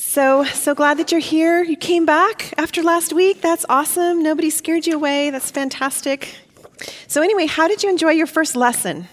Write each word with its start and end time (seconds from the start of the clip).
So, 0.00 0.44
so 0.44 0.74
glad 0.74 0.96
that 0.96 1.12
you're 1.12 1.20
here. 1.20 1.62
You 1.62 1.76
came 1.76 2.06
back 2.06 2.54
after 2.56 2.82
last 2.82 3.12
week. 3.12 3.42
That's 3.42 3.66
awesome. 3.68 4.22
Nobody 4.22 4.48
scared 4.48 4.86
you 4.86 4.94
away. 4.94 5.28
That's 5.28 5.50
fantastic. 5.50 6.36
So, 7.06 7.20
anyway, 7.20 7.44
how 7.44 7.68
did 7.68 7.82
you 7.82 7.90
enjoy 7.90 8.12
your 8.12 8.26
first 8.26 8.56
lesson? 8.56 9.08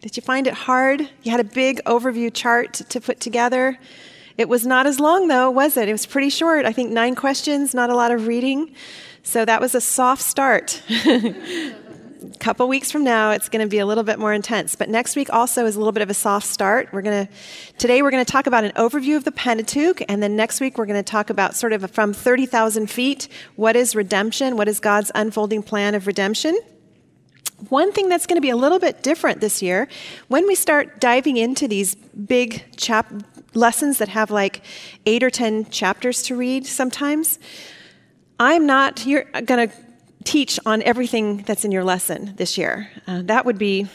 Did 0.00 0.16
you 0.16 0.24
find 0.24 0.48
it 0.48 0.54
hard? 0.54 1.08
You 1.22 1.30
had 1.30 1.38
a 1.38 1.44
big 1.44 1.80
overview 1.84 2.34
chart 2.34 2.74
to 2.74 3.00
put 3.00 3.20
together. 3.20 3.78
It 4.36 4.48
was 4.48 4.66
not 4.66 4.88
as 4.88 4.98
long, 4.98 5.28
though, 5.28 5.52
was 5.52 5.76
it? 5.76 5.88
It 5.88 5.92
was 5.92 6.04
pretty 6.04 6.30
short. 6.30 6.66
I 6.66 6.72
think 6.72 6.90
nine 6.90 7.14
questions, 7.14 7.72
not 7.72 7.88
a 7.88 7.94
lot 7.94 8.10
of 8.10 8.26
reading. 8.26 8.74
So, 9.22 9.44
that 9.44 9.60
was 9.60 9.76
a 9.76 9.80
soft 9.80 10.22
start. 10.22 10.82
couple 12.40 12.68
weeks 12.68 12.90
from 12.90 13.04
now 13.04 13.30
it's 13.30 13.48
going 13.48 13.64
to 13.64 13.68
be 13.68 13.78
a 13.78 13.86
little 13.86 14.04
bit 14.04 14.18
more 14.18 14.32
intense. 14.32 14.74
But 14.74 14.88
next 14.88 15.16
week 15.16 15.32
also 15.32 15.66
is 15.66 15.76
a 15.76 15.78
little 15.78 15.92
bit 15.92 16.02
of 16.02 16.10
a 16.10 16.14
soft 16.14 16.46
start. 16.46 16.88
We're 16.92 17.02
going 17.02 17.26
to 17.26 17.32
today 17.78 18.02
we're 18.02 18.10
going 18.10 18.24
to 18.24 18.30
talk 18.30 18.46
about 18.46 18.64
an 18.64 18.72
overview 18.72 19.16
of 19.16 19.24
the 19.24 19.32
pentateuch 19.32 20.02
and 20.08 20.22
then 20.22 20.36
next 20.36 20.60
week 20.60 20.78
we're 20.78 20.86
going 20.86 21.02
to 21.02 21.10
talk 21.10 21.30
about 21.30 21.54
sort 21.54 21.72
of 21.72 21.90
from 21.90 22.12
30000 22.12 22.90
feet 22.90 23.28
what 23.56 23.76
is 23.76 23.94
redemption? 23.94 24.56
What 24.56 24.68
is 24.68 24.80
god's 24.80 25.10
unfolding 25.14 25.62
plan 25.62 25.94
of 25.94 26.06
redemption? 26.06 26.58
One 27.68 27.92
thing 27.92 28.08
that's 28.08 28.26
going 28.26 28.36
to 28.36 28.42
be 28.42 28.50
a 28.50 28.56
little 28.56 28.78
bit 28.78 29.02
different 29.02 29.40
this 29.40 29.62
year 29.62 29.88
when 30.28 30.46
we 30.46 30.54
start 30.54 31.00
diving 31.00 31.36
into 31.36 31.68
these 31.68 31.94
big 31.94 32.64
chap 32.76 33.12
lessons 33.54 33.98
that 33.98 34.08
have 34.08 34.30
like 34.30 34.62
eight 35.06 35.22
or 35.22 35.30
ten 35.30 35.64
chapters 35.70 36.22
to 36.22 36.36
read 36.36 36.66
sometimes 36.66 37.38
i'm 38.40 38.66
not 38.66 39.06
you're 39.06 39.24
going 39.44 39.68
to 39.68 39.74
teach 40.24 40.58
on 40.66 40.82
everything 40.82 41.42
that's 41.46 41.64
in 41.64 41.70
your 41.70 41.84
lesson 41.84 42.34
this 42.36 42.58
year. 42.58 42.90
Uh, 43.06 43.22
that 43.22 43.44
would 43.44 43.58
be 43.58 43.86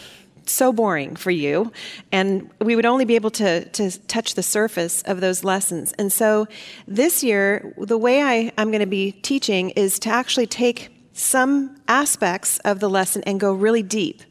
so 0.46 0.74
boring 0.74 1.16
for 1.16 1.32
you, 1.32 1.72
and 2.12 2.50
we 2.60 2.76
would 2.76 2.86
only 2.86 3.06
be 3.06 3.16
able 3.16 3.30
to, 3.32 3.66
to 3.70 3.92
touch 4.08 4.34
the 4.34 4.44
surface 4.44 5.04
of 5.04 5.22
those 5.22 5.44
lessons. 5.44 5.94
And 6.00 6.12
so 6.12 6.48
this 6.88 7.24
year, 7.24 7.74
the 7.78 7.98
way 7.98 8.24
I, 8.24 8.52
I'm 8.58 8.72
going 8.72 8.80
to 8.80 8.88
be 8.88 9.12
teaching 9.12 9.72
is 9.72 10.00
to 10.00 10.10
actually 10.10 10.48
take 10.48 10.90
some 11.14 11.76
aspects 11.88 12.60
of 12.60 12.80
the 12.80 12.90
lesson 12.90 13.22
and 13.26 13.40
go 13.40 13.52
really 13.52 13.84
deep. 13.84 14.22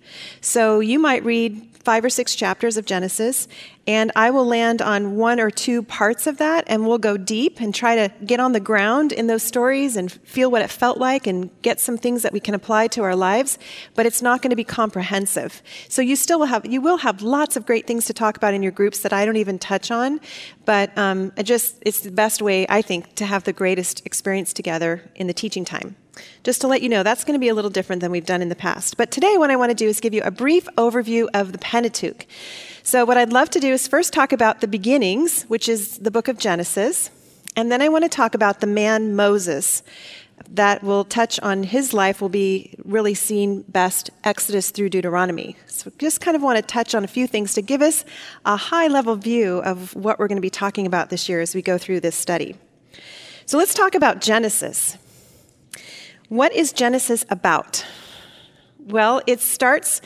So 0.41 0.80
you 0.80 0.98
might 0.98 1.22
read 1.24 1.67
five 1.89 2.05
or 2.05 2.11
six 2.11 2.34
chapters 2.34 2.77
of 2.77 2.84
Genesis, 2.84 3.48
and 3.86 4.12
I 4.14 4.31
will 4.31 4.44
land 4.44 4.83
on 4.83 5.17
one 5.17 5.41
or 5.41 5.50
two 5.50 5.83
parts 5.83 6.27
of 6.27 6.36
that, 6.36 6.62
and 6.67 6.86
we'll 6.86 6.98
go 6.98 7.17
deep 7.17 7.62
and 7.62 7.75
try 7.75 7.97
to 7.97 8.12
get 8.27 8.41
on 8.41 8.53
the 8.53 8.61
ground 8.61 9.11
in 9.11 9.27
those 9.27 9.42
stories 9.42 9.97
and 9.97 10.12
feel 10.12 10.50
what 10.50 10.61
it 10.61 10.69
felt 10.69 10.98
like 10.98 11.27
and 11.27 11.48
get 11.62 11.81
some 11.81 11.97
things 11.97 12.20
that 12.25 12.33
we 12.34 12.41
can 12.41 12.53
apply 12.53 12.89
to 12.89 13.03
our 13.05 13.16
lives. 13.16 13.59
But 13.94 14.05
it's 14.05 14.20
not 14.20 14.42
going 14.42 14.50
to 14.50 14.56
be 14.56 14.64
comprehensive. 14.64 15.62
So 15.89 16.03
you 16.03 16.14
still 16.14 16.41
will 16.41 16.53
have 16.53 16.66
you 16.66 16.83
will 16.83 16.98
have 16.98 17.22
lots 17.22 17.56
of 17.56 17.64
great 17.64 17.86
things 17.86 18.05
to 18.05 18.12
talk 18.12 18.36
about 18.36 18.53
in 18.53 18.62
your 18.62 18.72
groups 18.72 18.98
that 19.00 19.14
I 19.14 19.25
don't 19.25 19.36
even 19.36 19.59
touch 19.59 19.91
on. 19.91 20.20
But 20.66 20.92
um, 20.98 21.33
just 21.42 21.78
it's 21.86 22.00
the 22.00 22.11
best 22.11 22.42
way 22.42 22.66
I 22.69 22.83
think 22.83 23.14
to 23.14 23.25
have 23.25 23.44
the 23.44 23.55
greatest 23.55 24.05
experience 24.05 24.53
together 24.53 25.11
in 25.14 25.27
the 25.27 25.33
teaching 25.33 25.64
time. 25.64 25.97
Just 26.44 26.61
to 26.61 26.69
let 26.69 26.83
you 26.83 26.88
know, 26.88 27.02
that's 27.02 27.24
going 27.24 27.34
to 27.34 27.41
be 27.41 27.48
a 27.48 27.55
little 27.55 27.70
different 27.70 28.00
than 28.00 28.11
we've 28.11 28.27
done 28.27 28.42
in 28.42 28.48
the 28.48 28.55
past. 28.55 28.97
But 28.97 29.11
today, 29.11 29.36
what 29.36 29.50
I 29.50 29.56
want 29.56 29.70
to 29.70 29.74
do 29.74 29.86
is 29.86 30.00
give 30.00 30.14
you 30.14 30.22
a 30.22 30.30
brief 30.30 30.66
overview 30.77 31.28
of 31.34 31.52
the 31.52 31.58
Pentateuch. 31.58 32.27
So, 32.83 33.05
what 33.05 33.19
I'd 33.19 33.33
love 33.33 33.50
to 33.50 33.60
do 33.60 33.72
is 33.72 33.86
first 33.86 34.12
talk 34.12 34.33
about 34.33 34.60
the 34.60 34.69
beginnings, 34.69 35.42
which 35.44 35.69
is 35.69 35.98
the 35.98 36.10
book 36.10 36.28
of 36.28 36.38
Genesis, 36.38 37.10
and 37.55 37.70
then 37.70 37.83
I 37.83 37.88
want 37.88 38.05
to 38.05 38.08
talk 38.08 38.34
about 38.34 38.60
the 38.60 38.66
man 38.66 39.14
Moses. 39.14 39.83
That 40.50 40.84
will 40.84 41.05
touch 41.05 41.41
on 41.41 41.64
his 41.64 41.92
life, 41.92 42.22
will 42.22 42.28
be 42.28 42.75
really 42.84 43.12
seen 43.12 43.62
best 43.62 44.08
Exodus 44.22 44.70
through 44.70 44.88
Deuteronomy. 44.91 45.56
So, 45.66 45.91
just 45.98 46.20
kind 46.20 46.36
of 46.36 46.42
want 46.42 46.56
to 46.56 46.62
touch 46.62 46.94
on 46.94 47.05
a 47.05 47.08
few 47.08 47.27
things 47.27 47.55
to 47.55 47.62
give 47.62 47.82
us 47.82 48.05
a 48.47 48.56
high 48.56 48.86
level 48.86 49.16
view 49.16 49.58
of 49.58 49.94
what 49.94 50.19
we're 50.19 50.28
going 50.28 50.36
to 50.36 50.42
be 50.42 50.48
talking 50.48 50.86
about 50.86 51.10
this 51.10 51.28
year 51.28 51.41
as 51.41 51.55
we 51.55 51.60
go 51.60 51.77
through 51.77 52.00
this 52.00 52.16
study. 52.16 52.56
So, 53.47 53.58
let's 53.58 53.75
talk 53.75 53.94
about 53.94 54.20
Genesis. 54.20 54.97
What 56.28 56.52
is 56.52 56.74
Genesis 56.74 57.24
about? 57.30 57.86
Well, 58.78 59.22
it 59.26 59.40
starts, 59.40 60.03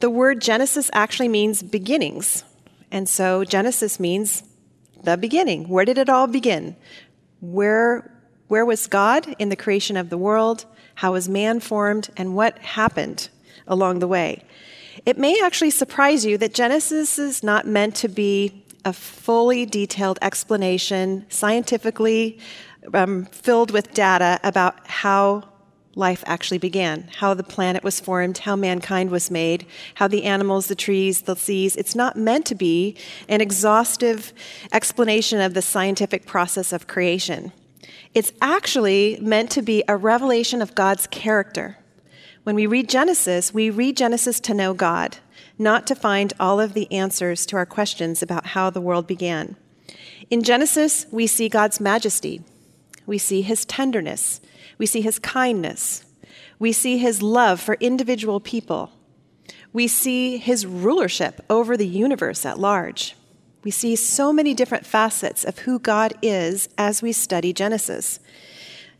the 0.00 0.10
word 0.10 0.40
Genesis 0.40 0.90
actually 0.92 1.28
means 1.28 1.62
beginnings. 1.62 2.44
And 2.90 3.08
so 3.08 3.44
Genesis 3.44 3.98
means 3.98 4.42
the 5.02 5.16
beginning. 5.16 5.70
Where 5.70 5.86
did 5.86 5.96
it 5.96 6.10
all 6.10 6.26
begin? 6.26 6.76
Where, 7.40 8.12
where 8.48 8.66
was 8.66 8.86
God 8.86 9.34
in 9.38 9.48
the 9.48 9.56
creation 9.56 9.96
of 9.96 10.10
the 10.10 10.18
world? 10.18 10.66
How 10.96 11.12
was 11.12 11.26
man 11.26 11.58
formed? 11.58 12.10
And 12.18 12.36
what 12.36 12.58
happened 12.58 13.30
along 13.66 14.00
the 14.00 14.08
way? 14.08 14.44
It 15.06 15.16
may 15.16 15.40
actually 15.42 15.70
surprise 15.70 16.26
you 16.26 16.36
that 16.36 16.52
Genesis 16.52 17.18
is 17.18 17.42
not 17.42 17.66
meant 17.66 17.94
to 17.96 18.08
be 18.08 18.62
a 18.84 18.92
fully 18.92 19.64
detailed 19.64 20.18
explanation, 20.20 21.24
scientifically 21.30 22.38
um, 22.92 23.24
filled 23.26 23.70
with 23.70 23.94
data 23.94 24.38
about 24.42 24.86
how 24.86 25.44
life 25.94 26.24
actually 26.26 26.58
began, 26.58 27.08
how 27.18 27.34
the 27.34 27.42
planet 27.42 27.84
was 27.84 28.00
formed, 28.00 28.38
how 28.38 28.56
mankind 28.56 29.10
was 29.10 29.30
made, 29.30 29.66
how 29.96 30.08
the 30.08 30.24
animals, 30.24 30.66
the 30.66 30.74
trees, 30.74 31.22
the 31.22 31.36
seas. 31.36 31.76
It's 31.76 31.94
not 31.94 32.16
meant 32.16 32.46
to 32.46 32.54
be 32.54 32.96
an 33.28 33.40
exhaustive 33.40 34.32
explanation 34.72 35.40
of 35.40 35.54
the 35.54 35.62
scientific 35.62 36.26
process 36.26 36.72
of 36.72 36.86
creation. 36.86 37.52
It's 38.14 38.32
actually 38.40 39.18
meant 39.20 39.50
to 39.50 39.62
be 39.62 39.84
a 39.88 39.96
revelation 39.96 40.62
of 40.62 40.74
God's 40.74 41.06
character. 41.06 41.78
When 42.44 42.56
we 42.56 42.66
read 42.66 42.88
Genesis, 42.88 43.54
we 43.54 43.70
read 43.70 43.96
Genesis 43.96 44.40
to 44.40 44.54
know 44.54 44.74
God, 44.74 45.18
not 45.58 45.86
to 45.86 45.94
find 45.94 46.32
all 46.40 46.60
of 46.60 46.74
the 46.74 46.90
answers 46.92 47.46
to 47.46 47.56
our 47.56 47.66
questions 47.66 48.22
about 48.22 48.48
how 48.48 48.68
the 48.68 48.80
world 48.80 49.06
began. 49.06 49.56
In 50.30 50.42
Genesis, 50.42 51.06
we 51.10 51.26
see 51.26 51.48
God's 51.48 51.80
majesty, 51.80 52.42
we 53.06 53.18
see 53.18 53.42
his 53.42 53.64
tenderness, 53.64 54.40
we 54.78 54.86
see 54.86 55.00
his 55.00 55.18
kindness. 55.18 56.04
We 56.58 56.72
see 56.72 56.98
his 56.98 57.22
love 57.22 57.60
for 57.60 57.76
individual 57.80 58.40
people. 58.40 58.92
We 59.72 59.88
see 59.88 60.36
his 60.36 60.66
rulership 60.66 61.44
over 61.48 61.76
the 61.76 61.86
universe 61.86 62.44
at 62.44 62.58
large. 62.58 63.16
We 63.64 63.70
see 63.70 63.96
so 63.96 64.32
many 64.32 64.54
different 64.54 64.86
facets 64.86 65.44
of 65.44 65.60
who 65.60 65.78
God 65.78 66.14
is 66.20 66.68
as 66.76 67.00
we 67.00 67.12
study 67.12 67.52
Genesis. 67.52 68.18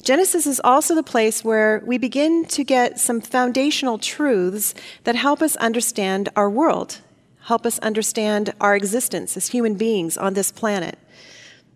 Genesis 0.02 0.46
is 0.46 0.60
also 0.64 0.94
the 0.94 1.02
place 1.02 1.44
where 1.44 1.82
we 1.86 1.98
begin 1.98 2.44
to 2.46 2.64
get 2.64 2.98
some 2.98 3.20
foundational 3.20 3.98
truths 3.98 4.74
that 5.04 5.14
help 5.14 5.42
us 5.42 5.54
understand 5.56 6.28
our 6.34 6.50
world, 6.50 7.00
help 7.44 7.64
us 7.64 7.78
understand 7.80 8.52
our 8.60 8.74
existence 8.74 9.36
as 9.36 9.48
human 9.48 9.74
beings 9.74 10.16
on 10.16 10.34
this 10.34 10.50
planet. 10.50 10.98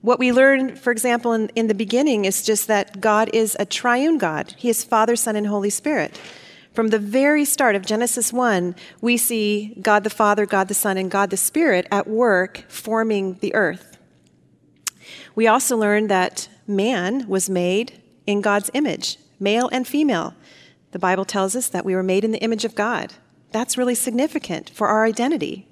What 0.07 0.21
we 0.21 0.31
learn, 0.31 0.77
for 0.77 0.93
example, 0.93 1.33
in, 1.33 1.49
in 1.57 1.67
the 1.67 1.75
beginning 1.75 2.27
is 2.27 2.45
just 2.45 2.69
that 2.69 3.01
God 3.01 3.29
is 3.33 3.57
a 3.59 3.67
triune 3.67 4.19
God. 4.19 4.55
He 4.57 4.69
is 4.69 4.85
Father, 4.85 5.17
Son, 5.17 5.35
and 5.35 5.49
Holy 5.49 5.69
Spirit. 5.69 6.17
From 6.73 6.91
the 6.91 7.01
very 7.01 7.45
start 7.45 7.75
of 7.75 7.85
Genesis 7.85 8.33
1, 8.33 8.77
we 9.01 9.17
see 9.17 9.77
God 9.83 10.05
the 10.05 10.11
Father, 10.11 10.47
God 10.47 10.69
the 10.69 10.75
Son, 10.75 10.97
and 10.97 11.11
God 11.11 11.31
the 11.31 11.37
Spirit 11.37 11.89
at 11.91 12.07
work 12.07 12.67
forming 12.69 13.35
the 13.41 13.53
earth. 13.57 13.99
We 15.35 15.49
also 15.49 15.77
learn 15.77 16.07
that 16.07 16.49
man 16.69 17.27
was 17.27 17.51
made 17.51 18.01
in 18.29 18.43
God's 18.43 18.71
image, 18.75 19.19
male 19.41 19.69
and 19.73 19.89
female. 19.89 20.35
The 20.93 21.01
Bible 21.01 21.25
tells 21.25 21.57
us 21.57 21.69
that 21.71 21.85
we 21.85 21.97
were 21.97 22.05
made 22.05 22.23
in 22.23 22.31
the 22.31 22.45
image 22.45 22.65
of 22.65 22.77
God. 22.77 23.15
That's 23.51 23.77
really 23.77 23.97
significant 23.97 24.71
for 24.71 24.87
our 24.87 25.05
identity. 25.05 25.67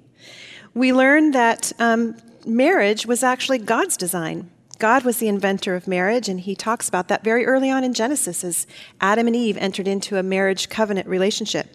We 0.73 0.91
learn 0.91 1.31
that 1.31 1.71
um, 1.79 2.17
marriage 2.45 3.05
was 3.05 3.23
actually 3.23 3.59
God's 3.59 3.97
design. 3.97 4.49
God 4.77 5.03
was 5.03 5.17
the 5.17 5.27
inventor 5.27 5.75
of 5.75 5.87
marriage, 5.87 6.27
and 6.27 6.39
he 6.39 6.55
talks 6.55 6.89
about 6.89 7.07
that 7.07 7.23
very 7.23 7.45
early 7.45 7.71
on 7.71 7.83
in 7.83 7.93
Genesis 7.93 8.43
as 8.43 8.67
Adam 8.99 9.27
and 9.27 9.35
Eve 9.35 9.57
entered 9.57 9.87
into 9.87 10.17
a 10.17 10.23
marriage 10.23 10.69
covenant 10.69 11.07
relationship. 11.07 11.67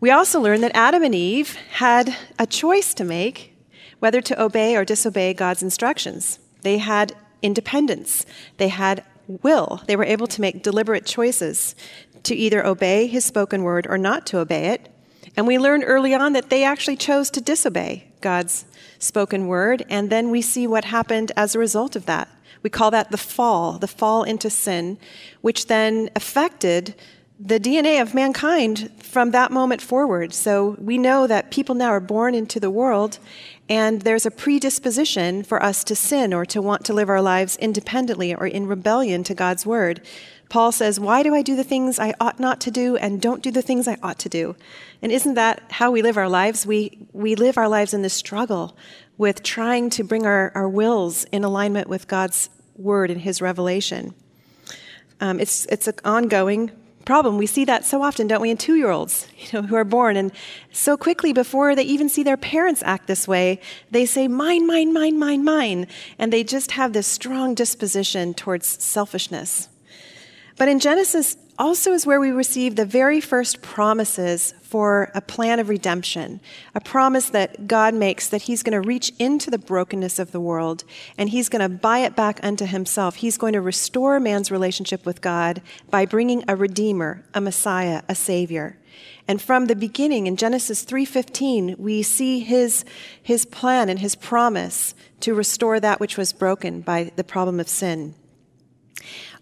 We 0.00 0.10
also 0.10 0.40
learn 0.40 0.62
that 0.62 0.74
Adam 0.74 1.04
and 1.04 1.14
Eve 1.14 1.54
had 1.74 2.16
a 2.38 2.46
choice 2.46 2.92
to 2.94 3.04
make 3.04 3.56
whether 4.00 4.20
to 4.20 4.42
obey 4.42 4.76
or 4.76 4.84
disobey 4.84 5.32
God's 5.32 5.62
instructions. 5.62 6.40
They 6.62 6.78
had 6.78 7.14
independence, 7.40 8.26
they 8.56 8.68
had 8.68 9.04
will, 9.28 9.80
they 9.86 9.94
were 9.94 10.04
able 10.04 10.26
to 10.26 10.40
make 10.40 10.64
deliberate 10.64 11.06
choices 11.06 11.76
to 12.24 12.34
either 12.34 12.66
obey 12.66 13.06
his 13.06 13.24
spoken 13.24 13.62
word 13.62 13.86
or 13.88 13.96
not 13.96 14.26
to 14.26 14.38
obey 14.38 14.70
it. 14.70 14.88
And 15.36 15.46
we 15.46 15.56
learned 15.56 15.84
early 15.86 16.14
on 16.14 16.32
that 16.32 16.50
they 16.50 16.64
actually 16.64 16.96
chose 16.96 17.30
to 17.30 17.40
disobey 17.40 18.11
God's 18.22 18.64
spoken 18.98 19.46
word, 19.46 19.84
and 19.90 20.08
then 20.08 20.30
we 20.30 20.40
see 20.40 20.66
what 20.66 20.86
happened 20.86 21.32
as 21.36 21.54
a 21.54 21.58
result 21.58 21.96
of 21.96 22.06
that. 22.06 22.28
We 22.62 22.70
call 22.70 22.90
that 22.92 23.10
the 23.10 23.18
fall, 23.18 23.78
the 23.78 23.88
fall 23.88 24.22
into 24.22 24.48
sin, 24.48 24.98
which 25.40 25.66
then 25.66 26.10
affected 26.14 26.94
the 27.44 27.58
DNA 27.58 28.00
of 28.00 28.14
mankind 28.14 28.90
from 29.02 29.32
that 29.32 29.50
moment 29.50 29.82
forward. 29.82 30.32
So 30.32 30.76
we 30.78 30.96
know 30.96 31.26
that 31.26 31.50
people 31.50 31.74
now 31.74 31.88
are 31.88 31.98
born 31.98 32.36
into 32.36 32.60
the 32.60 32.70
world 32.70 33.18
and 33.68 34.02
there's 34.02 34.26
a 34.26 34.30
predisposition 34.30 35.42
for 35.42 35.60
us 35.60 35.82
to 35.84 35.96
sin 35.96 36.32
or 36.32 36.44
to 36.46 36.62
want 36.62 36.84
to 36.84 36.92
live 36.92 37.08
our 37.08 37.22
lives 37.22 37.56
independently 37.56 38.32
or 38.32 38.46
in 38.46 38.68
rebellion 38.68 39.24
to 39.24 39.34
God's 39.34 39.66
word. 39.66 40.06
Paul 40.50 40.70
says, 40.70 41.00
Why 41.00 41.22
do 41.22 41.34
I 41.34 41.42
do 41.42 41.56
the 41.56 41.64
things 41.64 41.98
I 41.98 42.14
ought 42.20 42.38
not 42.38 42.60
to 42.60 42.70
do 42.70 42.96
and 42.96 43.20
don't 43.20 43.42
do 43.42 43.50
the 43.50 43.62
things 43.62 43.88
I 43.88 43.96
ought 44.02 44.18
to 44.20 44.28
do? 44.28 44.54
And 45.02 45.10
isn't 45.10 45.34
that 45.34 45.62
how 45.70 45.90
we 45.90 46.00
live 46.00 46.16
our 46.16 46.28
lives? 46.28 46.64
We, 46.64 47.06
we 47.12 47.34
live 47.34 47.58
our 47.58 47.68
lives 47.68 47.92
in 47.92 48.02
this 48.02 48.14
struggle 48.14 48.76
with 49.18 49.42
trying 49.42 49.90
to 49.90 50.04
bring 50.04 50.24
our, 50.24 50.52
our 50.54 50.68
wills 50.68 51.24
in 51.24 51.44
alignment 51.44 51.88
with 51.88 52.06
God's 52.06 52.48
word 52.76 53.10
and 53.10 53.20
his 53.20 53.42
revelation. 53.42 54.14
Um, 55.20 55.40
it's, 55.40 55.66
it's 55.66 55.88
an 55.88 55.94
ongoing 56.04 56.70
problem. 57.04 57.36
We 57.36 57.46
see 57.46 57.64
that 57.64 57.84
so 57.84 58.02
often, 58.02 58.28
don't 58.28 58.40
we, 58.40 58.50
in 58.50 58.56
two 58.56 58.76
year 58.76 58.90
olds 58.90 59.26
you 59.38 59.60
know, 59.60 59.66
who 59.66 59.74
are 59.74 59.84
born. 59.84 60.16
And 60.16 60.32
so 60.70 60.96
quickly, 60.96 61.32
before 61.32 61.74
they 61.74 61.82
even 61.82 62.08
see 62.08 62.22
their 62.22 62.36
parents 62.36 62.82
act 62.84 63.06
this 63.06 63.26
way, 63.26 63.60
they 63.90 64.06
say, 64.06 64.28
mine, 64.28 64.66
mine, 64.66 64.92
mine, 64.92 65.18
mine, 65.18 65.44
mine. 65.44 65.86
And 66.18 66.32
they 66.32 66.44
just 66.44 66.72
have 66.72 66.92
this 66.92 67.06
strong 67.06 67.54
disposition 67.54 68.34
towards 68.34 68.66
selfishness. 68.66 69.68
But 70.56 70.68
in 70.68 70.78
Genesis, 70.78 71.36
also 71.58 71.92
is 71.92 72.06
where 72.06 72.20
we 72.20 72.30
receive 72.30 72.76
the 72.76 72.86
very 72.86 73.20
first 73.20 73.62
promises 73.62 74.54
for 74.62 75.10
a 75.14 75.20
plan 75.20 75.60
of 75.60 75.68
redemption, 75.68 76.40
a 76.74 76.80
promise 76.80 77.28
that 77.30 77.66
God 77.66 77.94
makes 77.94 78.28
that 78.28 78.42
He's 78.42 78.62
going 78.62 78.80
to 78.80 78.86
reach 78.86 79.12
into 79.18 79.50
the 79.50 79.58
brokenness 79.58 80.18
of 80.18 80.32
the 80.32 80.40
world 80.40 80.84
and 81.18 81.28
He's 81.28 81.48
going 81.48 81.60
to 81.60 81.68
buy 81.68 81.98
it 81.98 82.16
back 82.16 82.40
unto 82.42 82.64
Himself. 82.64 83.16
He's 83.16 83.36
going 83.36 83.52
to 83.52 83.60
restore 83.60 84.18
man's 84.18 84.50
relationship 84.50 85.04
with 85.04 85.20
God 85.20 85.60
by 85.90 86.06
bringing 86.06 86.42
a 86.48 86.56
Redeemer, 86.56 87.24
a 87.34 87.40
Messiah, 87.40 88.02
a 88.08 88.14
Savior. 88.14 88.78
And 89.28 89.40
from 89.40 89.66
the 89.66 89.76
beginning 89.76 90.26
in 90.26 90.36
Genesis 90.36 90.84
3:15, 90.84 91.78
we 91.78 92.02
see 92.02 92.40
his, 92.40 92.84
his 93.22 93.44
plan 93.44 93.88
and 93.88 94.00
his 94.00 94.14
promise 94.14 94.94
to 95.20 95.34
restore 95.34 95.78
that 95.80 96.00
which 96.00 96.16
was 96.16 96.32
broken 96.32 96.80
by 96.80 97.12
the 97.16 97.24
problem 97.24 97.60
of 97.60 97.68
sin. 97.68 98.14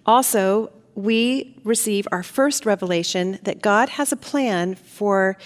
Also, 0.05 0.71
we 0.95 1.57
receive 1.65 2.07
our 2.13 2.23
first 2.23 2.67
revelation 2.67 3.39
that 3.43 3.63
God 3.63 3.91
has 3.91 4.13
a 4.13 4.17
plan 4.17 4.75
for 4.75 5.37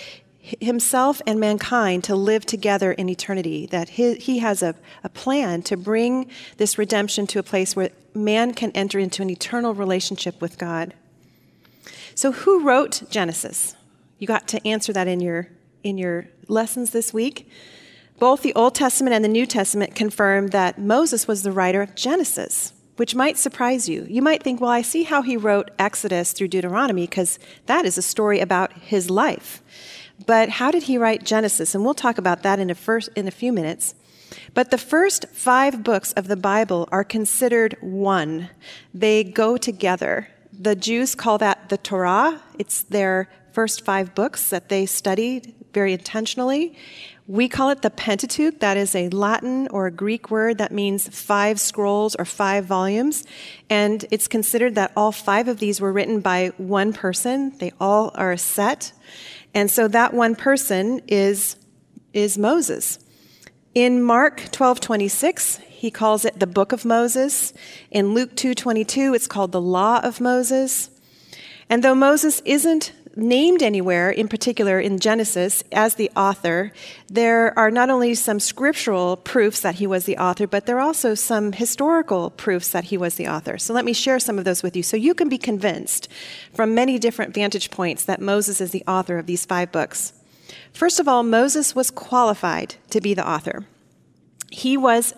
himself 0.44 1.22
and 1.26 1.40
mankind 1.40 2.04
to 2.04 2.14
live 2.14 2.44
together 2.44 2.92
in 2.92 3.08
eternity, 3.08 3.66
that 3.66 3.90
he, 3.90 4.38
has 4.38 4.62
a, 4.62 4.74
a 5.02 5.08
plan 5.08 5.62
to 5.62 5.76
bring 5.76 6.30
this 6.58 6.76
redemption 6.76 7.26
to 7.26 7.38
a 7.38 7.42
place 7.42 7.74
where 7.74 7.90
man 8.12 8.52
can 8.52 8.70
enter 8.72 8.98
into 8.98 9.22
an 9.22 9.30
eternal 9.30 9.74
relationship 9.74 10.40
with 10.42 10.58
God. 10.58 10.92
So, 12.14 12.30
who 12.32 12.62
wrote 12.62 13.02
Genesis? 13.08 13.74
You 14.18 14.26
got 14.26 14.46
to 14.48 14.66
answer 14.66 14.92
that 14.92 15.08
in 15.08 15.20
your, 15.20 15.48
in 15.82 15.96
your 15.98 16.28
lessons 16.46 16.90
this 16.90 17.12
week. 17.12 17.48
Both 18.18 18.42
the 18.42 18.54
Old 18.54 18.74
Testament 18.74 19.14
and 19.14 19.24
the 19.24 19.28
New 19.28 19.46
Testament 19.46 19.94
confirm 19.94 20.48
that 20.48 20.78
Moses 20.78 21.26
was 21.26 21.42
the 21.42 21.52
writer 21.52 21.82
of 21.82 21.94
Genesis 21.94 22.73
which 22.96 23.14
might 23.14 23.38
surprise 23.38 23.88
you. 23.88 24.06
You 24.08 24.22
might 24.22 24.42
think, 24.42 24.60
well, 24.60 24.70
I 24.70 24.82
see 24.82 25.02
how 25.02 25.22
he 25.22 25.36
wrote 25.36 25.70
Exodus 25.78 26.32
through 26.32 26.48
Deuteronomy 26.48 27.06
because 27.06 27.38
that 27.66 27.84
is 27.84 27.98
a 27.98 28.02
story 28.02 28.40
about 28.40 28.72
his 28.74 29.10
life. 29.10 29.62
But 30.26 30.48
how 30.48 30.70
did 30.70 30.84
he 30.84 30.98
write 30.98 31.24
Genesis? 31.24 31.74
And 31.74 31.84
we'll 31.84 31.94
talk 31.94 32.18
about 32.18 32.42
that 32.42 32.58
in 32.58 32.70
a, 32.70 32.74
first, 32.74 33.10
in 33.16 33.26
a 33.26 33.32
few 33.32 33.52
minutes. 33.52 33.94
But 34.54 34.70
the 34.70 34.78
first 34.78 35.26
five 35.28 35.82
books 35.82 36.12
of 36.12 36.28
the 36.28 36.36
Bible 36.36 36.88
are 36.92 37.04
considered 37.04 37.76
one, 37.80 38.50
they 38.92 39.24
go 39.24 39.56
together. 39.56 40.28
The 40.52 40.76
Jews 40.76 41.14
call 41.14 41.38
that 41.38 41.68
the 41.68 41.76
Torah, 41.76 42.40
it's 42.58 42.82
their 42.82 43.28
first 43.52 43.84
five 43.84 44.14
books 44.14 44.50
that 44.50 44.68
they 44.68 44.86
studied 44.86 45.54
very 45.72 45.92
intentionally. 45.92 46.76
We 47.26 47.48
call 47.48 47.70
it 47.70 47.80
the 47.80 47.88
Pentateuch. 47.88 48.60
That 48.60 48.76
is 48.76 48.94
a 48.94 49.08
Latin 49.08 49.66
or 49.68 49.86
a 49.86 49.90
Greek 49.90 50.30
word 50.30 50.58
that 50.58 50.72
means 50.72 51.08
five 51.08 51.58
scrolls 51.58 52.14
or 52.16 52.26
five 52.26 52.66
volumes. 52.66 53.24
And 53.70 54.04
it's 54.10 54.28
considered 54.28 54.74
that 54.74 54.92
all 54.94 55.10
five 55.10 55.48
of 55.48 55.58
these 55.58 55.80
were 55.80 55.92
written 55.92 56.20
by 56.20 56.52
one 56.58 56.92
person. 56.92 57.56
They 57.58 57.72
all 57.80 58.10
are 58.14 58.32
a 58.32 58.38
set. 58.38 58.92
And 59.54 59.70
so 59.70 59.88
that 59.88 60.12
one 60.12 60.36
person 60.36 61.00
is, 61.08 61.56
is 62.12 62.36
Moses. 62.36 62.98
In 63.74 64.02
Mark 64.02 64.40
12:26, 64.52 65.60
he 65.60 65.90
calls 65.90 66.26
it 66.26 66.38
the 66.38 66.46
book 66.46 66.72
of 66.72 66.84
Moses. 66.84 67.54
In 67.90 68.12
Luke 68.12 68.36
2:22, 68.36 69.14
it's 69.14 69.26
called 69.26 69.52
the 69.52 69.60
law 69.60 70.00
of 70.02 70.20
Moses. 70.20 70.90
And 71.70 71.82
though 71.82 71.94
Moses 71.94 72.42
isn't 72.44 72.92
named 73.16 73.62
anywhere, 73.62 74.10
in 74.10 74.28
particular 74.28 74.80
in 74.80 74.98
Genesis, 74.98 75.62
as 75.72 75.94
the 75.94 76.10
author, 76.16 76.72
there 77.08 77.56
are 77.58 77.70
not 77.70 77.90
only 77.90 78.14
some 78.14 78.40
scriptural 78.40 79.16
proofs 79.16 79.60
that 79.60 79.76
he 79.76 79.86
was 79.86 80.04
the 80.04 80.18
author, 80.18 80.46
but 80.46 80.66
there 80.66 80.78
are 80.78 80.86
also 80.86 81.14
some 81.14 81.52
historical 81.52 82.30
proofs 82.30 82.70
that 82.70 82.84
he 82.84 82.96
was 82.96 83.16
the 83.16 83.28
author. 83.28 83.58
So 83.58 83.74
let 83.74 83.84
me 83.84 83.92
share 83.92 84.18
some 84.18 84.38
of 84.38 84.44
those 84.44 84.62
with 84.62 84.76
you 84.76 84.82
so 84.82 84.96
you 84.96 85.14
can 85.14 85.28
be 85.28 85.38
convinced 85.38 86.08
from 86.52 86.74
many 86.74 86.98
different 86.98 87.34
vantage 87.34 87.70
points 87.70 88.04
that 88.04 88.20
Moses 88.20 88.60
is 88.60 88.70
the 88.70 88.84
author 88.86 89.18
of 89.18 89.26
these 89.26 89.44
five 89.44 89.70
books. 89.72 90.12
First 90.72 91.00
of 91.00 91.08
all, 91.08 91.22
Moses 91.22 91.74
was 91.74 91.90
qualified 91.90 92.76
to 92.90 93.00
be 93.00 93.14
the 93.14 93.28
author. 93.28 93.66
He 94.50 94.76
was 94.76 95.14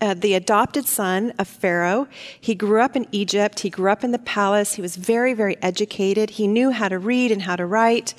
uh, 0.00 0.14
the 0.14 0.34
adopted 0.34 0.86
son 0.86 1.32
of 1.38 1.48
Pharaoh. 1.48 2.08
He 2.40 2.54
grew 2.54 2.80
up 2.80 2.96
in 2.96 3.06
Egypt. 3.12 3.60
He 3.60 3.70
grew 3.70 3.90
up 3.90 4.04
in 4.04 4.12
the 4.12 4.18
palace. 4.18 4.74
He 4.74 4.82
was 4.82 4.96
very, 4.96 5.34
very 5.34 5.56
educated. 5.62 6.30
He 6.30 6.46
knew 6.46 6.70
how 6.70 6.88
to 6.88 6.98
read 6.98 7.30
and 7.32 7.42
how 7.42 7.56
to 7.56 7.66
write. 7.66 8.14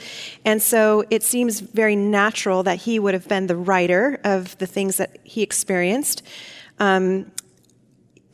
And 0.46 0.62
so 0.62 1.04
it 1.10 1.24
seems 1.24 1.60
very 1.60 1.96
natural 1.96 2.64
that 2.64 2.80
he 2.80 3.00
would 3.00 3.14
have 3.14 3.28
been 3.28 3.48
the 3.48 3.56
writer 3.56 4.20
of 4.24 4.58
the 4.58 4.68
things 4.68 4.98
that 4.98 5.18
he 5.24 5.42
experienced. 5.42 6.24
Um, 6.80 7.32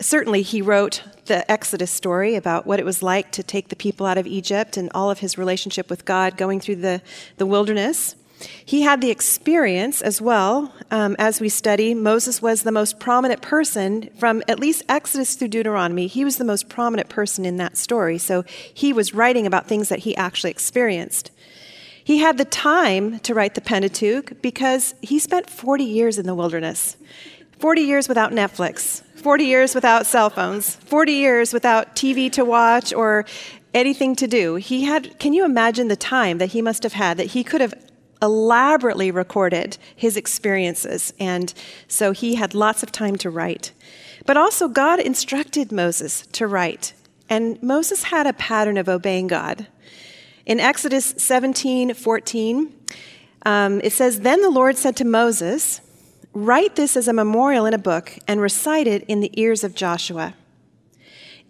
certainly, 0.00 0.42
he 0.42 0.62
wrote 0.62 1.02
the 1.26 1.50
Exodus 1.50 1.90
story 1.90 2.34
about 2.34 2.66
what 2.66 2.80
it 2.80 2.84
was 2.84 3.02
like 3.02 3.30
to 3.32 3.42
take 3.42 3.68
the 3.68 3.76
people 3.76 4.06
out 4.06 4.18
of 4.18 4.26
Egypt 4.26 4.76
and 4.76 4.90
all 4.94 5.10
of 5.10 5.18
his 5.18 5.36
relationship 5.36 5.90
with 5.90 6.04
God 6.04 6.36
going 6.36 6.60
through 6.60 6.76
the, 6.76 7.02
the 7.36 7.46
wilderness. 7.46 8.16
He 8.64 8.82
had 8.82 9.00
the 9.00 9.10
experience 9.10 10.00
as 10.00 10.20
well. 10.20 10.72
Um, 10.90 11.16
as 11.18 11.40
we 11.40 11.48
study, 11.48 11.94
Moses 11.94 12.40
was 12.40 12.62
the 12.62 12.72
most 12.72 13.00
prominent 13.00 13.42
person 13.42 14.10
from 14.18 14.42
at 14.46 14.60
least 14.60 14.84
Exodus 14.88 15.34
through 15.34 15.48
Deuteronomy. 15.48 16.06
He 16.06 16.24
was 16.24 16.36
the 16.36 16.44
most 16.44 16.68
prominent 16.68 17.08
person 17.08 17.44
in 17.44 17.56
that 17.56 17.76
story. 17.76 18.18
So 18.18 18.44
he 18.72 18.92
was 18.92 19.14
writing 19.14 19.46
about 19.46 19.66
things 19.66 19.88
that 19.88 20.00
he 20.00 20.16
actually 20.16 20.50
experienced. 20.50 21.30
He 22.02 22.18
had 22.18 22.38
the 22.38 22.44
time 22.44 23.18
to 23.20 23.34
write 23.34 23.54
the 23.54 23.60
Pentateuch 23.60 24.40
because 24.40 24.94
he 25.02 25.18
spent 25.18 25.50
40 25.50 25.84
years 25.84 26.18
in 26.18 26.26
the 26.26 26.34
wilderness 26.34 26.96
40 27.58 27.82
years 27.82 28.08
without 28.08 28.30
Netflix, 28.30 29.02
40 29.16 29.44
years 29.44 29.74
without 29.74 30.06
cell 30.06 30.30
phones, 30.30 30.76
40 30.76 31.12
years 31.12 31.52
without 31.52 31.96
TV 31.96 32.30
to 32.32 32.44
watch 32.44 32.94
or 32.94 33.24
anything 33.74 34.14
to 34.16 34.26
do. 34.26 34.54
He 34.56 34.84
had, 34.84 35.18
can 35.18 35.32
you 35.32 35.44
imagine 35.44 35.88
the 35.88 35.96
time 35.96 36.38
that 36.38 36.50
he 36.50 36.62
must 36.62 36.84
have 36.84 36.92
had 36.92 37.16
that 37.16 37.26
he 37.26 37.42
could 37.42 37.60
have 37.60 37.74
elaborately 38.22 39.10
recorded 39.10 39.78
his 39.94 40.16
experiences, 40.16 41.12
and 41.18 41.52
so 41.86 42.12
he 42.12 42.34
had 42.34 42.54
lots 42.54 42.82
of 42.82 42.92
time 42.92 43.16
to 43.16 43.30
write. 43.30 43.72
But 44.26 44.36
also, 44.36 44.68
God 44.68 45.00
instructed 45.00 45.72
Moses 45.72 46.26
to 46.32 46.46
write, 46.46 46.94
and 47.28 47.62
Moses 47.62 48.04
had 48.04 48.26
a 48.26 48.32
pattern 48.32 48.76
of 48.76 48.88
obeying 48.88 49.26
God. 49.26 49.66
In 50.46 50.60
Exodus 50.60 51.14
17 51.18 51.94
14, 51.94 52.74
um, 53.44 53.80
it 53.82 53.92
says, 53.92 54.20
Then 54.20 54.42
the 54.42 54.50
Lord 54.50 54.76
said 54.76 54.96
to 54.96 55.04
Moses, 55.04 55.80
Write 56.32 56.76
this 56.76 56.96
as 56.96 57.08
a 57.08 57.12
memorial 57.12 57.66
in 57.66 57.74
a 57.74 57.78
book 57.78 58.18
and 58.28 58.40
recite 58.40 58.86
it 58.86 59.04
in 59.08 59.20
the 59.20 59.30
ears 59.40 59.64
of 59.64 59.74
Joshua. 59.74 60.34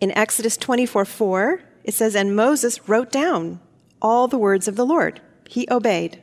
In 0.01 0.13
Exodus 0.13 0.57
24 0.57 1.05
4, 1.05 1.63
it 1.85 1.95
says, 1.95 2.15
And 2.15 2.37
Moses 2.37 2.89
wrote 2.89 3.11
down 3.11 3.61
all 4.01 4.29
the 4.29 4.39
words 4.39 4.69
of 4.69 4.77
the 4.77 4.87
Lord. 4.87 5.21
He 5.49 5.67
obeyed. 5.71 6.23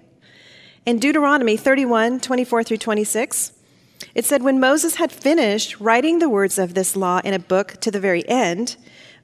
In 0.85 0.99
Deuteronomy 0.99 1.57
31 1.57 2.19
24 2.19 2.63
through 2.63 2.77
26, 2.77 3.53
it 4.13 4.23
said, 4.23 4.43
When 4.43 4.59
Moses 4.59 4.95
had 4.95 5.11
finished 5.11 5.79
writing 5.79 6.19
the 6.19 6.29
words 6.29 6.59
of 6.59 6.75
this 6.75 6.95
law 6.95 7.21
in 7.23 7.33
a 7.33 7.39
book 7.39 7.77
to 7.81 7.89
the 7.89 7.99
very 7.99 8.27
end, 8.29 8.75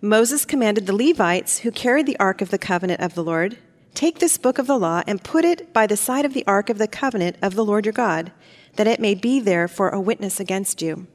Moses 0.01 0.43
commanded 0.43 0.87
the 0.87 0.95
Levites 0.95 1.59
who 1.59 1.69
carried 1.69 2.07
the 2.07 2.17
ark 2.19 2.41
of 2.41 2.49
the 2.49 2.57
covenant 2.57 2.99
of 2.99 3.13
the 3.13 3.23
Lord, 3.23 3.59
Take 3.93 4.17
this 4.17 4.39
book 4.39 4.57
of 4.57 4.65
the 4.65 4.79
law 4.79 5.03
and 5.05 5.23
put 5.23 5.45
it 5.45 5.71
by 5.71 5.85
the 5.85 5.97
side 5.97 6.25
of 6.25 6.33
the 6.33 6.47
ark 6.47 6.71
of 6.71 6.79
the 6.79 6.87
covenant 6.87 7.35
of 7.43 7.53
the 7.53 7.65
Lord 7.65 7.85
your 7.85 7.93
God, 7.93 8.31
that 8.77 8.87
it 8.87 8.99
may 8.99 9.13
be 9.13 9.39
there 9.39 9.67
for 9.67 9.89
a 9.89 10.01
witness 10.01 10.39
against 10.39 10.81
you. 10.81 11.05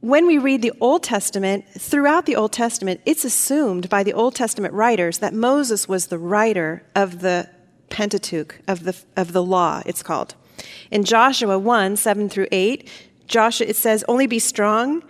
When 0.00 0.26
we 0.26 0.36
read 0.36 0.60
the 0.60 0.72
Old 0.80 1.02
Testament, 1.02 1.64
throughout 1.68 2.26
the 2.26 2.36
Old 2.36 2.52
Testament, 2.52 3.00
it's 3.06 3.24
assumed 3.24 3.88
by 3.88 4.02
the 4.02 4.12
Old 4.12 4.34
Testament 4.34 4.74
writers 4.74 5.18
that 5.18 5.32
Moses 5.32 5.88
was 5.88 6.08
the 6.08 6.18
writer 6.18 6.82
of 6.94 7.20
the 7.20 7.48
Pentateuch, 7.90 8.60
of 8.66 8.84
the, 8.84 8.96
of 9.16 9.32
the 9.32 9.42
law, 9.42 9.82
it's 9.84 10.02
called. 10.02 10.34
In 10.90 11.04
Joshua 11.04 11.58
1 11.58 11.96
7 11.96 12.28
through 12.28 12.48
8, 12.50 12.88
Joshua, 13.26 13.66
it 13.66 13.76
says, 13.76 14.04
Only 14.08 14.26
be 14.26 14.38
strong 14.38 15.02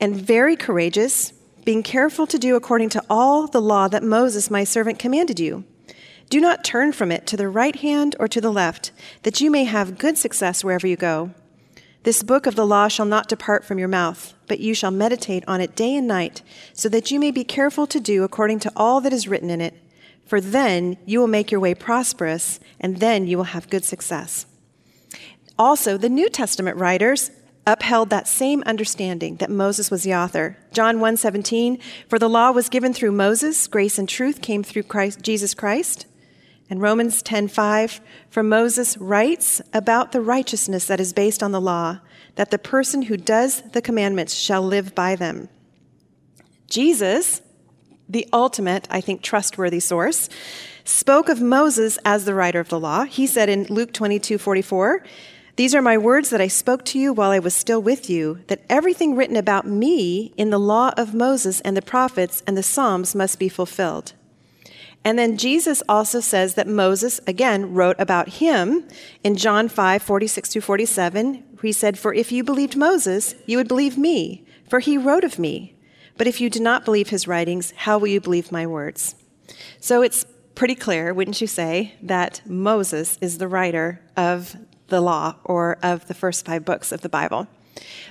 and 0.00 0.14
very 0.14 0.56
courageous, 0.56 1.32
being 1.64 1.82
careful 1.82 2.26
to 2.26 2.38
do 2.38 2.56
according 2.56 2.88
to 2.90 3.02
all 3.10 3.46
the 3.46 3.60
law 3.60 3.88
that 3.88 4.02
Moses, 4.02 4.50
my 4.50 4.64
servant, 4.64 4.98
commanded 4.98 5.40
you. 5.40 5.64
Do 6.30 6.40
not 6.40 6.64
turn 6.64 6.92
from 6.92 7.10
it 7.10 7.26
to 7.26 7.36
the 7.36 7.48
right 7.48 7.76
hand 7.76 8.14
or 8.18 8.28
to 8.28 8.40
the 8.40 8.52
left, 8.52 8.92
that 9.22 9.40
you 9.40 9.50
may 9.50 9.64
have 9.64 9.98
good 9.98 10.18
success 10.18 10.62
wherever 10.62 10.86
you 10.86 10.96
go. 10.96 11.30
This 12.04 12.22
book 12.22 12.46
of 12.46 12.54
the 12.54 12.66
law 12.66 12.88
shall 12.88 13.06
not 13.06 13.28
depart 13.28 13.64
from 13.64 13.78
your 13.78 13.88
mouth, 13.88 14.34
but 14.46 14.60
you 14.60 14.72
shall 14.72 14.90
meditate 14.90 15.44
on 15.46 15.60
it 15.60 15.74
day 15.74 15.96
and 15.96 16.06
night, 16.06 16.42
so 16.72 16.88
that 16.88 17.10
you 17.10 17.18
may 17.18 17.30
be 17.30 17.44
careful 17.44 17.86
to 17.86 18.00
do 18.00 18.24
according 18.24 18.60
to 18.60 18.72
all 18.76 19.00
that 19.00 19.12
is 19.12 19.28
written 19.28 19.50
in 19.50 19.60
it. 19.60 19.74
For 20.28 20.40
then 20.40 20.98
you 21.06 21.18
will 21.18 21.26
make 21.26 21.50
your 21.50 21.60
way 21.60 21.74
prosperous, 21.74 22.60
and 22.78 22.98
then 22.98 23.26
you 23.26 23.36
will 23.36 23.44
have 23.44 23.70
good 23.70 23.84
success. 23.84 24.46
Also, 25.58 25.96
the 25.96 26.08
New 26.08 26.28
Testament 26.28 26.76
writers 26.76 27.32
upheld 27.66 28.10
that 28.10 28.28
same 28.28 28.62
understanding 28.64 29.36
that 29.36 29.50
Moses 29.50 29.90
was 29.90 30.02
the 30.02 30.14
author. 30.14 30.56
John 30.72 31.00
1:17, 31.00 31.78
for 32.08 32.18
the 32.18 32.28
law 32.28 32.50
was 32.50 32.68
given 32.68 32.92
through 32.92 33.12
Moses, 33.12 33.66
grace 33.66 33.98
and 33.98 34.08
truth 34.08 34.40
came 34.40 34.62
through 34.62 34.84
Christ, 34.84 35.22
Jesus 35.22 35.54
Christ. 35.54 36.06
And 36.70 36.82
Romans 36.82 37.22
10:5, 37.22 38.00
for 38.30 38.42
Moses 38.42 38.98
writes 38.98 39.62
about 39.72 40.12
the 40.12 40.20
righteousness 40.20 40.84
that 40.86 41.00
is 41.00 41.14
based 41.14 41.42
on 41.42 41.52
the 41.52 41.60
law, 41.60 42.00
that 42.36 42.50
the 42.50 42.58
person 42.58 43.02
who 43.02 43.16
does 43.16 43.62
the 43.72 43.82
commandments 43.82 44.34
shall 44.34 44.62
live 44.62 44.94
by 44.94 45.16
them. 45.16 45.48
Jesus, 46.68 47.40
the 48.08 48.26
ultimate, 48.32 48.86
I 48.90 49.00
think, 49.00 49.22
trustworthy 49.22 49.80
source, 49.80 50.28
spoke 50.84 51.28
of 51.28 51.40
Moses 51.40 51.98
as 52.04 52.24
the 52.24 52.34
writer 52.34 52.60
of 52.60 52.68
the 52.68 52.80
law. 52.80 53.04
He 53.04 53.26
said 53.26 53.48
in 53.48 53.64
Luke 53.64 53.92
22:44, 53.92 55.02
these 55.56 55.74
are 55.74 55.82
my 55.82 55.98
words 55.98 56.30
that 56.30 56.40
I 56.40 56.46
spoke 56.46 56.84
to 56.84 57.00
you 57.00 57.12
while 57.12 57.32
I 57.32 57.40
was 57.40 57.52
still 57.52 57.82
with 57.82 58.08
you, 58.08 58.38
that 58.46 58.62
everything 58.68 59.16
written 59.16 59.34
about 59.34 59.66
me 59.66 60.32
in 60.36 60.50
the 60.50 60.60
law 60.60 60.92
of 60.96 61.14
Moses 61.14 61.60
and 61.62 61.76
the 61.76 61.82
prophets 61.82 62.44
and 62.46 62.56
the 62.56 62.62
Psalms 62.62 63.12
must 63.12 63.40
be 63.40 63.48
fulfilled. 63.48 64.12
And 65.04 65.18
then 65.18 65.36
Jesus 65.36 65.82
also 65.88 66.20
says 66.20 66.54
that 66.54 66.68
Moses, 66.68 67.20
again, 67.26 67.74
wrote 67.74 67.96
about 67.98 68.28
him 68.28 68.86
in 69.24 69.34
John 69.34 69.68
5 69.68 70.00
46 70.00 70.48
to 70.50 70.60
47. 70.60 71.42
He 71.60 71.72
said, 71.72 71.98
For 71.98 72.14
if 72.14 72.30
you 72.30 72.44
believed 72.44 72.76
Moses, 72.76 73.34
you 73.46 73.56
would 73.56 73.66
believe 73.66 73.98
me, 73.98 74.44
for 74.68 74.78
he 74.78 74.96
wrote 74.96 75.24
of 75.24 75.40
me. 75.40 75.74
But 76.18 76.26
if 76.26 76.40
you 76.40 76.50
do 76.50 76.60
not 76.60 76.84
believe 76.84 77.08
his 77.08 77.26
writings, 77.26 77.72
how 77.76 77.96
will 77.96 78.08
you 78.08 78.20
believe 78.20 78.52
my 78.52 78.66
words? 78.66 79.14
So 79.80 80.02
it's 80.02 80.26
pretty 80.54 80.74
clear, 80.74 81.14
wouldn't 81.14 81.40
you 81.40 81.46
say, 81.46 81.94
that 82.02 82.42
Moses 82.44 83.16
is 83.20 83.38
the 83.38 83.48
writer 83.48 84.00
of 84.16 84.56
the 84.88 85.00
law 85.00 85.36
or 85.44 85.78
of 85.82 86.06
the 86.08 86.14
first 86.14 86.44
five 86.44 86.64
books 86.64 86.92
of 86.92 87.00
the 87.02 87.08
Bible. 87.08 87.46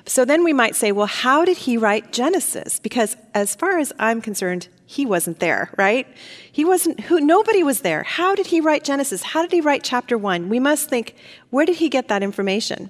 So 0.05 0.23
then 0.23 0.43
we 0.43 0.53
might 0.53 0.75
say, 0.75 0.93
well, 0.93 1.07
how 1.07 1.43
did 1.43 1.57
he 1.57 1.75
write 1.75 2.13
Genesis? 2.13 2.79
Because 2.79 3.17
as 3.33 3.55
far 3.55 3.77
as 3.77 3.91
I'm 3.99 4.21
concerned, 4.21 4.69
he 4.85 5.05
wasn't 5.05 5.39
there, 5.39 5.69
right? 5.77 6.07
He 6.49 6.63
wasn't, 6.63 7.01
who, 7.01 7.19
nobody 7.19 7.63
was 7.63 7.81
there. 7.81 8.03
How 8.03 8.33
did 8.33 8.47
he 8.47 8.61
write 8.61 8.85
Genesis? 8.85 9.21
How 9.21 9.41
did 9.41 9.51
he 9.51 9.59
write 9.59 9.83
chapter 9.83 10.17
one? 10.17 10.47
We 10.47 10.59
must 10.59 10.89
think, 10.89 11.15
where 11.49 11.65
did 11.65 11.75
he 11.75 11.89
get 11.89 12.07
that 12.07 12.23
information? 12.23 12.89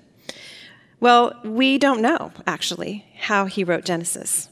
Well, 0.99 1.39
we 1.43 1.79
don't 1.79 2.01
know, 2.01 2.31
actually, 2.45 3.05
how 3.17 3.45
he 3.45 3.63
wrote 3.63 3.85
Genesis. 3.85 4.49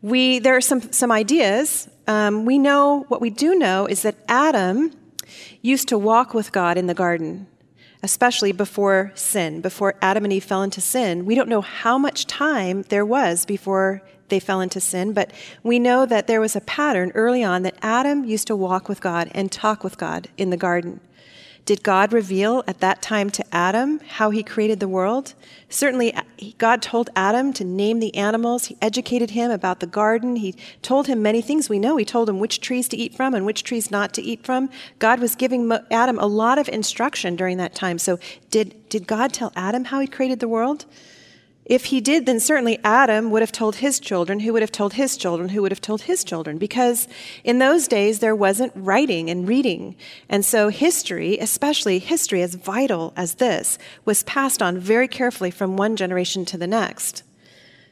We, 0.00 0.38
there 0.38 0.56
are 0.56 0.60
some, 0.60 0.92
some 0.92 1.10
ideas. 1.10 1.88
Um, 2.06 2.44
we 2.44 2.58
know, 2.58 3.04
what 3.08 3.20
we 3.20 3.30
do 3.30 3.54
know 3.54 3.86
is 3.86 4.02
that 4.02 4.14
Adam 4.28 4.92
used 5.62 5.88
to 5.88 5.98
walk 5.98 6.34
with 6.34 6.52
God 6.52 6.78
in 6.78 6.86
the 6.86 6.94
garden 6.94 7.46
especially 8.02 8.52
before 8.52 9.12
sin, 9.14 9.60
before 9.60 9.96
Adam 10.00 10.24
and 10.24 10.32
Eve 10.32 10.44
fell 10.44 10.62
into 10.62 10.80
sin. 10.80 11.24
We 11.24 11.34
don't 11.34 11.48
know 11.48 11.60
how 11.60 11.98
much 11.98 12.26
time 12.26 12.82
there 12.88 13.04
was 13.04 13.44
before 13.44 14.02
they 14.28 14.40
fell 14.40 14.60
into 14.60 14.80
sin, 14.80 15.12
but 15.12 15.32
we 15.62 15.78
know 15.78 16.06
that 16.06 16.26
there 16.26 16.40
was 16.40 16.54
a 16.54 16.60
pattern 16.60 17.10
early 17.14 17.42
on 17.42 17.62
that 17.62 17.78
Adam 17.82 18.24
used 18.24 18.46
to 18.48 18.56
walk 18.56 18.88
with 18.88 19.00
God 19.00 19.30
and 19.32 19.50
talk 19.50 19.82
with 19.82 19.98
God 19.98 20.28
in 20.36 20.50
the 20.50 20.56
garden. 20.56 21.00
Did 21.68 21.82
God 21.82 22.14
reveal 22.14 22.64
at 22.66 22.80
that 22.80 23.02
time 23.02 23.28
to 23.28 23.44
Adam 23.54 24.00
how 24.00 24.30
he 24.30 24.42
created 24.42 24.80
the 24.80 24.88
world? 24.88 25.34
Certainly, 25.68 26.14
God 26.56 26.80
told 26.80 27.10
Adam 27.14 27.52
to 27.52 27.62
name 27.62 28.00
the 28.00 28.14
animals. 28.14 28.64
He 28.64 28.78
educated 28.80 29.32
him 29.32 29.50
about 29.50 29.80
the 29.80 29.86
garden. 29.86 30.36
He 30.36 30.54
told 30.80 31.08
him 31.08 31.20
many 31.20 31.42
things 31.42 31.68
we 31.68 31.78
know. 31.78 31.98
He 31.98 32.06
told 32.06 32.26
him 32.26 32.38
which 32.38 32.62
trees 32.62 32.88
to 32.88 32.96
eat 32.96 33.14
from 33.14 33.34
and 33.34 33.44
which 33.44 33.64
trees 33.64 33.90
not 33.90 34.14
to 34.14 34.22
eat 34.22 34.46
from. 34.46 34.70
God 34.98 35.20
was 35.20 35.34
giving 35.34 35.70
Adam 35.90 36.18
a 36.18 36.24
lot 36.24 36.58
of 36.58 36.70
instruction 36.70 37.36
during 37.36 37.58
that 37.58 37.74
time. 37.74 37.98
So, 37.98 38.18
did, 38.50 38.88
did 38.88 39.06
God 39.06 39.34
tell 39.34 39.52
Adam 39.54 39.84
how 39.84 40.00
he 40.00 40.06
created 40.06 40.40
the 40.40 40.48
world? 40.48 40.86
If 41.68 41.86
he 41.86 42.00
did, 42.00 42.24
then 42.24 42.40
certainly 42.40 42.78
Adam 42.82 43.30
would 43.30 43.42
have 43.42 43.52
told 43.52 43.76
his 43.76 44.00
children, 44.00 44.40
who 44.40 44.54
would 44.54 44.62
have 44.62 44.72
told 44.72 44.94
his 44.94 45.18
children, 45.18 45.50
who 45.50 45.60
would 45.60 45.70
have 45.70 45.82
told 45.82 46.02
his 46.02 46.24
children, 46.24 46.56
because 46.56 47.06
in 47.44 47.58
those 47.58 47.86
days 47.86 48.20
there 48.20 48.34
wasn't 48.34 48.72
writing 48.74 49.28
and 49.28 49.46
reading. 49.46 49.94
And 50.30 50.46
so 50.46 50.70
history, 50.70 51.36
especially 51.38 51.98
history 51.98 52.40
as 52.40 52.54
vital 52.54 53.12
as 53.16 53.34
this, 53.34 53.78
was 54.06 54.22
passed 54.22 54.62
on 54.62 54.78
very 54.78 55.08
carefully 55.08 55.50
from 55.50 55.76
one 55.76 55.94
generation 55.94 56.46
to 56.46 56.56
the 56.56 56.66
next. 56.66 57.22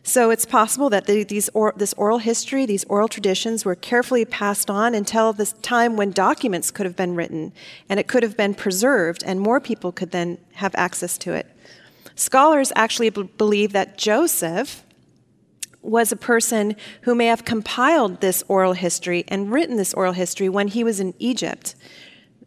So 0.02 0.30
it's 0.30 0.46
possible 0.46 0.88
that 0.90 1.06
the, 1.06 1.24
these 1.24 1.50
or, 1.52 1.74
this 1.76 1.92
oral 1.94 2.18
history, 2.18 2.64
these 2.64 2.84
oral 2.84 3.08
traditions 3.08 3.64
were 3.64 3.74
carefully 3.74 4.24
passed 4.24 4.70
on 4.70 4.94
until 4.94 5.32
the 5.32 5.46
time 5.62 5.96
when 5.96 6.12
documents 6.12 6.70
could 6.70 6.86
have 6.86 6.96
been 6.96 7.16
written 7.16 7.52
and 7.88 7.98
it 8.00 8.06
could 8.06 8.22
have 8.22 8.36
been 8.36 8.54
preserved 8.54 9.24
and 9.26 9.40
more 9.40 9.60
people 9.60 9.90
could 9.90 10.12
then 10.12 10.38
have 10.54 10.74
access 10.76 11.18
to 11.18 11.32
it. 11.32 11.46
Scholars 12.16 12.72
actually 12.74 13.10
b- 13.10 13.28
believe 13.38 13.72
that 13.72 13.98
Joseph 13.98 14.82
was 15.82 16.10
a 16.10 16.16
person 16.16 16.74
who 17.02 17.14
may 17.14 17.26
have 17.26 17.44
compiled 17.44 18.20
this 18.20 18.42
oral 18.48 18.72
history 18.72 19.24
and 19.28 19.52
written 19.52 19.76
this 19.76 19.94
oral 19.94 20.14
history 20.14 20.48
when 20.48 20.68
he 20.68 20.82
was 20.82 20.98
in 20.98 21.14
Egypt. 21.18 21.76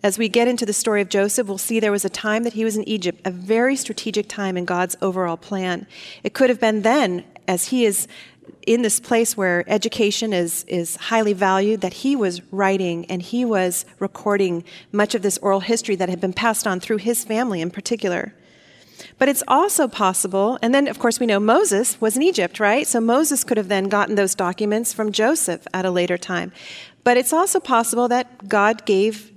As 0.04 0.18
we 0.18 0.28
get 0.28 0.48
into 0.48 0.66
the 0.66 0.74
story 0.74 1.02
of 1.02 1.10
Joseph, 1.10 1.48
we'll 1.48 1.58
see 1.58 1.80
there 1.80 1.92
was 1.92 2.04
a 2.04 2.10
time 2.10 2.44
that 2.44 2.54
he 2.54 2.66
was 2.66 2.76
in 2.76 2.88
Egypt, 2.88 3.22
a 3.26 3.32
very 3.32 3.76
strategic 3.76 4.28
time 4.28 4.58
in 4.58 4.66
God's 4.66 4.98
overall 5.02 5.38
plan. 5.38 5.88
It 6.24 6.34
could 6.34 6.50
have 6.50 6.60
been 6.60 6.82
then, 6.82 7.24
as 7.48 7.68
he 7.68 7.86
is 7.86 8.08
in 8.66 8.82
this 8.82 9.00
place 9.00 9.38
where 9.38 9.64
education 9.68 10.34
is, 10.34 10.64
is 10.66 10.96
highly 10.96 11.34
valued, 11.34 11.82
that 11.82 11.94
he 11.94 12.16
was 12.16 12.42
writing 12.52 13.06
and 13.06 13.22
he 13.22 13.46
was 13.46 13.86
recording 14.00 14.64
much 14.92 15.16
of 15.16 15.22
this 15.22 15.38
oral 15.40 15.60
history 15.60 15.96
that 15.96 16.10
had 16.10 16.20
been 16.20 16.34
passed 16.34 16.66
on 16.66 16.80
through 16.80 16.98
his 16.98 17.24
family 17.24 17.62
in 17.62 17.70
particular. 17.70 18.34
But 19.18 19.30
it's 19.30 19.44
also 19.48 19.88
possible, 19.88 20.58
and 20.62 20.74
then 20.74 20.88
of 20.88 21.00
course 21.00 21.20
we 21.20 21.26
know 21.26 21.40
Moses 21.40 22.00
was 22.02 22.16
in 22.16 22.24
Egypt, 22.24 22.60
right? 22.60 22.86
So 22.86 23.00
Moses 23.00 23.44
could 23.44 23.58
have 23.58 23.68
then 23.68 23.86
gotten 23.86 24.16
those 24.16 24.36
documents 24.36 24.94
from 24.94 25.12
Joseph 25.12 25.68
at 25.74 25.86
a 25.86 25.92
later 25.92 26.18
time. 26.18 26.52
But 27.04 27.18
it's 27.18 27.34
also 27.34 27.60
possible 27.60 28.08
that 28.10 28.48
God 28.48 28.86
gave 28.86 29.32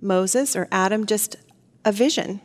Moses 0.00 0.54
or 0.54 0.68
Adam 0.70 1.06
just 1.06 1.36
a 1.84 1.92
vision. 1.92 2.40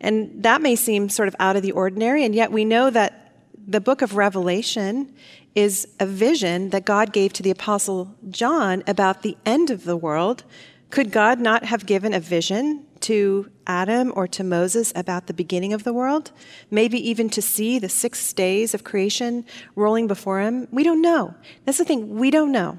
And 0.00 0.42
that 0.42 0.62
may 0.62 0.76
seem 0.76 1.08
sort 1.08 1.28
of 1.28 1.36
out 1.38 1.56
of 1.56 1.62
the 1.62 1.72
ordinary, 1.72 2.24
and 2.24 2.34
yet 2.34 2.52
we 2.52 2.64
know 2.64 2.90
that 2.90 3.34
the 3.66 3.80
book 3.80 4.02
of 4.02 4.16
Revelation 4.16 5.12
is 5.54 5.86
a 5.98 6.06
vision 6.06 6.70
that 6.70 6.84
God 6.84 7.12
gave 7.12 7.32
to 7.34 7.42
the 7.42 7.50
Apostle 7.50 8.14
John 8.30 8.82
about 8.86 9.22
the 9.22 9.36
end 9.44 9.70
of 9.70 9.84
the 9.84 9.96
world. 9.96 10.44
Could 10.90 11.12
God 11.12 11.40
not 11.40 11.64
have 11.64 11.86
given 11.86 12.14
a 12.14 12.20
vision 12.20 12.86
to 13.02 13.50
Adam 13.66 14.12
or 14.14 14.26
to 14.28 14.44
Moses 14.44 14.92
about 14.94 15.26
the 15.26 15.34
beginning 15.34 15.72
of 15.72 15.84
the 15.84 15.92
world, 15.92 16.32
maybe 16.70 16.98
even 17.08 17.30
to 17.30 17.42
see 17.42 17.78
the 17.78 17.88
six 17.88 18.32
days 18.32 18.74
of 18.74 18.84
creation 18.84 19.44
rolling 19.74 20.06
before 20.06 20.40
him. 20.40 20.68
We 20.70 20.82
don't 20.82 21.02
know. 21.02 21.34
That's 21.64 21.78
the 21.78 21.84
thing, 21.84 22.16
we 22.16 22.30
don't 22.30 22.52
know. 22.52 22.78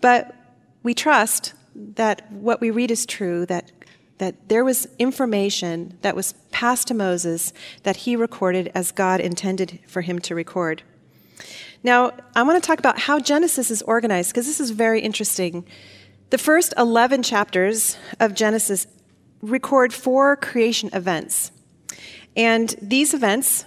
But 0.00 0.34
we 0.82 0.94
trust 0.94 1.54
that 1.74 2.30
what 2.32 2.60
we 2.60 2.70
read 2.70 2.90
is 2.90 3.06
true, 3.06 3.46
that, 3.46 3.70
that 4.18 4.48
there 4.48 4.64
was 4.64 4.88
information 4.98 5.98
that 6.02 6.16
was 6.16 6.34
passed 6.50 6.88
to 6.88 6.94
Moses 6.94 7.52
that 7.82 7.96
he 7.96 8.16
recorded 8.16 8.70
as 8.74 8.90
God 8.90 9.20
intended 9.20 9.80
for 9.86 10.00
him 10.00 10.18
to 10.20 10.34
record. 10.34 10.82
Now, 11.84 12.12
I 12.34 12.42
want 12.42 12.62
to 12.62 12.66
talk 12.66 12.78
about 12.78 12.98
how 12.98 13.20
Genesis 13.20 13.70
is 13.70 13.82
organized, 13.82 14.30
because 14.30 14.46
this 14.46 14.60
is 14.60 14.70
very 14.70 15.00
interesting. 15.00 15.64
The 16.30 16.38
first 16.38 16.74
11 16.76 17.22
chapters 17.22 17.96
of 18.18 18.34
Genesis 18.34 18.86
record 19.42 19.92
four 19.92 20.36
creation 20.36 20.90
events. 20.92 21.52
And 22.36 22.74
these 22.80 23.14
events, 23.14 23.64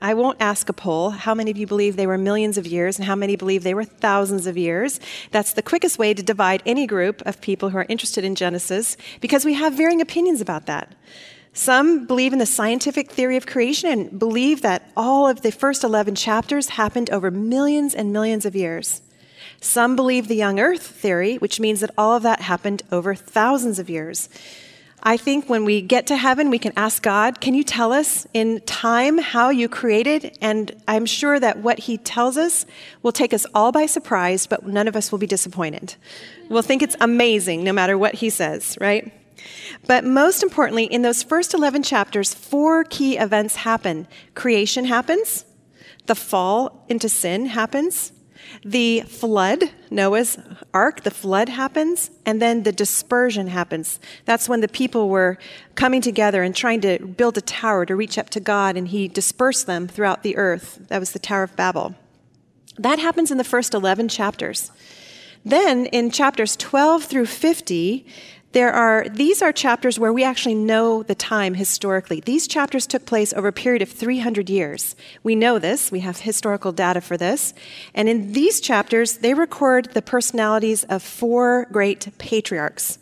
I 0.00 0.14
won't 0.14 0.38
ask 0.40 0.68
a 0.68 0.72
poll 0.72 1.10
how 1.10 1.34
many 1.34 1.50
of 1.50 1.56
you 1.56 1.66
believe 1.66 1.96
they 1.96 2.06
were 2.06 2.18
millions 2.18 2.58
of 2.58 2.66
years 2.66 2.98
and 2.98 3.06
how 3.06 3.14
many 3.14 3.36
believe 3.36 3.62
they 3.62 3.74
were 3.74 3.84
thousands 3.84 4.46
of 4.46 4.56
years. 4.56 5.00
That's 5.30 5.52
the 5.52 5.62
quickest 5.62 5.98
way 5.98 6.14
to 6.14 6.22
divide 6.22 6.62
any 6.66 6.86
group 6.86 7.22
of 7.24 7.40
people 7.40 7.70
who 7.70 7.78
are 7.78 7.86
interested 7.88 8.24
in 8.24 8.34
Genesis 8.34 8.96
because 9.20 9.44
we 9.44 9.54
have 9.54 9.74
varying 9.74 10.00
opinions 10.00 10.40
about 10.40 10.66
that. 10.66 10.94
Some 11.52 12.06
believe 12.06 12.32
in 12.32 12.40
the 12.40 12.46
scientific 12.46 13.12
theory 13.12 13.36
of 13.36 13.46
creation 13.46 13.88
and 13.88 14.18
believe 14.18 14.62
that 14.62 14.90
all 14.96 15.28
of 15.28 15.42
the 15.42 15.52
first 15.52 15.84
11 15.84 16.16
chapters 16.16 16.70
happened 16.70 17.10
over 17.10 17.30
millions 17.30 17.94
and 17.94 18.12
millions 18.12 18.44
of 18.44 18.56
years. 18.56 19.02
Some 19.60 19.94
believe 19.94 20.26
the 20.26 20.34
young 20.34 20.58
earth 20.58 20.82
theory, 20.82 21.36
which 21.36 21.60
means 21.60 21.80
that 21.80 21.92
all 21.96 22.16
of 22.16 22.24
that 22.24 22.40
happened 22.40 22.82
over 22.90 23.14
thousands 23.14 23.78
of 23.78 23.88
years. 23.88 24.28
I 25.06 25.18
think 25.18 25.50
when 25.50 25.66
we 25.66 25.82
get 25.82 26.06
to 26.06 26.16
heaven, 26.16 26.48
we 26.48 26.58
can 26.58 26.72
ask 26.76 27.02
God, 27.02 27.40
Can 27.40 27.52
you 27.52 27.62
tell 27.62 27.92
us 27.92 28.26
in 28.32 28.62
time 28.62 29.18
how 29.18 29.50
you 29.50 29.68
created? 29.68 30.38
And 30.40 30.74
I'm 30.88 31.04
sure 31.04 31.38
that 31.38 31.58
what 31.58 31.80
He 31.80 31.98
tells 31.98 32.38
us 32.38 32.64
will 33.02 33.12
take 33.12 33.34
us 33.34 33.44
all 33.54 33.70
by 33.70 33.84
surprise, 33.84 34.46
but 34.46 34.66
none 34.66 34.88
of 34.88 34.96
us 34.96 35.12
will 35.12 35.18
be 35.18 35.26
disappointed. 35.26 35.96
We'll 36.48 36.62
think 36.62 36.82
it's 36.82 36.96
amazing 37.00 37.64
no 37.64 37.72
matter 37.72 37.98
what 37.98 38.14
He 38.14 38.30
says, 38.30 38.78
right? 38.80 39.12
But 39.86 40.04
most 40.04 40.42
importantly, 40.42 40.84
in 40.84 41.02
those 41.02 41.22
first 41.22 41.52
11 41.52 41.82
chapters, 41.82 42.32
four 42.32 42.84
key 42.84 43.18
events 43.18 43.56
happen 43.56 44.08
creation 44.34 44.86
happens, 44.86 45.44
the 46.06 46.14
fall 46.14 46.82
into 46.88 47.10
sin 47.10 47.44
happens, 47.46 48.13
the 48.64 49.02
flood, 49.02 49.64
Noah's 49.90 50.38
ark, 50.72 51.02
the 51.02 51.10
flood 51.10 51.48
happens, 51.48 52.10
and 52.24 52.40
then 52.40 52.62
the 52.62 52.72
dispersion 52.72 53.48
happens. 53.48 54.00
That's 54.24 54.48
when 54.48 54.60
the 54.60 54.68
people 54.68 55.08
were 55.08 55.38
coming 55.74 56.00
together 56.00 56.42
and 56.42 56.54
trying 56.54 56.80
to 56.82 56.98
build 56.98 57.38
a 57.38 57.42
tower 57.42 57.86
to 57.86 57.96
reach 57.96 58.18
up 58.18 58.30
to 58.30 58.40
God, 58.40 58.76
and 58.76 58.88
he 58.88 59.08
dispersed 59.08 59.66
them 59.66 59.88
throughout 59.88 60.22
the 60.22 60.36
earth. 60.36 60.78
That 60.88 61.00
was 61.00 61.12
the 61.12 61.18
Tower 61.18 61.42
of 61.44 61.56
Babel. 61.56 61.94
That 62.78 62.98
happens 62.98 63.30
in 63.30 63.38
the 63.38 63.44
first 63.44 63.74
11 63.74 64.08
chapters. 64.08 64.70
Then 65.44 65.86
in 65.86 66.10
chapters 66.10 66.56
12 66.56 67.04
through 67.04 67.26
50, 67.26 68.06
there 68.54 68.72
are, 68.72 69.04
these 69.08 69.42
are 69.42 69.52
chapters 69.52 69.98
where 69.98 70.12
we 70.12 70.22
actually 70.22 70.54
know 70.54 71.02
the 71.02 71.16
time 71.16 71.54
historically. 71.54 72.20
These 72.20 72.46
chapters 72.46 72.86
took 72.86 73.04
place 73.04 73.32
over 73.32 73.48
a 73.48 73.52
period 73.52 73.82
of 73.82 73.90
300 73.90 74.48
years. 74.48 74.94
We 75.24 75.34
know 75.34 75.58
this, 75.58 75.90
we 75.90 76.00
have 76.00 76.20
historical 76.20 76.70
data 76.70 77.00
for 77.00 77.16
this. 77.16 77.52
And 77.94 78.08
in 78.08 78.32
these 78.32 78.60
chapters, 78.60 79.18
they 79.18 79.34
record 79.34 79.86
the 79.92 80.02
personalities 80.02 80.84
of 80.84 81.02
four 81.02 81.66
great 81.72 82.06
patriarchs. 82.18 82.98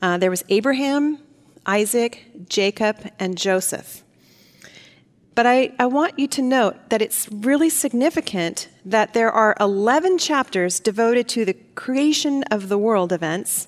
Uh, 0.00 0.18
there 0.18 0.30
was 0.30 0.44
Abraham, 0.48 1.18
Isaac, 1.66 2.24
Jacob, 2.48 3.10
and 3.18 3.36
Joseph. 3.36 4.04
But 5.34 5.46
I, 5.46 5.72
I 5.80 5.86
want 5.86 6.16
you 6.16 6.28
to 6.28 6.42
note 6.42 6.90
that 6.90 7.02
it's 7.02 7.28
really 7.32 7.70
significant 7.70 8.68
that 8.84 9.14
there 9.14 9.32
are 9.32 9.56
11 9.58 10.18
chapters 10.18 10.78
devoted 10.78 11.28
to 11.30 11.44
the 11.44 11.54
creation 11.74 12.44
of 12.44 12.68
the 12.68 12.78
world 12.78 13.12
events 13.12 13.66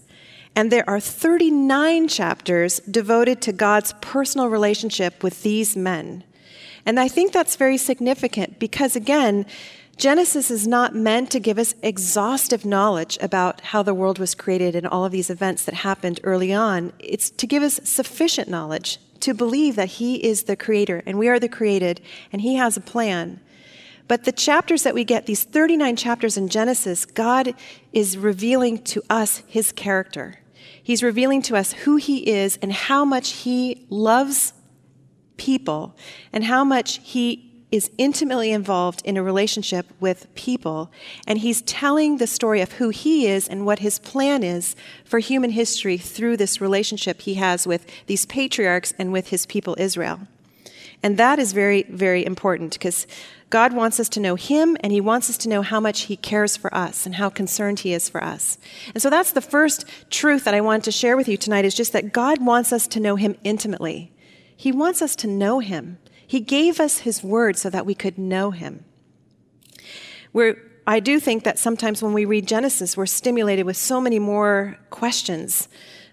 and 0.57 0.71
there 0.71 0.89
are 0.89 1.01
39 1.01 2.09
chapters 2.09 2.79
devoted 2.81 3.41
to 3.43 3.53
God's 3.53 3.93
personal 4.01 4.49
relationship 4.49 5.23
with 5.23 5.43
these 5.43 5.77
men. 5.77 6.25
And 6.87 7.01
I 7.01 7.09
think 7.09 7.33
that's 7.33 7.57
very 7.57 7.77
significant 7.77 8.59
because, 8.59 8.95
again, 8.95 9.47
Genesis 9.97 10.51
is 10.51 10.67
not 10.67 10.95
meant 10.95 11.31
to 11.31 11.41
give 11.41 11.59
us 11.59 11.75
exhaustive 11.83 12.65
knowledge 12.65 13.17
about 13.21 13.61
how 13.61 13.83
the 13.83 13.95
world 13.95 14.19
was 14.19 14.35
created 14.35 14.75
and 14.75 14.87
all 14.87 15.05
of 15.05 15.13
these 15.13 15.31
events 15.31 15.65
that 15.65 15.75
happened 15.75 16.21
early 16.25 16.53
on. 16.53 16.93
It's 16.99 17.31
to 17.31 17.47
give 17.47 17.63
us 17.63 17.81
sufficient 17.85 18.49
knowledge 18.49 18.99
to 19.21 19.35
believe 19.35 19.77
that 19.77 19.89
He 19.89 20.17
is 20.17 20.45
the 20.45 20.57
creator 20.57 21.03
and 21.07 21.19
we 21.19 21.29
are 21.29 21.39
the 21.39 21.49
created 21.49 22.01
and 22.33 22.43
He 22.43 22.57
has 22.57 22.77
a 22.77 22.81
plan. 22.81 23.41
But 24.07 24.25
the 24.25 24.33
chapters 24.33 24.83
that 24.83 24.95
we 24.95 25.05
get, 25.05 25.27
these 25.27 25.45
39 25.45 25.97
chapters 25.97 26.37
in 26.37 26.49
Genesis, 26.49 27.07
God 27.07 27.55
is 27.93 28.19
revealing 28.19 28.83
to 28.85 29.03
us 29.09 29.43
His 29.47 29.73
character. 29.73 30.41
He's 30.85 31.03
revealing 31.03 31.41
to 31.43 31.57
us 31.57 31.73
who 31.73 31.97
He 31.97 32.31
is 32.31 32.59
and 32.61 32.73
how 32.73 33.05
much 33.07 33.31
He 33.31 33.87
loves 33.89 34.53
people 35.39 35.97
and 36.31 36.45
how 36.45 36.63
much 36.63 37.01
He 37.03 37.51
is 37.73 37.91
intimately 37.99 38.53
involved 38.53 39.01
in 39.05 39.17
a 39.17 39.23
relationship 39.23 39.87
with 39.99 40.33
people. 40.35 40.93
And 41.27 41.39
He's 41.39 41.63
telling 41.63 42.19
the 42.19 42.27
story 42.27 42.61
of 42.61 42.73
who 42.73 42.91
He 42.91 43.27
is 43.27 43.49
and 43.49 43.65
what 43.65 43.79
His 43.79 43.99
plan 43.99 44.45
is 44.45 44.77
for 45.07 45.21
human 45.21 45.51
history 45.51 45.97
through 45.97 46.37
this 46.37 46.61
relationship 46.61 47.23
He 47.23 47.35
has 47.35 47.67
with 47.67 47.87
these 48.07 48.27
patriarchs 48.27 48.93
and 48.99 49.11
with 49.11 49.29
His 49.31 49.47
people 49.47 49.75
Israel. 49.79 50.29
And 51.03 51.17
that 51.19 51.39
is 51.39 51.53
very, 51.53 51.85
very 51.85 52.25
important 52.25 52.73
because 52.73 53.07
God 53.51 53.73
wants 53.73 54.01
us 54.01 54.09
to 54.11 54.21
know 54.21 54.35
Him 54.35 54.77
and 54.81 54.93
He 54.93 55.01
wants 55.01 55.31
us 55.31 55.37
to 55.39 55.49
know 55.49 55.63
how 55.63 55.79
much 55.79 56.03
He 56.03 56.17
cares 56.17 56.57
for 56.57 56.75
us 56.75 57.07
and 57.07 57.15
how 57.15 57.29
concerned 57.29 57.81
He 57.81 57.93
is 57.93 58.09
for 58.09 58.23
us. 58.23 58.59
And 58.95 59.03
so 59.03 59.11
that's 59.11 59.33
the 59.33 59.41
first 59.41 59.85
truth 60.11 60.45
that 60.45 60.55
I 60.55 60.61
want 60.61 60.85
to 60.85 60.93
share 60.93 61.17
with 61.17 61.29
you 61.29 61.37
tonight 61.37 61.65
is 61.65 61.75
just 61.75 61.93
that 61.93 62.13
God 62.13 62.45
wants 62.45 62.73
us 62.73 62.87
to 62.89 63.01
know 63.01 63.17
Him 63.17 63.37
intimately. 63.45 64.13
He 64.57 64.73
wants 64.73 65.03
us 65.03 65.15
to 65.17 65.27
know 65.27 65.61
Him. 65.61 65.99
He 66.27 66.41
gave 66.41 66.81
us 66.81 66.99
His 66.99 67.23
word 67.23 67.57
so 67.57 67.71
that 67.71 67.87
we 67.87 67.95
could 67.95 68.19
know 68.19 68.51
Him. 68.51 68.85
We're, 70.33 70.57
I 70.87 71.01
do 71.01 71.21
think 71.21 71.45
that 71.45 71.59
sometimes 71.59 72.03
when 72.03 72.13
we 72.13 72.25
read 72.25 72.49
Genesis, 72.49 72.97
we're 72.97 73.07
stimulated 73.07 73.67
with 73.67 73.77
so 73.77 74.01
many 74.01 74.19
more 74.19 74.79
questions 74.91 75.69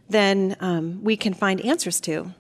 than 0.10 0.56
um, 0.60 1.04
we 1.04 1.18
can 1.18 1.34
find 1.34 1.60
answers 1.62 2.00
to. 2.02 2.34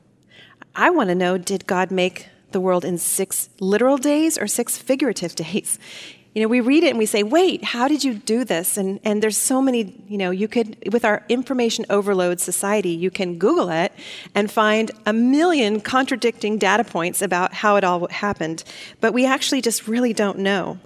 I 0.75 0.89
want 0.89 1.09
to 1.09 1.15
know 1.15 1.37
did 1.37 1.67
God 1.67 1.91
make 1.91 2.27
the 2.51 2.59
world 2.59 2.85
in 2.85 2.97
six 2.97 3.49
literal 3.59 3.97
days 3.97 4.37
or 4.37 4.47
six 4.47 4.77
figurative 4.77 5.35
days. 5.35 5.79
You 6.33 6.41
know, 6.41 6.47
we 6.47 6.61
read 6.61 6.85
it 6.85 6.91
and 6.91 6.97
we 6.97 7.05
say, 7.05 7.23
wait, 7.23 7.61
how 7.61 7.89
did 7.89 8.05
you 8.05 8.13
do 8.13 8.45
this? 8.45 8.77
And, 8.77 9.01
and 9.03 9.21
there's 9.21 9.35
so 9.35 9.61
many, 9.61 10.01
you 10.07 10.17
know, 10.17 10.31
you 10.31 10.47
could, 10.47 10.77
with 10.93 11.03
our 11.03 11.25
information 11.27 11.85
overload 11.89 12.39
society, 12.39 12.91
you 12.91 13.11
can 13.11 13.37
Google 13.37 13.69
it 13.69 13.91
and 14.33 14.49
find 14.49 14.91
a 15.05 15.11
million 15.11 15.81
contradicting 15.81 16.57
data 16.57 16.85
points 16.85 17.21
about 17.21 17.51
how 17.51 17.75
it 17.75 17.83
all 17.83 18.07
happened. 18.07 18.63
But 19.01 19.13
we 19.13 19.25
actually 19.25 19.61
just 19.61 19.89
really 19.89 20.13
don't 20.13 20.39
know. 20.39 20.79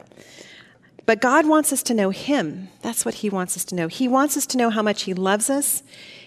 But 1.05 1.21
God 1.21 1.45
wants 1.45 1.71
us 1.71 1.83
to 1.83 1.93
know 1.93 2.09
Him. 2.09 2.69
That's 2.81 3.05
what 3.05 3.15
He 3.15 3.29
wants 3.29 3.55
us 3.55 3.63
to 3.65 3.75
know. 3.75 3.87
He 3.87 4.07
wants 4.07 4.35
us 4.37 4.47
to 4.47 4.57
know 4.57 4.71
how 4.71 4.81
much 4.81 5.03
He 5.03 5.13
loves 5.13 5.51
us. 5.51 5.83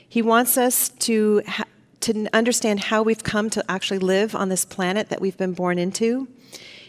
He 0.09 0.23
wants 0.23 0.57
us 0.57 0.90
to 0.90 1.42
ha- 1.44 1.64
to 2.01 2.29
understand 2.33 2.81
how 2.81 3.03
we've 3.03 3.23
come 3.23 3.51
to 3.51 3.65
actually 3.71 3.99
live 3.99 4.35
on 4.35 4.49
this 4.49 4.65
planet 4.65 5.09
that 5.09 5.21
we've 5.21 5.37
been 5.37 5.53
born 5.53 5.79
into. 5.79 6.29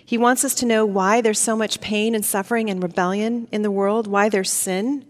He 0.06 0.18
wants 0.18 0.44
us 0.44 0.56
to 0.56 0.66
know 0.66 0.86
why 0.86 1.22
there's 1.22 1.40
so 1.40 1.56
much 1.56 1.82
pain 1.82 2.16
and 2.16 2.26
suffering 2.26 2.70
and 2.70 2.82
rebellion 2.82 3.48
in 3.52 3.62
the 3.62 3.72
world, 3.72 4.08
why 4.08 4.30
there's 4.30 4.52
sin. 4.52 5.06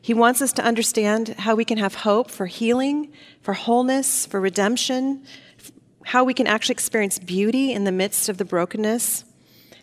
He 0.00 0.14
wants 0.14 0.40
us 0.40 0.52
to 0.54 0.64
understand 0.64 1.34
how 1.40 1.54
we 1.54 1.66
can 1.66 1.78
have 1.78 1.96
hope 1.96 2.30
for 2.30 2.46
healing, 2.46 3.12
for 3.42 3.52
wholeness, 3.52 4.24
for 4.24 4.40
redemption, 4.40 5.22
how 6.06 6.24
we 6.24 6.32
can 6.32 6.46
actually 6.46 6.72
experience 6.72 7.18
beauty 7.18 7.72
in 7.72 7.84
the 7.84 7.92
midst 7.92 8.30
of 8.30 8.38
the 8.38 8.44
brokenness. 8.44 9.24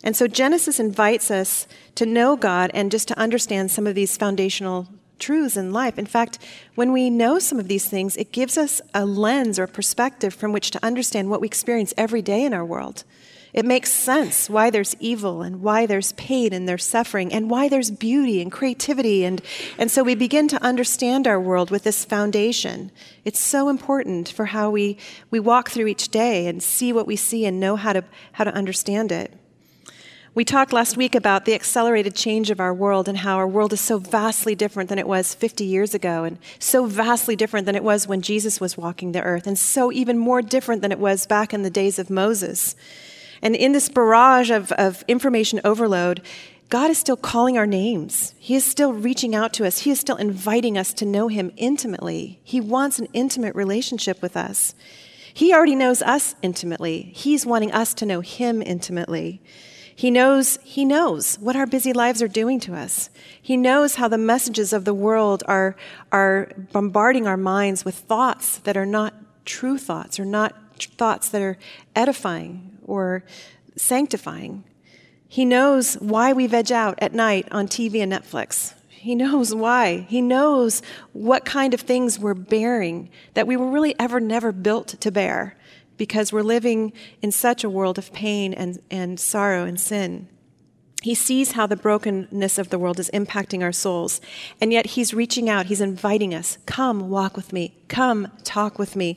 And 0.03 0.15
so 0.15 0.27
Genesis 0.27 0.79
invites 0.79 1.29
us 1.29 1.67
to 1.95 2.05
know 2.05 2.35
God 2.35 2.71
and 2.73 2.91
just 2.91 3.07
to 3.09 3.19
understand 3.19 3.69
some 3.69 3.85
of 3.85 3.93
these 3.95 4.17
foundational 4.17 4.87
truths 5.19 5.57
in 5.57 5.73
life. 5.73 5.97
In 5.97 6.05
fact, 6.05 6.39
when 6.75 6.91
we 6.91 7.09
know 7.09 7.39
some 7.39 7.59
of 7.59 7.67
these 7.67 7.87
things, 7.87 8.17
it 8.17 8.31
gives 8.31 8.57
us 8.57 8.81
a 8.93 9.05
lens 9.05 9.59
or 9.59 9.63
a 9.63 9.67
perspective 9.67 10.33
from 10.33 10.51
which 10.51 10.71
to 10.71 10.85
understand 10.85 11.29
what 11.29 11.41
we 11.41 11.47
experience 11.47 11.93
every 11.97 12.21
day 12.21 12.43
in 12.43 12.53
our 12.53 12.65
world. 12.65 13.03
It 13.55 13.63
makes 13.63 13.89
sense 13.89 14.49
why 14.49 14.69
there's 14.69 14.97
evil 14.99 15.41
and 15.41 15.61
why 15.61 15.85
there's 15.85 16.11
pain 16.11 16.51
and 16.51 16.67
there's 16.67 16.83
suffering 16.83 17.31
and 17.31 17.49
why 17.49 17.69
there's 17.69 17.89
beauty 17.89 18.41
and 18.41 18.51
creativity. 18.51 19.23
And, 19.23 19.41
and 19.77 19.89
so 19.89 20.03
we 20.03 20.13
begin 20.13 20.49
to 20.49 20.61
understand 20.61 21.25
our 21.25 21.39
world 21.39 21.71
with 21.71 21.83
this 21.83 22.03
foundation. 22.03 22.91
It's 23.23 23.39
so 23.39 23.69
important 23.69 24.27
for 24.27 24.47
how 24.47 24.71
we, 24.71 24.97
we 25.31 25.39
walk 25.39 25.69
through 25.69 25.87
each 25.87 26.09
day 26.09 26.47
and 26.47 26.61
see 26.61 26.91
what 26.91 27.07
we 27.07 27.15
see 27.15 27.45
and 27.45 27.57
know 27.57 27.77
how 27.77 27.93
to, 27.93 28.03
how 28.33 28.43
to 28.43 28.53
understand 28.53 29.13
it. 29.13 29.33
We 30.35 30.43
talked 30.43 30.73
last 30.73 30.97
week 30.97 31.15
about 31.15 31.45
the 31.45 31.53
accelerated 31.53 32.13
change 32.13 32.51
of 32.51 32.59
our 32.59 32.73
world 32.73 33.07
and 33.07 33.19
how 33.19 33.37
our 33.37 33.47
world 33.47 33.71
is 33.71 33.79
so 33.79 33.99
vastly 33.99 34.53
different 34.53 34.89
than 34.89 34.99
it 34.99 35.07
was 35.07 35.33
50 35.33 35.63
years 35.63 35.93
ago, 35.93 36.25
and 36.25 36.37
so 36.59 36.87
vastly 36.87 37.37
different 37.37 37.65
than 37.65 37.75
it 37.77 37.85
was 37.85 38.05
when 38.05 38.21
Jesus 38.21 38.59
was 38.59 38.75
walking 38.75 39.13
the 39.13 39.21
earth, 39.21 39.47
and 39.47 39.57
so 39.57 39.93
even 39.93 40.17
more 40.17 40.41
different 40.41 40.81
than 40.81 40.91
it 40.91 40.99
was 40.99 41.25
back 41.25 41.53
in 41.53 41.61
the 41.61 41.69
days 41.69 41.99
of 41.99 42.09
Moses. 42.09 42.75
And 43.41 43.55
in 43.55 43.71
this 43.71 43.87
barrage 43.87 44.51
of, 44.51 44.73
of 44.73 45.05
information 45.07 45.61
overload, 45.63 46.21
God 46.67 46.91
is 46.91 46.97
still 46.97 47.15
calling 47.15 47.57
our 47.57 47.65
names. 47.65 48.33
He 48.37 48.55
is 48.55 48.65
still 48.65 48.91
reaching 48.91 49.33
out 49.35 49.53
to 49.53 49.65
us. 49.65 49.79
He 49.79 49.91
is 49.91 50.01
still 50.01 50.17
inviting 50.17 50.77
us 50.77 50.93
to 50.95 51.05
know 51.05 51.29
Him 51.29 51.53
intimately. 51.55 52.41
He 52.43 52.59
wants 52.59 52.99
an 52.99 53.07
intimate 53.13 53.55
relationship 53.55 54.21
with 54.21 54.35
us. 54.35 54.75
He 55.33 55.53
already 55.53 55.75
knows 55.75 56.01
us 56.01 56.35
intimately. 56.41 57.13
He's 57.15 57.45
wanting 57.45 57.71
us 57.71 57.93
to 57.93 58.05
know 58.05 58.19
Him 58.19 58.61
intimately. 58.61 59.41
He 59.97 60.11
knows, 60.11 60.59
he 60.61 60.83
knows 60.83 61.37
what 61.39 61.55
our 61.55 61.65
busy 61.65 61.93
lives 61.93 62.21
are 62.21 62.27
doing 62.27 62.59
to 62.61 62.75
us. 62.75 63.09
He 63.41 63.55
knows 63.55 63.95
how 63.95 64.09
the 64.09 64.17
messages 64.17 64.73
of 64.73 64.83
the 64.83 64.93
world 64.93 65.41
are, 65.47 65.77
are 66.11 66.51
bombarding 66.73 67.25
our 67.27 67.37
minds 67.37 67.85
with 67.85 67.95
thoughts 67.95 68.57
that 68.59 68.75
are 68.75 68.85
not 68.85 69.13
true 69.45 69.77
thoughts 69.77 70.19
or 70.19 70.25
not 70.25 70.53
thoughts 70.97 71.29
that 71.29 71.41
are 71.41 71.57
edifying 71.95 72.77
or 72.85 73.23
sanctifying. 73.77 74.65
He 75.29 75.45
knows 75.45 75.95
why 75.95 76.33
we 76.33 76.47
veg 76.47 76.73
out 76.73 76.99
at 77.01 77.13
night 77.13 77.47
on 77.51 77.67
TV 77.67 78.03
and 78.03 78.11
Netflix. 78.11 78.73
He 78.89 79.15
knows 79.15 79.55
why. 79.55 80.05
He 80.09 80.21
knows 80.21 80.81
what 81.13 81.45
kind 81.45 81.73
of 81.73 81.81
things 81.81 82.19
we're 82.19 82.33
bearing 82.33 83.09
that 83.33 83.47
we 83.47 83.55
were 83.55 83.69
really 83.69 83.95
ever 83.97 84.19
never 84.19 84.51
built 84.51 84.87
to 84.99 85.11
bear 85.11 85.55
because 85.97 86.33
we're 86.33 86.41
living 86.41 86.93
in 87.21 87.31
such 87.31 87.63
a 87.63 87.69
world 87.69 87.97
of 87.97 88.11
pain 88.13 88.53
and, 88.53 88.79
and 88.89 89.19
sorrow 89.19 89.65
and 89.65 89.79
sin. 89.79 90.27
He 91.01 91.13
sees 91.13 91.51
how 91.51 91.67
the 91.67 91.75
brokenness 91.75 92.57
of 92.57 92.69
the 92.69 92.79
world 92.79 92.99
is 92.99 93.11
impacting 93.13 93.61
our 93.61 93.71
souls. 93.71 94.19
And 94.59 94.73
yet 94.73 94.87
he's 94.87 95.13
reaching 95.13 95.47
out, 95.47 95.67
he's 95.67 95.81
inviting 95.81 96.33
us 96.33 96.57
come 96.65 97.09
walk 97.09 97.37
with 97.37 97.53
me, 97.53 97.75
come 97.87 98.31
talk 98.43 98.79
with 98.79 98.95
me. 98.95 99.15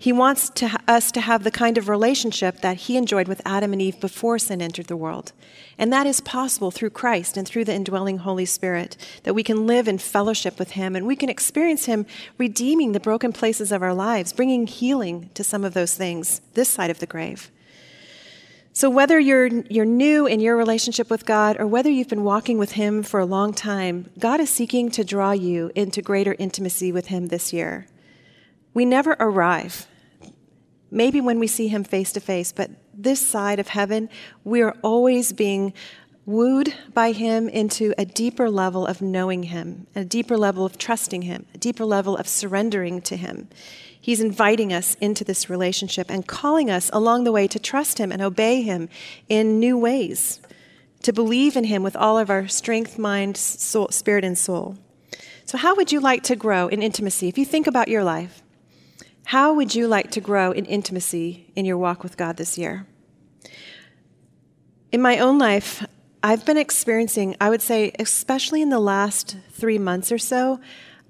He 0.00 0.12
wants 0.12 0.48
to, 0.50 0.78
us 0.86 1.10
to 1.10 1.20
have 1.20 1.42
the 1.42 1.50
kind 1.50 1.76
of 1.76 1.88
relationship 1.88 2.60
that 2.60 2.76
he 2.76 2.96
enjoyed 2.96 3.26
with 3.26 3.42
Adam 3.44 3.72
and 3.72 3.82
Eve 3.82 3.98
before 3.98 4.38
sin 4.38 4.62
entered 4.62 4.86
the 4.86 4.96
world. 4.96 5.32
And 5.76 5.92
that 5.92 6.06
is 6.06 6.20
possible 6.20 6.70
through 6.70 6.90
Christ 6.90 7.36
and 7.36 7.48
through 7.48 7.64
the 7.64 7.74
indwelling 7.74 8.18
Holy 8.18 8.44
Spirit, 8.44 8.96
that 9.24 9.34
we 9.34 9.42
can 9.42 9.66
live 9.66 9.88
in 9.88 9.98
fellowship 9.98 10.56
with 10.56 10.72
him 10.72 10.94
and 10.94 11.04
we 11.04 11.16
can 11.16 11.28
experience 11.28 11.86
him 11.86 12.06
redeeming 12.38 12.92
the 12.92 13.00
broken 13.00 13.32
places 13.32 13.72
of 13.72 13.82
our 13.82 13.92
lives, 13.92 14.32
bringing 14.32 14.68
healing 14.68 15.30
to 15.34 15.42
some 15.42 15.64
of 15.64 15.74
those 15.74 15.96
things 15.96 16.42
this 16.54 16.68
side 16.68 16.90
of 16.90 17.00
the 17.00 17.06
grave. 17.06 17.50
So, 18.72 18.88
whether 18.88 19.18
you're, 19.18 19.48
you're 19.48 19.84
new 19.84 20.26
in 20.26 20.38
your 20.38 20.56
relationship 20.56 21.10
with 21.10 21.26
God 21.26 21.56
or 21.58 21.66
whether 21.66 21.90
you've 21.90 22.08
been 22.08 22.22
walking 22.22 22.58
with 22.58 22.72
Him 22.72 23.02
for 23.02 23.18
a 23.18 23.26
long 23.26 23.52
time, 23.52 24.08
God 24.20 24.38
is 24.38 24.50
seeking 24.50 24.92
to 24.92 25.02
draw 25.02 25.32
you 25.32 25.72
into 25.74 26.00
greater 26.00 26.36
intimacy 26.38 26.92
with 26.92 27.06
Him 27.06 27.26
this 27.26 27.52
year. 27.52 27.88
We 28.78 28.84
never 28.84 29.16
arrive. 29.18 29.88
Maybe 30.88 31.20
when 31.20 31.40
we 31.40 31.48
see 31.48 31.66
Him 31.66 31.82
face 31.82 32.12
to 32.12 32.20
face, 32.20 32.52
but 32.52 32.70
this 32.94 33.18
side 33.18 33.58
of 33.58 33.66
heaven, 33.66 34.08
we 34.44 34.62
are 34.62 34.76
always 34.84 35.32
being 35.32 35.74
wooed 36.26 36.72
by 36.94 37.10
Him 37.10 37.48
into 37.48 37.92
a 37.98 38.04
deeper 38.04 38.48
level 38.48 38.86
of 38.86 39.02
knowing 39.02 39.42
Him, 39.42 39.88
a 39.96 40.04
deeper 40.04 40.38
level 40.38 40.64
of 40.64 40.78
trusting 40.78 41.22
Him, 41.22 41.44
a 41.52 41.58
deeper 41.58 41.84
level 41.84 42.16
of 42.16 42.28
surrendering 42.28 43.00
to 43.02 43.16
Him. 43.16 43.48
He's 44.00 44.20
inviting 44.20 44.72
us 44.72 44.94
into 45.00 45.24
this 45.24 45.50
relationship 45.50 46.08
and 46.08 46.24
calling 46.28 46.70
us 46.70 46.88
along 46.92 47.24
the 47.24 47.32
way 47.32 47.48
to 47.48 47.58
trust 47.58 47.98
Him 47.98 48.12
and 48.12 48.22
obey 48.22 48.62
Him 48.62 48.88
in 49.28 49.58
new 49.58 49.76
ways, 49.76 50.40
to 51.02 51.12
believe 51.12 51.56
in 51.56 51.64
Him 51.64 51.82
with 51.82 51.96
all 51.96 52.16
of 52.16 52.30
our 52.30 52.46
strength, 52.46 52.96
mind, 52.96 53.36
soul, 53.36 53.88
spirit, 53.88 54.22
and 54.22 54.38
soul. 54.38 54.78
So, 55.46 55.58
how 55.58 55.74
would 55.74 55.90
you 55.90 55.98
like 55.98 56.22
to 56.24 56.36
grow 56.36 56.68
in 56.68 56.80
intimacy? 56.80 57.26
If 57.26 57.38
you 57.38 57.44
think 57.44 57.66
about 57.66 57.88
your 57.88 58.04
life, 58.04 58.44
how 59.28 59.52
would 59.52 59.74
you 59.74 59.86
like 59.86 60.10
to 60.10 60.22
grow 60.22 60.52
in 60.52 60.64
intimacy 60.64 61.52
in 61.54 61.66
your 61.66 61.76
walk 61.76 62.02
with 62.02 62.16
God 62.16 62.38
this 62.38 62.56
year? 62.56 62.86
In 64.90 65.02
my 65.02 65.18
own 65.18 65.38
life, 65.38 65.86
I've 66.22 66.46
been 66.46 66.56
experiencing, 66.56 67.36
I 67.38 67.50
would 67.50 67.60
say, 67.60 67.92
especially 67.98 68.62
in 68.62 68.70
the 68.70 68.80
last 68.80 69.36
three 69.50 69.76
months 69.78 70.10
or 70.10 70.16
so, 70.16 70.60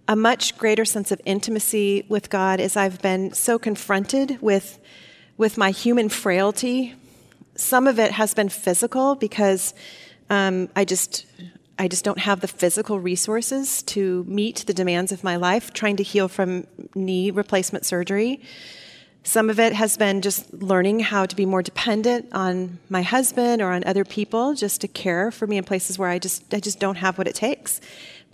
a 0.09 0.17
much 0.17 0.59
greater 0.59 0.85
sense 0.85 1.13
of 1.13 1.21
intimacy 1.25 2.07
with 2.09 2.29
God 2.29 2.59
as 2.59 2.77
I've 2.77 3.01
been 3.01 3.33
so 3.35 3.57
confronted 3.57 4.43
with, 4.43 4.81
with 5.37 5.57
my 5.57 5.71
human 5.71 6.09
frailty. 6.09 6.97
Some 7.55 7.87
of 7.87 8.01
it 8.01 8.11
has 8.11 8.35
been 8.35 8.49
physical 8.49 9.15
because 9.15 9.75
um, 10.29 10.69
I 10.75 10.85
just 10.85 11.25
I 11.79 11.89
just 11.89 12.05
don't 12.05 12.19
have 12.19 12.41
the 12.41 12.49
physical 12.49 12.99
resources 12.99 13.83
to 13.85 14.25
meet 14.27 14.65
the 14.67 14.75
demands 14.75 15.13
of 15.13 15.23
my 15.23 15.37
life, 15.37 15.73
trying 15.73 15.97
to 15.97 16.03
heal 16.03 16.29
from 16.29 16.67
knee 16.95 17.31
replacement 17.31 17.87
surgery. 17.87 18.41
Some 19.23 19.51
of 19.51 19.61
it 19.61 19.75
has 19.75 19.97
been 19.97 20.23
just 20.23 20.53
learning 20.55 21.01
how 21.01 21.27
to 21.27 21.37
be 21.37 21.45
more 21.45 21.63
dependent 21.63 22.29
on 22.33 22.79
my 22.89 23.03
husband 23.03 23.61
or 23.61 23.73
on 23.73 23.85
other 23.85 24.05
people 24.05 24.55
just 24.55 24.81
to 24.81 24.89
care 24.89 25.31
for 25.31 25.47
me 25.47 25.59
in 25.59 25.65
places 25.65 25.99
where 25.99 26.09
I 26.09 26.19
just 26.19 26.53
I 26.53 26.61
just 26.61 26.81
don't 26.81 26.97
have 26.97 27.19
what 27.19 27.29
it 27.29 27.35
takes. 27.35 27.81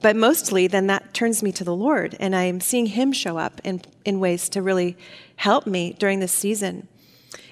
But 0.00 0.16
mostly 0.16 0.66
then 0.66 0.86
that 0.86 1.12
turns 1.12 1.42
me 1.42 1.50
to 1.52 1.64
the 1.64 1.74
Lord 1.74 2.16
and 2.20 2.36
I'm 2.36 2.60
seeing 2.60 2.86
him 2.86 3.12
show 3.12 3.38
up 3.38 3.60
in, 3.64 3.82
in 4.04 4.20
ways 4.20 4.48
to 4.50 4.62
really 4.62 4.96
help 5.36 5.66
me 5.66 5.96
during 5.98 6.20
this 6.20 6.32
season. 6.32 6.88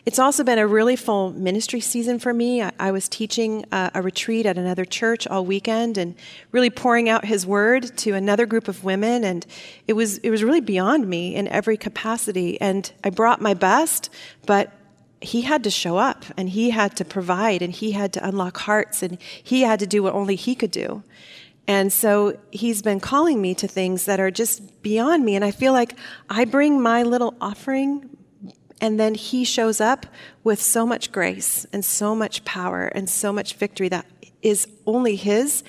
It's 0.05 0.19
also 0.19 0.43
been 0.43 0.59
a 0.59 0.67
really 0.67 0.97
full 0.97 1.31
ministry 1.31 1.79
season 1.79 2.19
for 2.19 2.35
me. 2.35 2.61
I, 2.61 2.73
I 2.79 2.91
was 2.91 3.09
teaching 3.09 3.65
a, 3.71 3.93
a 3.95 4.03
retreat 4.03 4.47
at 4.47 4.59
another 4.59 4.85
church 4.85 5.29
all 5.29 5.45
weekend 5.45 5.97
and 5.97 6.17
really 6.51 6.71
pouring 6.71 7.09
out 7.09 7.25
His 7.25 7.47
Word 7.47 7.97
to 7.99 8.12
another 8.12 8.45
group 8.45 8.67
of 8.67 8.83
women, 8.83 9.23
and 9.23 9.47
it 9.87 9.93
was 9.93 10.19
it 10.19 10.31
was 10.31 10.43
really 10.43 10.61
beyond 10.61 11.09
me 11.09 11.37
in 11.37 11.47
every 11.49 11.77
capacity. 11.77 12.61
And 12.61 12.91
I 13.05 13.11
brought 13.11 13.41
my 13.41 13.55
best, 13.55 14.11
but 14.45 14.73
he 15.21 15.43
had 15.43 15.62
to 15.65 15.71
show 15.71 15.99
up 15.99 16.25
and 16.37 16.49
he 16.49 16.71
had 16.71 16.97
to 16.97 17.05
provide 17.05 17.62
and 17.62 17.73
he 17.73 17.93
had 17.93 18.12
to 18.12 18.27
unlock 18.27 18.59
hearts 18.59 19.05
and 19.05 19.19
he 19.21 19.62
had 19.62 19.79
to 19.79 19.87
do 19.87 20.03
what 20.03 20.15
only 20.15 20.35
he 20.35 20.57
could 20.57 20.73
do. 20.73 21.05
And 21.69 21.93
so 21.93 22.37
he's 22.51 22.83
been 22.83 22.99
calling 22.99 23.41
me 23.41 23.55
to 23.55 23.69
things 23.69 24.05
that 24.07 24.19
are 24.19 24.33
just 24.33 24.83
beyond 24.83 25.25
me. 25.25 25.37
And 25.37 25.45
I 25.45 25.53
feel 25.53 25.73
like 25.73 25.97
I 26.29 26.45
bring 26.45 26.81
my 26.83 27.05
little 27.05 27.35
offering, 27.41 28.11
and 28.83 28.99
then 28.99 29.14
he 29.14 29.45
shows 29.45 29.81
up 29.81 30.07
with 30.42 30.61
so 30.61 30.85
much 30.85 31.12
grace 31.12 31.64
and 31.73 31.85
so 31.85 32.16
much 32.16 32.45
power 32.45 32.87
and 32.87 33.09
so 33.09 33.33
much 33.33 33.55
victory 33.55 33.88
that 33.88 34.05
is 34.42 34.66
only 34.87 35.14
his. 35.14 35.62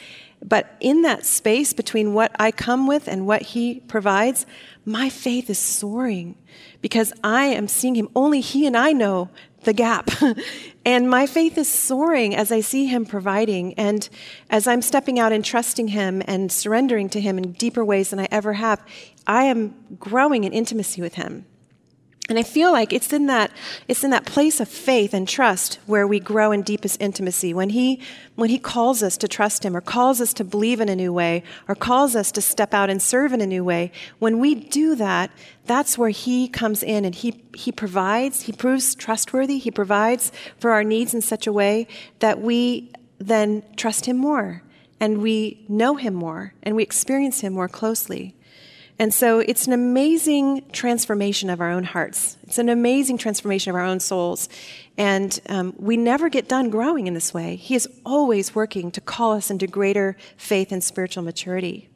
But 0.44 0.76
in 0.80 1.04
that 1.04 1.24
space 1.24 1.74
between 1.74 2.16
what 2.16 2.36
I 2.40 2.52
come 2.52 2.88
with 2.88 3.08
and 3.08 3.28
what 3.28 3.44
he 3.44 3.82
provides, 3.82 4.48
my 4.84 5.10
faith 5.10 5.50
is 5.50 5.60
soaring 5.60 6.36
because 6.82 7.14
I 7.24 7.46
am 7.46 7.68
seeing 7.68 7.96
him. 7.96 8.10
Only 8.16 8.42
he 8.42 8.66
and 8.66 8.76
I 8.76 8.94
know 8.94 9.30
the 9.62 9.74
gap. 9.74 10.10
and 10.86 11.08
my 11.08 11.28
faith 11.28 11.58
is 11.58 11.70
soaring 11.70 12.36
as 12.36 12.52
I 12.52 12.62
see 12.62 12.88
him 12.88 13.06
providing. 13.06 13.76
And 13.76 14.10
as 14.50 14.68
I'm 14.68 14.82
stepping 14.82 15.20
out 15.20 15.32
and 15.32 15.46
trusting 15.46 15.90
him 15.90 16.24
and 16.26 16.52
surrendering 16.52 17.10
to 17.10 17.22
him 17.22 17.38
in 17.38 17.54
deeper 17.54 17.86
ways 17.86 18.10
than 18.10 18.20
I 18.20 18.28
ever 18.32 18.54
have, 18.54 18.82
I 19.28 19.44
am 19.44 19.76
growing 20.00 20.44
in 20.46 20.52
intimacy 20.52 21.02
with 21.02 21.14
him. 21.14 21.46
And 22.34 22.40
I 22.40 22.42
feel 22.44 22.72
like 22.72 22.92
it's 22.92 23.14
in 23.14 23.28
that 23.28 23.52
it's 23.88 24.04
in 24.04 24.10
that 24.10 24.26
place 24.26 24.60
of 24.60 24.68
faith 24.68 25.14
and 25.14 25.28
trust 25.28 25.78
where 25.86 26.08
we 26.08 26.20
grow 26.20 26.52
in 26.52 26.64
deepest 26.64 27.00
intimacy. 27.00 27.54
When 27.54 27.70
he 27.70 28.02
when 28.34 28.50
he 28.50 28.58
calls 28.58 29.04
us 29.04 29.18
to 29.18 29.28
trust 29.28 29.64
him 29.64 29.78
or 29.78 29.82
calls 29.82 30.20
us 30.20 30.34
to 30.34 30.44
believe 30.44 30.82
in 30.82 30.90
a 30.90 30.96
new 30.96 31.14
way 31.14 31.44
or 31.68 31.76
calls 31.76 32.16
us 32.16 32.32
to 32.32 32.42
step 32.42 32.74
out 32.74 32.90
and 32.90 33.00
serve 33.00 33.34
in 33.34 33.42
a 33.42 33.46
new 33.46 33.64
way, 33.64 33.92
when 34.18 34.40
we 34.40 34.56
do 34.56 34.96
that, 34.96 35.30
that's 35.68 35.96
where 35.96 36.10
he 36.10 36.48
comes 36.48 36.82
in 36.82 37.06
and 37.06 37.14
he 37.14 37.44
he 37.54 37.72
provides, 37.72 38.42
he 38.42 38.52
proves 38.52 38.96
trustworthy, 38.96 39.60
he 39.60 39.70
provides 39.70 40.32
for 40.58 40.72
our 40.72 40.84
needs 40.84 41.14
in 41.14 41.22
such 41.22 41.46
a 41.46 41.54
way 41.54 41.86
that 42.18 42.42
we 42.42 42.92
then 43.20 43.62
trust 43.76 44.08
him 44.08 44.18
more 44.18 44.64
and 45.00 45.22
we 45.22 45.64
know 45.70 45.98
him 45.98 46.16
more 46.16 46.56
and 46.64 46.76
we 46.76 46.82
experience 46.82 47.42
him 47.42 47.54
more 47.54 47.70
closely. 47.70 48.34
And 49.00 49.14
so 49.14 49.40
it's 49.40 49.66
an 49.66 49.74
amazing 49.74 50.70
transformation 50.72 51.50
of 51.50 51.60
our 51.60 51.72
own 51.72 51.84
hearts. 51.84 52.38
It's 52.44 52.60
an 52.60 52.70
amazing 52.70 53.18
transformation 53.18 53.72
of 53.72 53.76
our 53.76 53.84
own 53.84 54.00
souls. 54.00 54.50
And 54.98 55.40
um, 55.50 55.74
we 55.78 55.98
never 55.98 56.30
get 56.30 56.48
done 56.48 56.70
growing 56.70 57.08
in 57.08 57.14
this 57.14 57.34
way. 57.34 57.56
He 57.56 57.76
is 57.76 57.88
always 58.06 58.54
working 58.54 58.92
to 58.92 59.02
call 59.02 59.34
us 59.34 59.50
into 59.50 59.66
greater 59.66 60.16
faith 60.38 60.72
and 60.72 60.84
spiritual 60.84 61.24
maturity. 61.24 61.90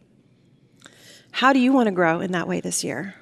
How 1.31 1.53
do 1.53 1.59
you 1.59 1.71
want 1.71 1.85
to 1.85 1.91
grow 1.91 2.19
in 2.19 2.31
that 2.31 2.47
way 2.47 2.61
this 2.61 2.83
year? 2.83 3.13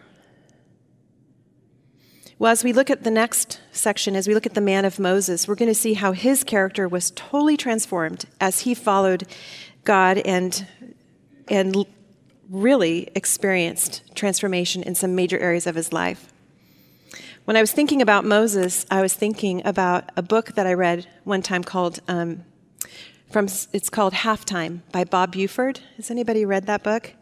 Well, 2.38 2.52
as 2.52 2.64
we 2.64 2.74
look 2.74 2.90
at 2.90 3.04
the 3.04 3.12
next 3.12 3.62
section, 3.72 4.16
as 4.16 4.28
we 4.28 4.34
look 4.34 4.46
at 4.46 4.54
the 4.54 4.62
man 4.62 4.86
of 4.86 5.00
Moses, 5.00 5.48
we're 5.48 5.56
going 5.56 5.72
to 5.72 5.76
see 5.76 5.94
how 5.94 6.12
his 6.12 6.44
character 6.44 6.88
was 6.88 7.12
totally 7.12 7.56
transformed 7.56 8.26
as 8.42 8.62
he 8.62 8.74
followed 8.74 9.26
God 9.84 10.18
and, 10.20 10.66
and 11.48 11.86
really 12.50 13.10
experienced 13.16 14.04
transformation 14.16 14.84
in 14.84 14.96
some 14.96 15.16
major 15.16 15.40
areas 15.40 15.68
of 15.68 15.76
his 15.76 15.92
life. 15.92 16.32
When 17.46 17.56
I 17.56 17.62
was 17.62 17.72
thinking 17.72 18.02
about 18.02 18.26
Moses, 18.26 18.86
I 18.90 19.02
was 19.02 19.14
thinking 19.14 19.66
about 19.66 20.10
a 20.18 20.24
book 20.24 20.54
that 20.56 20.66
I 20.66 20.74
read 20.74 21.08
one 21.24 21.42
time 21.42 21.64
called 21.64 22.00
um, 22.08 22.44
from 23.30 23.48
it's 23.74 23.90
called 23.90 24.14
Halftime 24.14 24.82
by 24.92 25.04
Bob 25.04 25.34
Buford. 25.34 25.80
Has 25.98 26.10
anybody 26.10 26.46
read 26.46 26.66
that 26.68 26.84
book? 26.84 27.14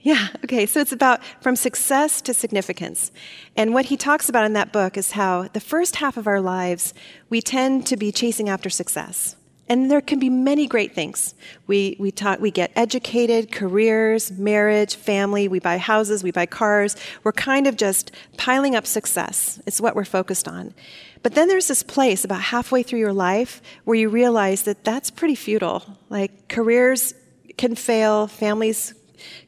Yeah, 0.00 0.28
okay. 0.44 0.66
So 0.66 0.80
it's 0.80 0.92
about 0.92 1.20
from 1.40 1.56
success 1.56 2.20
to 2.22 2.34
significance. 2.34 3.12
And 3.56 3.74
what 3.74 3.86
he 3.86 3.96
talks 3.96 4.28
about 4.28 4.44
in 4.44 4.54
that 4.54 4.72
book 4.72 4.96
is 4.96 5.12
how 5.12 5.48
the 5.48 5.60
first 5.60 5.96
half 5.96 6.16
of 6.16 6.26
our 6.26 6.40
lives, 6.40 6.94
we 7.28 7.40
tend 7.40 7.86
to 7.86 7.96
be 7.96 8.10
chasing 8.10 8.48
after 8.48 8.70
success. 8.70 9.36
And 9.70 9.88
there 9.88 10.00
can 10.00 10.18
be 10.18 10.28
many 10.28 10.66
great 10.66 10.96
things. 10.96 11.32
We, 11.68 11.96
we, 12.00 12.10
talk, 12.10 12.40
we 12.40 12.50
get 12.50 12.72
educated, 12.74 13.52
careers, 13.52 14.32
marriage, 14.32 14.96
family, 14.96 15.46
we 15.46 15.60
buy 15.60 15.78
houses, 15.78 16.24
we 16.24 16.32
buy 16.32 16.46
cars. 16.46 16.96
We're 17.22 17.30
kind 17.30 17.68
of 17.68 17.76
just 17.76 18.10
piling 18.36 18.74
up 18.74 18.84
success. 18.84 19.62
It's 19.66 19.80
what 19.80 19.94
we're 19.94 20.04
focused 20.04 20.48
on. 20.48 20.74
But 21.22 21.36
then 21.36 21.46
there's 21.46 21.68
this 21.68 21.84
place 21.84 22.24
about 22.24 22.40
halfway 22.40 22.82
through 22.82 22.98
your 22.98 23.12
life 23.12 23.62
where 23.84 23.96
you 23.96 24.08
realize 24.08 24.64
that 24.64 24.82
that's 24.82 25.08
pretty 25.08 25.36
futile. 25.36 25.84
Like 26.08 26.48
careers 26.48 27.14
can 27.56 27.76
fail, 27.76 28.26
families 28.26 28.94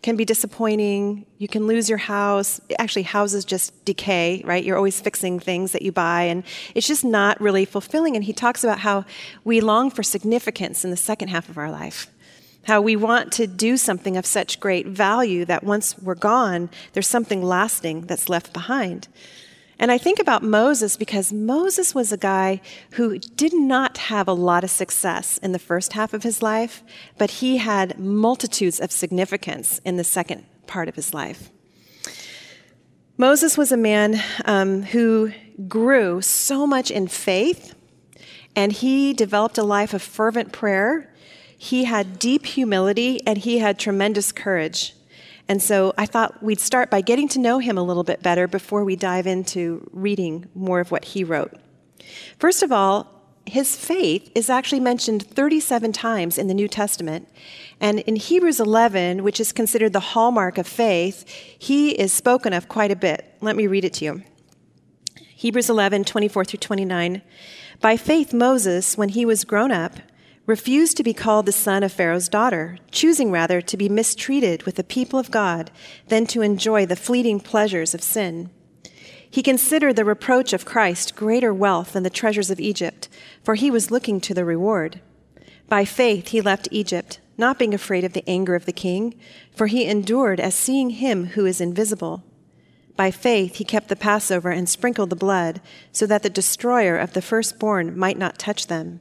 can 0.02 0.16
be 0.16 0.24
disappointing. 0.24 1.26
You 1.38 1.48
can 1.48 1.66
lose 1.66 1.88
your 1.88 1.98
house. 1.98 2.61
Actually, 2.78 3.02
houses 3.02 3.44
just 3.44 3.85
decay, 3.85 4.42
right? 4.44 4.64
You're 4.64 4.76
always 4.76 5.00
fixing 5.00 5.38
things 5.38 5.72
that 5.72 5.82
you 5.82 5.92
buy, 5.92 6.22
and 6.22 6.44
it's 6.74 6.87
just 6.87 7.04
not 7.04 7.40
really 7.40 7.64
fulfilling. 7.64 8.16
And 8.16 8.24
he 8.24 8.32
talks 8.32 8.64
about 8.64 8.80
how 8.80 9.04
we 9.44 9.61
long 9.61 9.90
for 9.90 10.02
significance 10.02 10.85
in 10.85 10.90
the 10.90 10.96
second 10.96 11.28
half 11.28 11.48
of 11.48 11.58
our 11.58 11.70
life. 11.70 12.08
How 12.64 12.80
we 12.80 12.94
want 12.94 13.32
to 13.32 13.46
do 13.46 13.76
something 13.76 14.16
of 14.16 14.24
such 14.24 14.61
great 14.61 14.87
value 14.87 15.44
that 15.46 15.64
once 15.64 15.98
we're 15.98 16.14
gone, 16.14 16.70
there's 16.92 17.08
something 17.08 17.42
lasting 17.42 18.02
that's 18.02 18.28
left 18.28 18.52
behind. 18.52 19.08
And 19.82 19.90
I 19.90 19.98
think 19.98 20.20
about 20.20 20.44
Moses 20.44 20.96
because 20.96 21.32
Moses 21.32 21.92
was 21.92 22.12
a 22.12 22.16
guy 22.16 22.60
who 22.92 23.18
did 23.18 23.52
not 23.52 23.98
have 23.98 24.28
a 24.28 24.32
lot 24.32 24.62
of 24.62 24.70
success 24.70 25.38
in 25.38 25.50
the 25.50 25.58
first 25.58 25.94
half 25.94 26.14
of 26.14 26.22
his 26.22 26.40
life, 26.40 26.84
but 27.18 27.32
he 27.32 27.56
had 27.56 27.98
multitudes 27.98 28.78
of 28.78 28.92
significance 28.92 29.80
in 29.84 29.96
the 29.96 30.04
second 30.04 30.46
part 30.68 30.88
of 30.88 30.94
his 30.94 31.12
life. 31.12 31.50
Moses 33.16 33.58
was 33.58 33.72
a 33.72 33.76
man 33.76 34.22
um, 34.44 34.84
who 34.84 35.32
grew 35.66 36.22
so 36.22 36.64
much 36.64 36.88
in 36.92 37.08
faith, 37.08 37.74
and 38.54 38.70
he 38.70 39.12
developed 39.12 39.58
a 39.58 39.64
life 39.64 39.92
of 39.92 40.00
fervent 40.00 40.52
prayer. 40.52 41.12
He 41.58 41.86
had 41.86 42.20
deep 42.20 42.46
humility, 42.46 43.20
and 43.26 43.36
he 43.36 43.58
had 43.58 43.80
tremendous 43.80 44.30
courage. 44.30 44.94
And 45.48 45.62
so 45.62 45.92
I 45.98 46.07
thought 46.07 46.42
we'd 46.42 46.61
start 46.61 46.90
by 46.90 47.00
getting 47.00 47.28
to 47.28 47.38
know 47.38 47.59
him 47.59 47.76
a 47.76 47.83
little 47.83 48.05
bit 48.05 48.22
better 48.22 48.46
before 48.46 48.85
we 48.85 48.96
dive 48.96 49.26
into 49.26 49.88
reading 49.92 50.46
more 50.55 50.81
of 50.81 50.90
what 50.90 51.05
he 51.05 51.24
wrote. 51.24 51.52
First 52.38 52.62
of 52.62 52.72
all, 52.72 53.09
his 53.46 53.76
faith 53.76 54.31
is 54.35 54.48
actually 54.48 54.81
mentioned 54.81 55.26
37 55.26 55.92
times 55.92 56.38
in 56.38 56.46
the 56.46 56.55
New 56.55 56.68
Testament. 56.68 57.28
And 57.81 57.98
in 58.00 58.16
Hebrews 58.16 58.61
11, 58.61 59.24
which 59.24 59.40
is 59.40 59.52
considered 59.52 59.92
the 59.92 60.00
hallmark 60.00 60.59
of 60.59 60.66
faith, 60.66 61.28
he 61.59 61.90
is 61.90 62.12
spoken 62.12 62.52
of 62.52 62.68
quite 62.68 62.92
a 62.92 62.96
bit. 62.96 63.35
Let 63.40 63.57
me 63.57 63.66
read 63.66 63.85
it 63.85 63.94
to 63.94 64.05
you. 64.05 64.22
Hebrews 65.16 65.68
11, 65.68 66.05
24 66.05 66.44
through 66.44 66.59
29. 66.61 67.20
By 67.81 67.96
faith, 67.96 68.33
Moses, 68.33 68.96
when 68.96 69.09
he 69.09 69.26
was 69.26 69.44
grown 69.44 69.72
up, 69.72 69.94
refused 70.46 70.96
to 70.96 71.05
be 71.05 71.14
called 71.14 71.46
the 71.46 71.52
son 71.52 71.83
of 71.83 71.92
Pharaoh's 71.92 72.28
daughter, 72.28 72.78
choosing 72.90 73.31
rather 73.31 73.61
to 73.61 73.76
be 73.76 73.88
mistreated 73.88 74.64
with 74.64 74.74
the 74.74 74.85
people 74.85 75.18
of 75.18 75.31
God 75.31 75.70
than 76.09 76.26
to 76.26 76.42
enjoy 76.42 76.85
the 76.85 76.96
fleeting 76.96 77.38
pleasures 77.38 77.94
of 77.94 78.02
sin. 78.02 78.50
He 79.31 79.42
considered 79.42 79.96
the 79.96 80.05
reproach 80.05 80.52
of 80.52 80.64
Christ 80.64 81.14
greater 81.14 81.55
wealth 81.55 81.92
than 81.92 82.02
the 82.02 82.11
treasures 82.11 82.50
of 82.50 82.61
Egypt, 82.61 83.09
for 83.42 83.55
he 83.55 83.70
was 83.70 83.90
looking 83.90 84.20
to 84.20 84.35
the 84.35 84.44
reward. 84.44 85.00
By 85.68 85.85
faith 85.85 86.28
he 86.28 86.40
left 86.40 86.68
Egypt, 86.70 87.20
not 87.38 87.59
being 87.59 87.72
afraid 87.72 88.05
of 88.05 88.12
the 88.12 88.28
anger 88.28 88.55
of 88.55 88.66
the 88.66 88.72
king, 88.72 89.14
for 89.55 89.68
he 89.68 89.87
endured 89.87 90.38
as 90.38 90.55
seeing 90.55 90.90
him 90.90 91.28
who 91.28 91.46
is 91.46 91.61
invisible. 91.61 92.24
By 92.94 93.11
faith 93.11 93.57
he 93.57 93.64
kept 93.64 93.88
the 93.88 93.96
Passover 93.96 94.50
and 94.50 94.68
sprinkled 94.68 95.09
the 95.09 95.16
blood, 95.16 95.62
so 95.92 96.05
that 96.07 96.22
the 96.22 96.28
destroyer 96.28 96.98
of 96.98 97.14
the 97.14 97.22
firstborn 97.22 97.96
might 97.96 98.18
not 98.18 98.38
touch 98.38 98.66
them. 98.66 99.00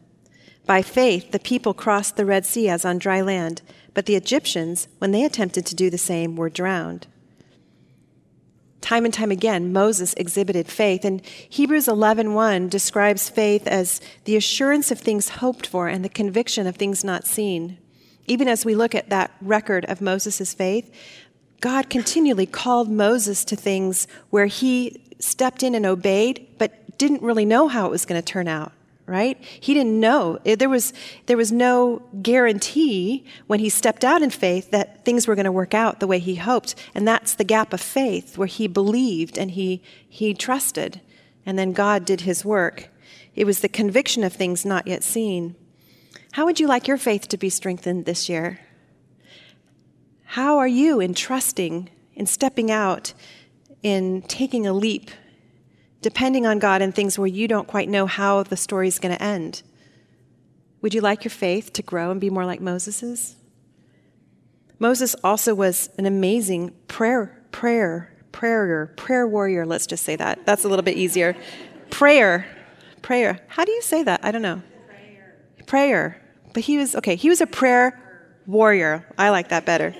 By 0.71 0.84
faith, 0.84 1.31
the 1.31 1.39
people 1.39 1.73
crossed 1.73 2.15
the 2.15 2.25
Red 2.25 2.45
Sea 2.45 2.69
as 2.69 2.86
on 2.86 2.97
dry 2.97 3.19
land, 3.19 3.62
but 3.93 4.05
the 4.05 4.15
Egyptians, 4.15 4.88
when 4.99 5.12
they 5.12 5.25
attempted 5.25 5.65
to 5.65 5.75
do 5.75 5.89
the 5.89 5.97
same, 5.97 6.38
were 6.38 6.49
drowned. 6.49 7.07
Time 8.79 9.03
and 9.03 9.13
time 9.13 9.31
again, 9.31 9.73
Moses 9.73 10.13
exhibited 10.13 10.69
faith, 10.69 11.03
and 11.03 11.21
Hebrews 11.25 11.89
11:1 11.89 12.69
describes 12.69 13.27
faith 13.27 13.67
as 13.67 13.99
the 14.23 14.38
assurance 14.38 14.91
of 14.91 14.99
things 15.01 15.41
hoped 15.43 15.67
for 15.67 15.89
and 15.89 16.05
the 16.05 16.17
conviction 16.21 16.65
of 16.65 16.77
things 16.77 17.03
not 17.03 17.27
seen. 17.27 17.77
Even 18.25 18.47
as 18.47 18.63
we 18.63 18.73
look 18.73 18.95
at 18.95 19.10
that 19.10 19.31
record 19.41 19.84
of 19.89 19.99
Moses' 19.99 20.53
faith, 20.53 20.89
God 21.60 21.89
continually 21.89 22.45
called 22.45 22.89
Moses 22.89 23.43
to 23.43 23.57
things 23.57 24.07
where 24.29 24.45
he 24.45 25.03
stepped 25.19 25.63
in 25.63 25.75
and 25.75 25.86
obeyed, 25.86 26.47
but 26.57 26.97
didn't 26.97 27.23
really 27.23 27.43
know 27.43 27.67
how 27.67 27.88
it 27.88 27.91
was 27.91 28.05
going 28.05 28.21
to 28.21 28.25
turn 28.25 28.47
out 28.47 28.71
right? 29.05 29.37
He 29.43 29.73
didn't 29.73 29.99
know. 29.99 30.39
There 30.43 30.69
was, 30.69 30.93
there 31.25 31.37
was 31.37 31.51
no 31.51 32.01
guarantee 32.21 33.25
when 33.47 33.59
he 33.59 33.69
stepped 33.69 34.03
out 34.03 34.21
in 34.21 34.29
faith 34.29 34.71
that 34.71 35.03
things 35.03 35.27
were 35.27 35.35
going 35.35 35.45
to 35.45 35.51
work 35.51 35.73
out 35.73 35.99
the 35.99 36.07
way 36.07 36.19
he 36.19 36.35
hoped. 36.35 36.75
And 36.95 37.07
that's 37.07 37.35
the 37.35 37.43
gap 37.43 37.73
of 37.73 37.81
faith 37.81 38.37
where 38.37 38.47
he 38.47 38.67
believed 38.67 39.37
and 39.37 39.51
he, 39.51 39.81
he 40.07 40.33
trusted. 40.33 41.01
And 41.45 41.57
then 41.57 41.73
God 41.73 42.05
did 42.05 42.21
his 42.21 42.45
work. 42.45 42.89
It 43.35 43.45
was 43.45 43.59
the 43.59 43.69
conviction 43.69 44.23
of 44.23 44.33
things 44.33 44.65
not 44.65 44.87
yet 44.87 45.03
seen. 45.03 45.55
How 46.33 46.45
would 46.45 46.59
you 46.59 46.67
like 46.67 46.87
your 46.87 46.97
faith 46.97 47.27
to 47.29 47.37
be 47.37 47.49
strengthened 47.49 48.05
this 48.05 48.29
year? 48.29 48.59
How 50.23 50.59
are 50.59 50.67
you 50.67 51.01
in 51.01 51.13
trusting, 51.13 51.89
in 52.15 52.25
stepping 52.25 52.71
out, 52.71 53.13
in 53.83 54.21
taking 54.21 54.65
a 54.65 54.73
leap 54.73 55.11
depending 56.01 56.45
on 56.45 56.59
God 56.59 56.81
in 56.81 56.91
things 56.91 57.17
where 57.17 57.27
you 57.27 57.47
don't 57.47 57.67
quite 57.67 57.89
know 57.89 58.05
how 58.05 58.43
the 58.43 58.57
story 58.57 58.87
is 58.87 58.99
going 58.99 59.15
to 59.15 59.23
end. 59.23 59.61
Would 60.81 60.93
you 60.93 61.01
like 61.01 61.23
your 61.23 61.31
faith 61.31 61.73
to 61.73 61.83
grow 61.83 62.11
and 62.11 62.19
be 62.19 62.29
more 62.29 62.45
like 62.45 62.59
Moses's? 62.59 63.35
Moses 64.79 65.15
also 65.23 65.53
was 65.53 65.89
an 65.99 66.07
amazing 66.07 66.71
prayer, 66.87 67.39
prayer, 67.51 68.11
prayer, 68.31 68.93
prayer 68.97 69.27
warrior. 69.27 69.65
Let's 69.65 69.85
just 69.85 70.03
say 70.03 70.15
that. 70.15 70.43
That's 70.45 70.63
a 70.63 70.67
little 70.67 70.83
bit 70.83 70.97
easier. 70.97 71.35
Prayer, 71.91 72.47
prayer. 73.03 73.39
How 73.47 73.63
do 73.63 73.71
you 73.71 73.81
say 73.83 74.01
that? 74.01 74.21
I 74.23 74.31
don't 74.31 74.41
know. 74.41 74.63
Prayer. 74.87 75.35
Prayer. 75.67 76.21
But 76.53 76.63
he 76.63 76.79
was 76.79 76.95
okay. 76.95 77.15
He 77.15 77.29
was 77.29 77.41
a 77.41 77.47
prayer 77.47 77.99
warrior. 78.47 79.05
I 79.19 79.29
like 79.29 79.49
that 79.49 79.65
better. 79.67 79.95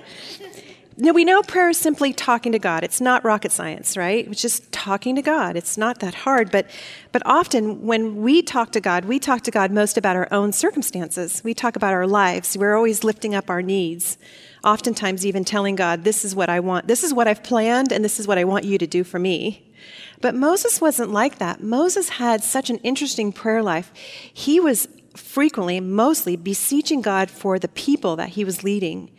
Now, 0.98 1.12
we 1.12 1.24
know 1.24 1.42
prayer 1.42 1.70
is 1.70 1.78
simply 1.78 2.12
talking 2.12 2.52
to 2.52 2.58
God. 2.58 2.84
It's 2.84 3.00
not 3.00 3.24
rocket 3.24 3.50
science, 3.50 3.96
right? 3.96 4.28
It's 4.28 4.42
just 4.42 4.70
talking 4.72 5.16
to 5.16 5.22
God. 5.22 5.56
It's 5.56 5.78
not 5.78 6.00
that 6.00 6.14
hard. 6.14 6.50
But, 6.50 6.66
but 7.12 7.22
often 7.24 7.86
when 7.86 8.16
we 8.16 8.42
talk 8.42 8.72
to 8.72 8.80
God, 8.80 9.06
we 9.06 9.18
talk 9.18 9.40
to 9.42 9.50
God 9.50 9.70
most 9.70 9.96
about 9.96 10.16
our 10.16 10.28
own 10.30 10.52
circumstances. 10.52 11.42
We 11.42 11.54
talk 11.54 11.76
about 11.76 11.94
our 11.94 12.06
lives. 12.06 12.58
We're 12.58 12.76
always 12.76 13.04
lifting 13.04 13.34
up 13.34 13.48
our 13.48 13.62
needs. 13.62 14.18
Oftentimes, 14.64 15.24
even 15.24 15.44
telling 15.44 15.76
God, 15.76 16.04
This 16.04 16.26
is 16.26 16.34
what 16.34 16.50
I 16.50 16.60
want. 16.60 16.88
This 16.88 17.02
is 17.02 17.14
what 17.14 17.26
I've 17.26 17.42
planned, 17.42 17.90
and 17.90 18.04
this 18.04 18.20
is 18.20 18.28
what 18.28 18.38
I 18.38 18.44
want 18.44 18.64
you 18.64 18.76
to 18.76 18.86
do 18.86 19.02
for 19.02 19.18
me. 19.18 19.72
But 20.20 20.34
Moses 20.34 20.80
wasn't 20.80 21.10
like 21.10 21.38
that. 21.38 21.62
Moses 21.62 22.10
had 22.10 22.44
such 22.44 22.70
an 22.70 22.76
interesting 22.78 23.32
prayer 23.32 23.62
life. 23.62 23.92
He 24.32 24.60
was 24.60 24.88
frequently, 25.16 25.80
mostly, 25.80 26.36
beseeching 26.36 27.02
God 27.02 27.30
for 27.30 27.58
the 27.58 27.68
people 27.68 28.14
that 28.16 28.30
he 28.30 28.44
was 28.44 28.62
leading. 28.62 29.10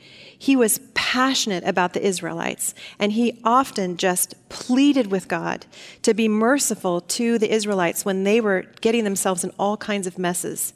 He 0.44 0.58
was 0.58 0.82
passionate 0.94 1.64
about 1.64 1.94
the 1.94 2.06
Israelites, 2.06 2.76
and 3.00 3.14
he 3.14 3.40
often 3.46 3.96
just 3.96 4.36
pleaded 4.50 5.10
with 5.10 5.30
God 5.30 5.66
to 6.02 6.14
be 6.14 6.28
merciful 6.28 7.00
to 7.00 7.38
the 7.40 7.50
Israelites 7.50 8.04
when 8.04 8.26
they 8.26 8.42
were 8.42 8.66
getting 8.82 9.06
themselves 9.06 9.46
in 9.46 9.54
all 9.58 9.78
kinds 9.78 10.06
of 10.06 10.20
messes. 10.20 10.74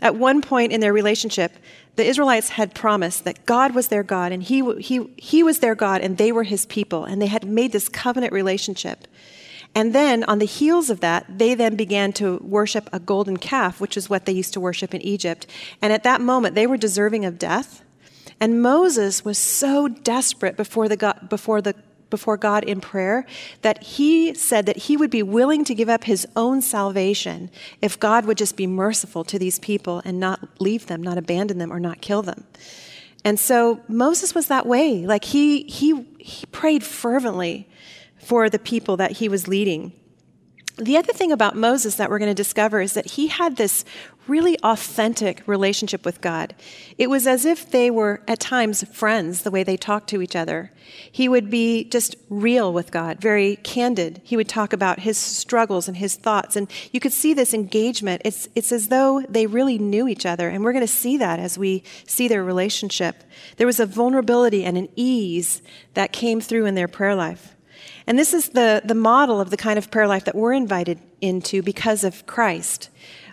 At 0.00 0.14
one 0.16 0.40
point 0.40 0.72
in 0.72 0.80
their 0.80 0.94
relationship, 0.94 1.52
the 1.96 2.06
Israelites 2.06 2.48
had 2.48 2.74
promised 2.74 3.24
that 3.24 3.44
God 3.44 3.74
was 3.74 3.88
their 3.88 4.02
God 4.02 4.32
and 4.32 4.42
he, 4.42 4.62
he, 4.80 5.06
he 5.18 5.42
was 5.42 5.58
their 5.58 5.74
God 5.74 6.00
and 6.00 6.16
they 6.16 6.32
were 6.32 6.44
his 6.44 6.64
people, 6.64 7.04
and 7.04 7.20
they 7.20 7.26
had 7.26 7.46
made 7.46 7.72
this 7.72 7.90
covenant 7.90 8.32
relationship. 8.32 9.06
And 9.74 9.94
then, 9.94 10.24
on 10.24 10.38
the 10.38 10.46
heels 10.46 10.88
of 10.88 11.00
that, 11.00 11.26
they 11.28 11.54
then 11.54 11.76
began 11.76 12.14
to 12.14 12.38
worship 12.38 12.88
a 12.94 12.98
golden 12.98 13.36
calf, 13.36 13.78
which 13.78 13.98
is 13.98 14.08
what 14.08 14.24
they 14.24 14.32
used 14.32 14.54
to 14.54 14.60
worship 14.60 14.94
in 14.94 15.02
Egypt. 15.02 15.46
And 15.82 15.92
at 15.92 16.02
that 16.04 16.22
moment, 16.22 16.54
they 16.54 16.66
were 16.66 16.78
deserving 16.78 17.26
of 17.26 17.38
death. 17.38 17.84
And 18.42 18.60
Moses 18.60 19.24
was 19.24 19.38
so 19.38 19.86
desperate 19.86 20.56
before, 20.56 20.88
the 20.88 20.96
God, 20.96 21.28
before, 21.28 21.62
the, 21.62 21.76
before 22.10 22.36
God 22.36 22.64
in 22.64 22.80
prayer 22.80 23.24
that 23.60 23.84
he 23.84 24.34
said 24.34 24.66
that 24.66 24.76
he 24.76 24.96
would 24.96 25.10
be 25.10 25.22
willing 25.22 25.64
to 25.64 25.76
give 25.76 25.88
up 25.88 26.02
his 26.02 26.26
own 26.34 26.60
salvation 26.60 27.52
if 27.80 28.00
God 28.00 28.24
would 28.24 28.36
just 28.36 28.56
be 28.56 28.66
merciful 28.66 29.22
to 29.22 29.38
these 29.38 29.60
people 29.60 30.02
and 30.04 30.18
not 30.18 30.40
leave 30.58 30.86
them, 30.86 31.00
not 31.04 31.18
abandon 31.18 31.58
them, 31.58 31.72
or 31.72 31.78
not 31.78 32.00
kill 32.00 32.20
them. 32.20 32.42
And 33.24 33.38
so 33.38 33.80
Moses 33.86 34.34
was 34.34 34.48
that 34.48 34.66
way. 34.66 35.06
Like 35.06 35.22
he, 35.22 35.62
he, 35.62 36.04
he 36.18 36.44
prayed 36.46 36.82
fervently 36.82 37.68
for 38.18 38.50
the 38.50 38.58
people 38.58 38.96
that 38.96 39.12
he 39.12 39.28
was 39.28 39.46
leading. 39.46 39.92
The 40.76 40.96
other 40.96 41.12
thing 41.12 41.32
about 41.32 41.54
Moses 41.54 41.96
that 41.96 42.08
we're 42.08 42.18
going 42.18 42.30
to 42.30 42.34
discover 42.34 42.80
is 42.80 42.94
that 42.94 43.06
he 43.06 43.26
had 43.26 43.56
this 43.56 43.84
really 44.26 44.58
authentic 44.62 45.42
relationship 45.46 46.04
with 46.04 46.20
God. 46.20 46.54
It 46.96 47.10
was 47.10 47.26
as 47.26 47.44
if 47.44 47.70
they 47.70 47.90
were 47.90 48.22
at 48.26 48.40
times 48.40 48.82
friends, 48.84 49.42
the 49.42 49.50
way 49.50 49.64
they 49.64 49.76
talked 49.76 50.08
to 50.10 50.22
each 50.22 50.36
other. 50.36 50.70
He 51.10 51.28
would 51.28 51.50
be 51.50 51.84
just 51.84 52.16
real 52.30 52.72
with 52.72 52.90
God, 52.90 53.20
very 53.20 53.56
candid. 53.56 54.20
He 54.24 54.36
would 54.36 54.48
talk 54.48 54.72
about 54.72 55.00
his 55.00 55.18
struggles 55.18 55.88
and 55.88 55.96
his 55.96 56.14
thoughts. 56.14 56.56
And 56.56 56.70
you 56.92 57.00
could 57.00 57.12
see 57.12 57.34
this 57.34 57.52
engagement. 57.52 58.22
It's, 58.24 58.48
it's 58.54 58.72
as 58.72 58.88
though 58.88 59.22
they 59.28 59.46
really 59.46 59.78
knew 59.78 60.08
each 60.08 60.24
other. 60.24 60.48
And 60.48 60.64
we're 60.64 60.72
going 60.72 60.86
to 60.86 60.88
see 60.88 61.16
that 61.18 61.38
as 61.38 61.58
we 61.58 61.82
see 62.06 62.28
their 62.28 62.44
relationship. 62.44 63.24
There 63.56 63.66
was 63.66 63.80
a 63.80 63.86
vulnerability 63.86 64.64
and 64.64 64.78
an 64.78 64.88
ease 64.96 65.60
that 65.94 66.12
came 66.12 66.40
through 66.40 66.66
in 66.66 66.76
their 66.76 66.88
prayer 66.88 67.14
life. 67.14 67.51
And 68.06 68.18
this 68.18 68.34
is 68.34 68.50
the, 68.50 68.82
the 68.84 68.94
model 68.94 69.40
of 69.40 69.50
the 69.50 69.56
kind 69.56 69.78
of 69.78 69.90
prayer 69.90 70.06
life 70.06 70.24
that 70.24 70.34
we're 70.34 70.52
invited 70.52 70.98
into 71.20 71.62
because 71.62 72.04
of 72.04 72.26
Christ. 72.26 72.90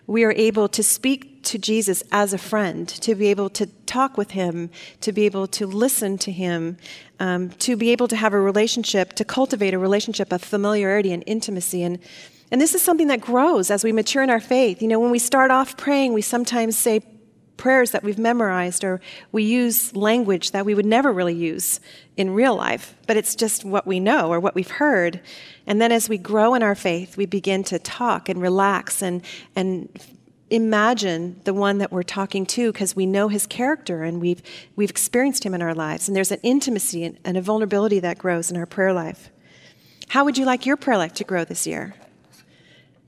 We 0.08 0.24
are 0.24 0.32
able 0.32 0.68
to 0.70 0.82
speak 0.82 1.44
to 1.44 1.58
Jesus 1.58 2.04
as 2.12 2.34
a 2.34 2.38
friend, 2.38 2.88
to 2.88 3.16
be 3.16 3.28
able 3.28 3.50
to 3.52 3.68
talk 3.86 4.18
with 4.18 4.32
him, 4.32 4.70
to 5.02 5.12
be 5.12 5.26
able 5.26 5.48
to 5.48 5.68
listen 5.68 6.18
to 6.20 6.32
him, 6.32 6.78
um, 7.20 7.50
to 7.52 7.76
be 7.76 7.92
able 7.92 8.08
to 8.08 8.16
have 8.16 8.34
a 8.34 8.40
relationship, 8.40 9.14
to 9.14 9.24
cultivate 9.24 9.74
a 9.74 9.80
relationship 9.80 10.32
of 10.32 10.42
familiarity 10.44 11.14
and 11.14 11.24
intimacy. 11.28 11.84
And, 11.84 12.00
and 12.52 12.60
this 12.60 12.74
is 12.74 12.82
something 12.82 13.08
that 13.08 13.22
grows 13.22 13.70
as 13.70 13.84
we 13.84 13.92
mature 13.92 14.24
in 14.24 14.30
our 14.30 14.40
faith. 14.40 14.82
You 14.82 14.88
know, 14.88 15.00
when 15.00 15.12
we 15.12 15.20
start 15.20 15.52
off 15.52 15.78
praying, 15.78 16.14
we 16.14 16.22
sometimes 16.22 16.78
say 16.78 17.02
prayers 17.60 17.92
that 17.92 18.04
we've 18.04 18.18
memorized, 18.18 18.84
or 18.84 19.00
we 19.32 19.44
use 19.44 19.96
language 19.96 20.52
that 20.52 20.66
we 20.66 20.74
would 20.74 20.86
never 20.86 21.12
really 21.12 21.36
use 21.36 21.80
in 22.18 22.34
real 22.34 22.56
life, 22.56 22.96
but 23.06 23.18
it's 23.18 23.36
just 23.36 23.64
what 23.64 23.86
we 23.86 24.00
know 24.00 24.32
or 24.32 24.40
what 24.40 24.56
we've 24.56 24.72
heard. 24.72 25.20
And 25.68 25.80
then 25.80 25.92
as 25.92 26.10
we 26.10 26.18
grow 26.18 26.56
in 26.56 26.64
our 26.64 26.74
faith, 26.74 27.18
we 27.18 27.28
begin 27.28 27.64
to 27.66 27.78
talk 27.78 28.30
and 28.30 28.42
relax 28.42 29.04
and, 29.04 29.22
and 29.56 29.90
imagine 30.50 31.40
the 31.44 31.54
one 31.54 31.78
that 31.78 31.92
we're 31.92 32.02
talking 32.02 32.46
to 32.48 32.72
because 32.72 32.96
we 32.96 33.06
know 33.06 33.28
his 33.28 33.46
character 33.46 34.04
and 34.04 34.20
we've, 34.20 34.42
we've 34.76 34.90
experienced 34.90 35.46
him 35.46 35.54
in 35.54 35.62
our 35.62 35.76
lives. 35.76 36.08
And 36.08 36.16
there's 36.16 36.32
an 36.32 36.40
intimacy 36.42 37.04
and, 37.04 37.18
and 37.24 37.38
a 37.38 37.42
vulnerability 37.42 38.00
that 38.00 38.18
grows 38.18 38.50
in 38.50 38.58
our 38.58 38.66
prayer 38.66 38.94
life. 38.94 39.30
How 40.08 40.26
would 40.26 40.38
you 40.38 40.46
like 40.46 40.66
your 40.66 40.78
prayer 40.78 40.98
life 40.98 41.14
to 41.16 41.24
grow 41.24 41.46
this 41.46 41.68
year? 41.68 41.94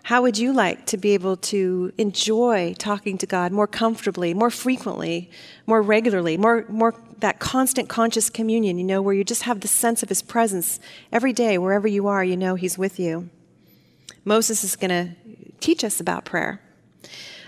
How 0.03 0.21
would 0.23 0.37
you 0.37 0.51
like 0.51 0.85
to 0.87 0.97
be 0.97 1.11
able 1.11 1.37
to 1.37 1.93
enjoy 1.97 2.73
talking 2.77 3.17
to 3.19 3.25
God 3.27 3.51
more 3.51 3.67
comfortably, 3.67 4.33
more 4.33 4.49
frequently, 4.49 5.29
more 5.67 5.81
regularly, 5.81 6.37
more, 6.37 6.65
more 6.69 6.95
that 7.19 7.39
constant 7.39 7.87
conscious 7.87 8.29
communion, 8.29 8.77
you 8.79 8.83
know, 8.83 9.01
where 9.01 9.13
you 9.13 9.23
just 9.23 9.43
have 9.43 9.61
the 9.61 9.67
sense 9.67 10.01
of 10.01 10.09
His 10.09 10.23
presence 10.23 10.79
every 11.11 11.33
day, 11.33 11.57
wherever 11.57 11.87
you 11.87 12.07
are, 12.07 12.23
you 12.23 12.35
know 12.35 12.55
He's 12.55 12.77
with 12.77 12.99
you? 12.99 13.29
Moses 14.25 14.63
is 14.63 14.75
going 14.75 14.89
to 14.89 15.15
teach 15.59 15.83
us 15.83 15.99
about 15.99 16.25
prayer. 16.25 16.61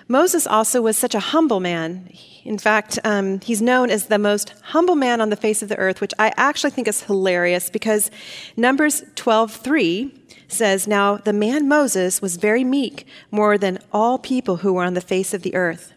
Moses 0.08 0.46
also 0.46 0.82
was 0.82 0.98
such 0.98 1.16
a 1.16 1.20
humble 1.20 1.60
man. 1.60 2.10
In 2.44 2.58
fact, 2.58 3.00
um, 3.04 3.40
he's 3.40 3.62
known 3.62 3.90
as 3.90 4.08
the 4.08 4.20
most 4.20 4.54
humble 4.64 4.96
man 4.96 5.22
on 5.22 5.30
the 5.30 5.36
face 5.36 5.62
of 5.62 5.70
the 5.70 5.78
earth, 5.78 6.02
which 6.02 6.14
I 6.20 6.34
actually 6.36 6.72
think 6.72 6.88
is 6.88 7.04
hilarious 7.04 7.70
because 7.70 8.12
Numbers 8.58 9.04
12:3 9.16 10.12
says, 10.48 10.88
"Now 10.88 11.18
the 11.18 11.34
man 11.34 11.68
Moses 11.68 12.22
was 12.22 12.36
very 12.36 12.64
meek, 12.64 13.06
more 13.32 13.58
than 13.58 13.80
all 13.92 14.18
people 14.18 14.58
who 14.58 14.74
were 14.74 14.84
on 14.84 14.94
the 14.94 15.02
face 15.02 15.34
of 15.34 15.42
the 15.42 15.56
earth." 15.56 15.94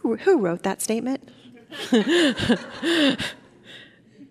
Who, 0.00 0.16
who 0.16 0.38
wrote 0.38 0.62
that 0.64 0.82
statement? 0.82 1.28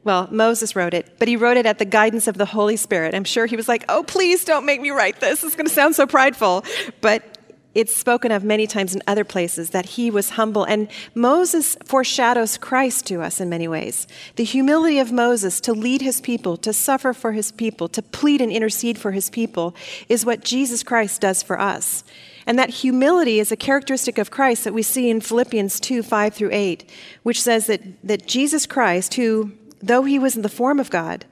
well, 0.03 0.27
Moses 0.29 0.75
wrote 0.75 0.93
it, 0.93 1.15
but 1.19 1.29
he 1.29 1.37
wrote 1.37 1.55
it 1.55 1.65
at 1.65 1.79
the 1.79 1.85
guidance 1.85 2.27
of 2.27 2.37
the 2.37 2.45
Holy 2.45 2.75
Spirit. 2.75 3.15
I'm 3.15 3.23
sure 3.23 3.45
he 3.45 3.55
was 3.55 3.69
like, 3.69 3.85
"Oh, 3.87 4.03
please 4.03 4.43
don't 4.43 4.65
make 4.65 4.81
me 4.81 4.89
write 4.89 5.21
this. 5.21 5.41
It's 5.43 5.55
going 5.55 5.67
to 5.67 5.73
sound 5.73 5.95
so 5.95 6.05
prideful." 6.05 6.65
But 6.99 7.38
it's 7.79 7.95
spoken 7.95 8.31
of 8.31 8.43
many 8.43 8.67
times 8.67 8.93
in 8.93 9.01
other 9.07 9.23
places 9.23 9.69
that 9.69 9.85
he 9.85 10.11
was 10.11 10.31
humble. 10.31 10.65
And 10.65 10.89
Moses 11.15 11.77
foreshadows 11.85 12.57
Christ 12.57 13.07
to 13.07 13.21
us 13.21 13.39
in 13.39 13.49
many 13.49 13.67
ways. 13.67 14.05
The 14.35 14.43
humility 14.43 14.99
of 14.99 15.11
Moses 15.11 15.61
to 15.61 15.73
lead 15.73 16.01
his 16.01 16.19
people, 16.19 16.57
to 16.57 16.73
suffer 16.73 17.13
for 17.13 17.31
his 17.31 17.51
people, 17.51 17.87
to 17.89 18.01
plead 18.01 18.41
and 18.41 18.51
intercede 18.51 18.97
for 18.97 19.11
his 19.11 19.29
people 19.29 19.75
is 20.09 20.25
what 20.25 20.43
Jesus 20.43 20.83
Christ 20.83 21.21
does 21.21 21.41
for 21.41 21.59
us. 21.59 22.03
And 22.45 22.59
that 22.59 22.69
humility 22.69 23.39
is 23.39 23.51
a 23.51 23.55
characteristic 23.55 24.17
of 24.17 24.31
Christ 24.31 24.63
that 24.65 24.73
we 24.73 24.81
see 24.81 25.09
in 25.09 25.21
Philippians 25.21 25.79
2 25.79 26.03
5 26.03 26.33
through 26.33 26.49
8, 26.51 26.89
which 27.23 27.41
says 27.41 27.67
that, 27.67 27.81
that 28.03 28.27
Jesus 28.27 28.65
Christ, 28.65 29.13
who, 29.13 29.53
though 29.81 30.03
he 30.03 30.19
was 30.19 30.35
in 30.35 30.41
the 30.41 30.49
form 30.49 30.79
of 30.79 30.89
God, 30.89 31.25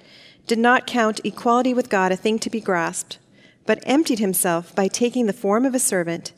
did 0.46 0.60
not 0.60 0.88
count 0.88 1.20
equality 1.26 1.74
with 1.74 1.90
God 1.90 2.12
a 2.12 2.16
thing 2.16 2.40
to 2.40 2.50
be 2.50 2.62
grasped 2.62 3.18
but 3.68 3.84
emptied 3.86 4.18
himself 4.18 4.74
by 4.74 4.88
taking 4.88 5.28
the 5.28 5.34
form 5.34 5.66
of 5.66 5.76
a 5.76 5.80
servant, 5.80 6.32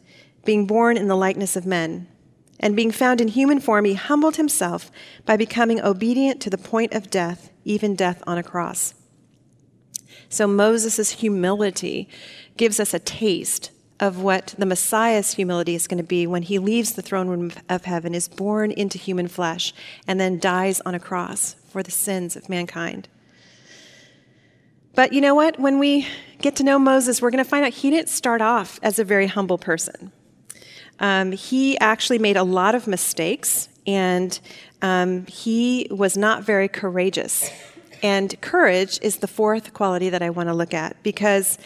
being 0.50 0.66
born 0.66 0.98
in 0.98 1.08
the 1.08 1.16
likeness 1.16 1.56
of 1.56 1.68
men. 1.68 2.08
And 2.60 2.76
being 2.76 2.90
found 2.90 3.22
in 3.22 3.28
human 3.28 3.60
form, 3.60 3.86
he 3.86 3.94
humbled 3.94 4.38
himself 4.38 4.90
by 5.24 5.38
becoming 5.38 5.80
obedient 5.80 6.42
to 6.42 6.50
the 6.50 6.58
point 6.58 6.92
of 6.92 7.12
death, 7.12 7.52
even 7.66 7.96
death 7.96 8.24
on 8.26 8.40
a 8.40 8.42
cross. 8.42 8.96
So 10.28 10.48
Moses' 10.48 11.12
humility 11.12 12.10
gives 12.58 12.80
us 12.80 12.96
a 12.96 13.00
taste 13.00 13.70
of 14.00 14.24
what 14.24 14.56
the 14.58 14.66
Messiah's 14.66 15.36
humility 15.36 15.76
is 15.76 15.86
going 15.86 16.00
to 16.00 16.04
be 16.04 16.26
when 16.26 16.42
he 16.42 16.58
leaves 16.58 16.94
the 16.94 17.04
throne 17.04 17.28
room 17.28 17.52
of 17.70 17.86
heaven, 17.86 18.16
is 18.16 18.28
born 18.28 18.72
into 18.72 18.98
human 18.98 19.28
flesh, 19.28 19.72
and 20.08 20.20
then 20.20 20.40
dies 20.40 20.82
on 20.82 20.96
a 20.96 21.00
cross 21.00 21.58
for 21.70 21.84
the 21.84 21.92
sins 21.92 22.36
of 22.36 22.50
mankind. 22.50 23.08
But 24.96 25.14
you 25.14 25.22
know 25.22 25.36
what? 25.36 25.60
When 25.60 25.78
we 25.78 26.08
get 26.42 26.56
to 26.56 26.64
know 26.64 26.80
Moses, 26.80 27.22
we're 27.22 27.30
going 27.30 27.44
to 27.44 27.48
find 27.48 27.64
out 27.64 27.72
he 27.72 27.92
didn't 27.92 28.10
start 28.10 28.42
off 28.42 28.80
as 28.82 28.98
a 28.98 29.04
very 29.04 29.28
humble 29.28 29.60
person. 29.60 30.12
Um, 31.00 31.32
he 31.32 31.78
actually 31.80 32.20
made 32.20 32.38
a 32.38 32.44
lot 32.44 32.76
of 32.76 32.88
mistakes, 32.88 33.70
and 33.88 34.40
um, 34.82 35.26
he 35.26 35.88
was 35.90 36.18
not 36.18 36.44
very 36.44 36.68
courageous. 36.68 37.50
And 38.02 38.40
courage 38.42 39.00
is 39.02 39.18
the 39.18 39.28
fourth 39.28 39.74
quality 39.74 40.10
that 40.10 40.22
I 40.22 40.30
want 40.30 40.48
to 40.50 40.54
look 40.54 40.74
at 40.74 41.02
because 41.04 41.58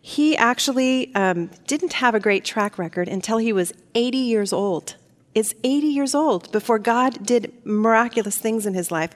he 0.00 0.36
actually 0.36 1.14
um, 1.14 1.50
didn't 1.66 1.94
have 1.94 2.14
a 2.14 2.20
great 2.20 2.44
track 2.44 2.78
record 2.78 3.08
until 3.08 3.38
he 3.38 3.52
was 3.52 3.72
80 3.94 4.18
years 4.18 4.52
old 4.52 4.96
is 5.34 5.54
80 5.62 5.86
years 5.86 6.14
old 6.14 6.50
before 6.50 6.78
God 6.78 7.24
did 7.24 7.52
miraculous 7.64 8.36
things 8.36 8.66
in 8.66 8.74
his 8.74 8.90
life. 8.90 9.10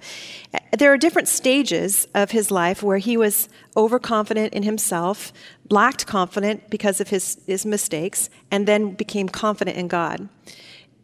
There 0.76 0.92
are 0.92 0.96
different 0.96 1.28
stages 1.28 2.06
of 2.14 2.30
his 2.30 2.50
life 2.50 2.82
where 2.82 2.98
he 2.98 3.16
was 3.16 3.48
overconfident 3.76 4.54
in 4.54 4.62
himself, 4.62 5.32
lacked 5.70 6.06
confident 6.06 6.70
because 6.70 7.00
of 7.00 7.08
his, 7.08 7.38
his 7.46 7.66
mistakes, 7.66 8.30
and 8.50 8.66
then 8.66 8.92
became 8.92 9.28
confident 9.28 9.76
in 9.76 9.88
God. 9.88 10.28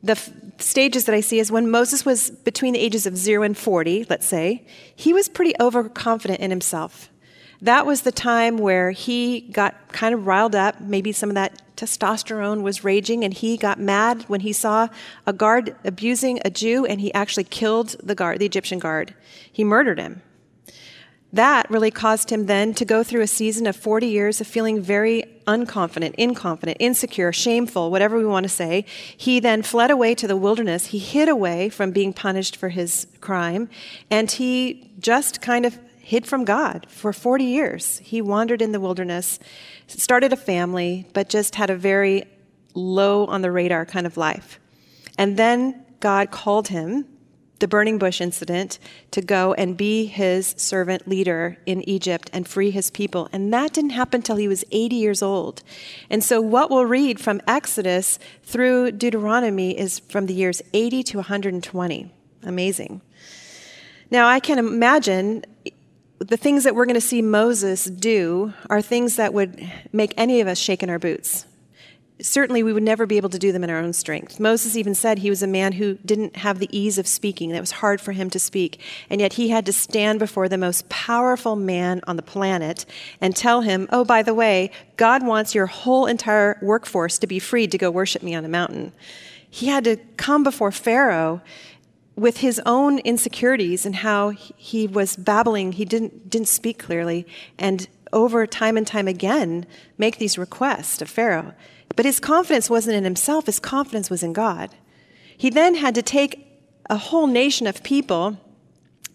The 0.02 0.12
f- 0.12 0.30
stages 0.58 1.04
that 1.04 1.14
I 1.14 1.20
see 1.20 1.40
is 1.40 1.52
when 1.52 1.70
Moses 1.70 2.06
was 2.06 2.30
between 2.30 2.72
the 2.72 2.80
ages 2.80 3.04
of 3.04 3.16
0 3.16 3.42
and 3.42 3.56
40, 3.56 4.06
let's 4.08 4.26
say, 4.26 4.64
he 4.94 5.12
was 5.12 5.28
pretty 5.28 5.54
overconfident 5.60 6.40
in 6.40 6.50
himself. 6.50 7.09
That 7.62 7.84
was 7.84 8.02
the 8.02 8.12
time 8.12 8.56
where 8.56 8.90
he 8.90 9.40
got 9.40 9.88
kind 9.88 10.14
of 10.14 10.26
riled 10.26 10.54
up. 10.54 10.80
Maybe 10.80 11.12
some 11.12 11.28
of 11.28 11.34
that 11.34 11.60
testosterone 11.76 12.62
was 12.62 12.84
raging, 12.84 13.22
and 13.24 13.34
he 13.34 13.56
got 13.56 13.78
mad 13.78 14.24
when 14.28 14.40
he 14.40 14.52
saw 14.52 14.88
a 15.26 15.32
guard 15.32 15.74
abusing 15.84 16.40
a 16.44 16.50
Jew, 16.50 16.86
and 16.86 17.00
he 17.00 17.12
actually 17.12 17.44
killed 17.44 17.96
the 18.02 18.14
guard, 18.14 18.38
the 18.38 18.46
Egyptian 18.46 18.78
guard. 18.78 19.14
He 19.50 19.64
murdered 19.64 19.98
him. 19.98 20.22
That 21.32 21.70
really 21.70 21.92
caused 21.92 22.30
him 22.30 22.46
then 22.46 22.74
to 22.74 22.84
go 22.84 23.04
through 23.04 23.20
a 23.20 23.26
season 23.26 23.66
of 23.66 23.76
40 23.76 24.06
years 24.08 24.40
of 24.40 24.48
feeling 24.48 24.80
very 24.80 25.22
unconfident, 25.46 26.16
inconfident, 26.16 26.76
insecure, 26.80 27.32
shameful, 27.32 27.90
whatever 27.90 28.18
we 28.18 28.26
want 28.26 28.44
to 28.44 28.48
say. 28.48 28.84
He 29.16 29.38
then 29.38 29.62
fled 29.62 29.92
away 29.92 30.16
to 30.16 30.26
the 30.26 30.36
wilderness. 30.36 30.86
He 30.86 30.98
hid 30.98 31.28
away 31.28 31.68
from 31.68 31.92
being 31.92 32.12
punished 32.12 32.56
for 32.56 32.70
his 32.70 33.06
crime, 33.20 33.68
and 34.10 34.28
he 34.30 34.90
just 34.98 35.40
kind 35.40 35.64
of 35.64 35.78
hid 36.10 36.26
from 36.26 36.44
God 36.44 36.86
for 36.88 37.12
40 37.12 37.44
years. 37.44 38.00
He 38.02 38.20
wandered 38.20 38.60
in 38.60 38.72
the 38.72 38.80
wilderness, 38.80 39.38
started 39.86 40.32
a 40.32 40.36
family, 40.36 41.06
but 41.12 41.28
just 41.28 41.54
had 41.54 41.70
a 41.70 41.76
very 41.76 42.24
low 42.74 43.26
on 43.26 43.42
the 43.42 43.52
radar 43.52 43.86
kind 43.86 44.08
of 44.08 44.16
life. 44.16 44.58
And 45.16 45.36
then 45.36 45.86
God 46.00 46.32
called 46.32 46.66
him, 46.66 47.06
the 47.60 47.68
burning 47.68 47.96
bush 47.96 48.20
incident, 48.20 48.80
to 49.12 49.20
go 49.20 49.54
and 49.54 49.76
be 49.76 50.06
his 50.06 50.48
servant 50.56 51.06
leader 51.06 51.58
in 51.64 51.88
Egypt 51.88 52.28
and 52.32 52.48
free 52.48 52.72
his 52.72 52.90
people. 52.90 53.28
And 53.32 53.54
that 53.54 53.72
didn't 53.72 53.90
happen 53.90 54.18
until 54.18 54.34
he 54.34 54.48
was 54.48 54.64
80 54.72 54.96
years 54.96 55.22
old. 55.22 55.62
And 56.08 56.24
so, 56.24 56.40
what 56.40 56.70
we'll 56.70 56.86
read 56.86 57.20
from 57.20 57.40
Exodus 57.46 58.18
through 58.42 58.92
Deuteronomy 58.92 59.78
is 59.78 60.00
from 60.00 60.26
the 60.26 60.34
years 60.34 60.60
80 60.72 61.04
to 61.04 61.18
120. 61.18 62.12
Amazing. 62.42 63.00
Now, 64.10 64.26
I 64.26 64.40
can 64.40 64.58
imagine 64.58 65.44
the 66.20 66.36
things 66.36 66.64
that 66.64 66.74
we're 66.74 66.84
going 66.84 66.94
to 66.94 67.00
see 67.00 67.22
Moses 67.22 67.86
do 67.86 68.52
are 68.68 68.82
things 68.82 69.16
that 69.16 69.32
would 69.32 69.70
make 69.92 70.12
any 70.16 70.40
of 70.40 70.48
us 70.48 70.58
shake 70.58 70.82
in 70.82 70.90
our 70.90 70.98
boots. 70.98 71.46
Certainly, 72.20 72.62
we 72.62 72.74
would 72.74 72.82
never 72.82 73.06
be 73.06 73.16
able 73.16 73.30
to 73.30 73.38
do 73.38 73.50
them 73.50 73.64
in 73.64 73.70
our 73.70 73.78
own 73.78 73.94
strength. 73.94 74.38
Moses 74.38 74.76
even 74.76 74.94
said 74.94 75.18
he 75.18 75.30
was 75.30 75.42
a 75.42 75.46
man 75.46 75.72
who 75.72 75.94
didn't 76.04 76.36
have 76.36 76.58
the 76.58 76.68
ease 76.70 76.98
of 76.98 77.06
speaking, 77.06 77.48
that 77.48 77.56
it 77.56 77.60
was 77.60 77.70
hard 77.70 77.98
for 77.98 78.12
him 78.12 78.28
to 78.28 78.38
speak. 78.38 78.78
And 79.08 79.22
yet, 79.22 79.32
he 79.32 79.48
had 79.48 79.64
to 79.64 79.72
stand 79.72 80.18
before 80.18 80.46
the 80.46 80.58
most 80.58 80.86
powerful 80.90 81.56
man 81.56 82.02
on 82.06 82.16
the 82.16 82.22
planet 82.22 82.84
and 83.22 83.34
tell 83.34 83.62
him, 83.62 83.88
Oh, 83.90 84.04
by 84.04 84.22
the 84.22 84.34
way, 84.34 84.70
God 84.98 85.24
wants 85.24 85.54
your 85.54 85.64
whole 85.64 86.04
entire 86.04 86.58
workforce 86.60 87.18
to 87.20 87.26
be 87.26 87.38
freed 87.38 87.72
to 87.72 87.78
go 87.78 87.90
worship 87.90 88.22
me 88.22 88.34
on 88.34 88.44
a 88.44 88.48
mountain. 88.48 88.92
He 89.48 89.68
had 89.68 89.84
to 89.84 89.96
come 90.18 90.44
before 90.44 90.70
Pharaoh 90.70 91.40
with 92.20 92.36
his 92.36 92.60
own 92.66 92.98
insecurities 92.98 93.86
and 93.86 93.96
how 93.96 94.28
he 94.28 94.86
was 94.86 95.16
babbling, 95.16 95.72
he 95.72 95.86
didn't, 95.86 96.28
didn't 96.28 96.48
speak 96.48 96.78
clearly, 96.78 97.26
and 97.58 97.88
over 98.12 98.46
time 98.46 98.76
and 98.76 98.86
time 98.86 99.08
again 99.08 99.64
make 99.96 100.18
these 100.18 100.36
requests 100.36 101.00
of 101.00 101.08
Pharaoh. 101.08 101.54
But 101.96 102.04
his 102.04 102.20
confidence 102.20 102.68
wasn't 102.68 102.96
in 102.96 103.04
himself, 103.04 103.46
his 103.46 103.58
confidence 103.58 104.10
was 104.10 104.22
in 104.22 104.34
God. 104.34 104.68
He 105.34 105.48
then 105.48 105.76
had 105.76 105.94
to 105.94 106.02
take 106.02 106.46
a 106.90 106.98
whole 106.98 107.26
nation 107.26 107.66
of 107.66 107.82
people 107.82 108.36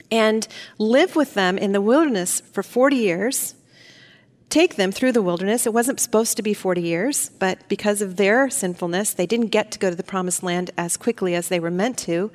and 0.09 0.47
live 0.79 1.15
with 1.15 1.35
them 1.35 1.59
in 1.59 1.73
the 1.73 1.81
wilderness 1.81 2.41
for 2.53 2.63
40 2.63 2.95
years, 2.95 3.53
take 4.49 4.77
them 4.77 4.91
through 4.91 5.11
the 5.11 5.21
wilderness. 5.21 5.67
It 5.67 5.73
wasn't 5.73 5.99
supposed 5.99 6.37
to 6.37 6.43
be 6.43 6.55
40 6.55 6.81
years, 6.81 7.29
but 7.37 7.67
because 7.69 8.01
of 8.01 8.15
their 8.15 8.49
sinfulness, 8.49 9.13
they 9.13 9.27
didn't 9.27 9.47
get 9.47 9.71
to 9.73 9.79
go 9.79 9.91
to 9.91 9.95
the 9.95 10.01
promised 10.01 10.41
land 10.41 10.71
as 10.75 10.97
quickly 10.97 11.35
as 11.35 11.49
they 11.49 11.59
were 11.59 11.69
meant 11.69 11.99
to. 11.99 12.31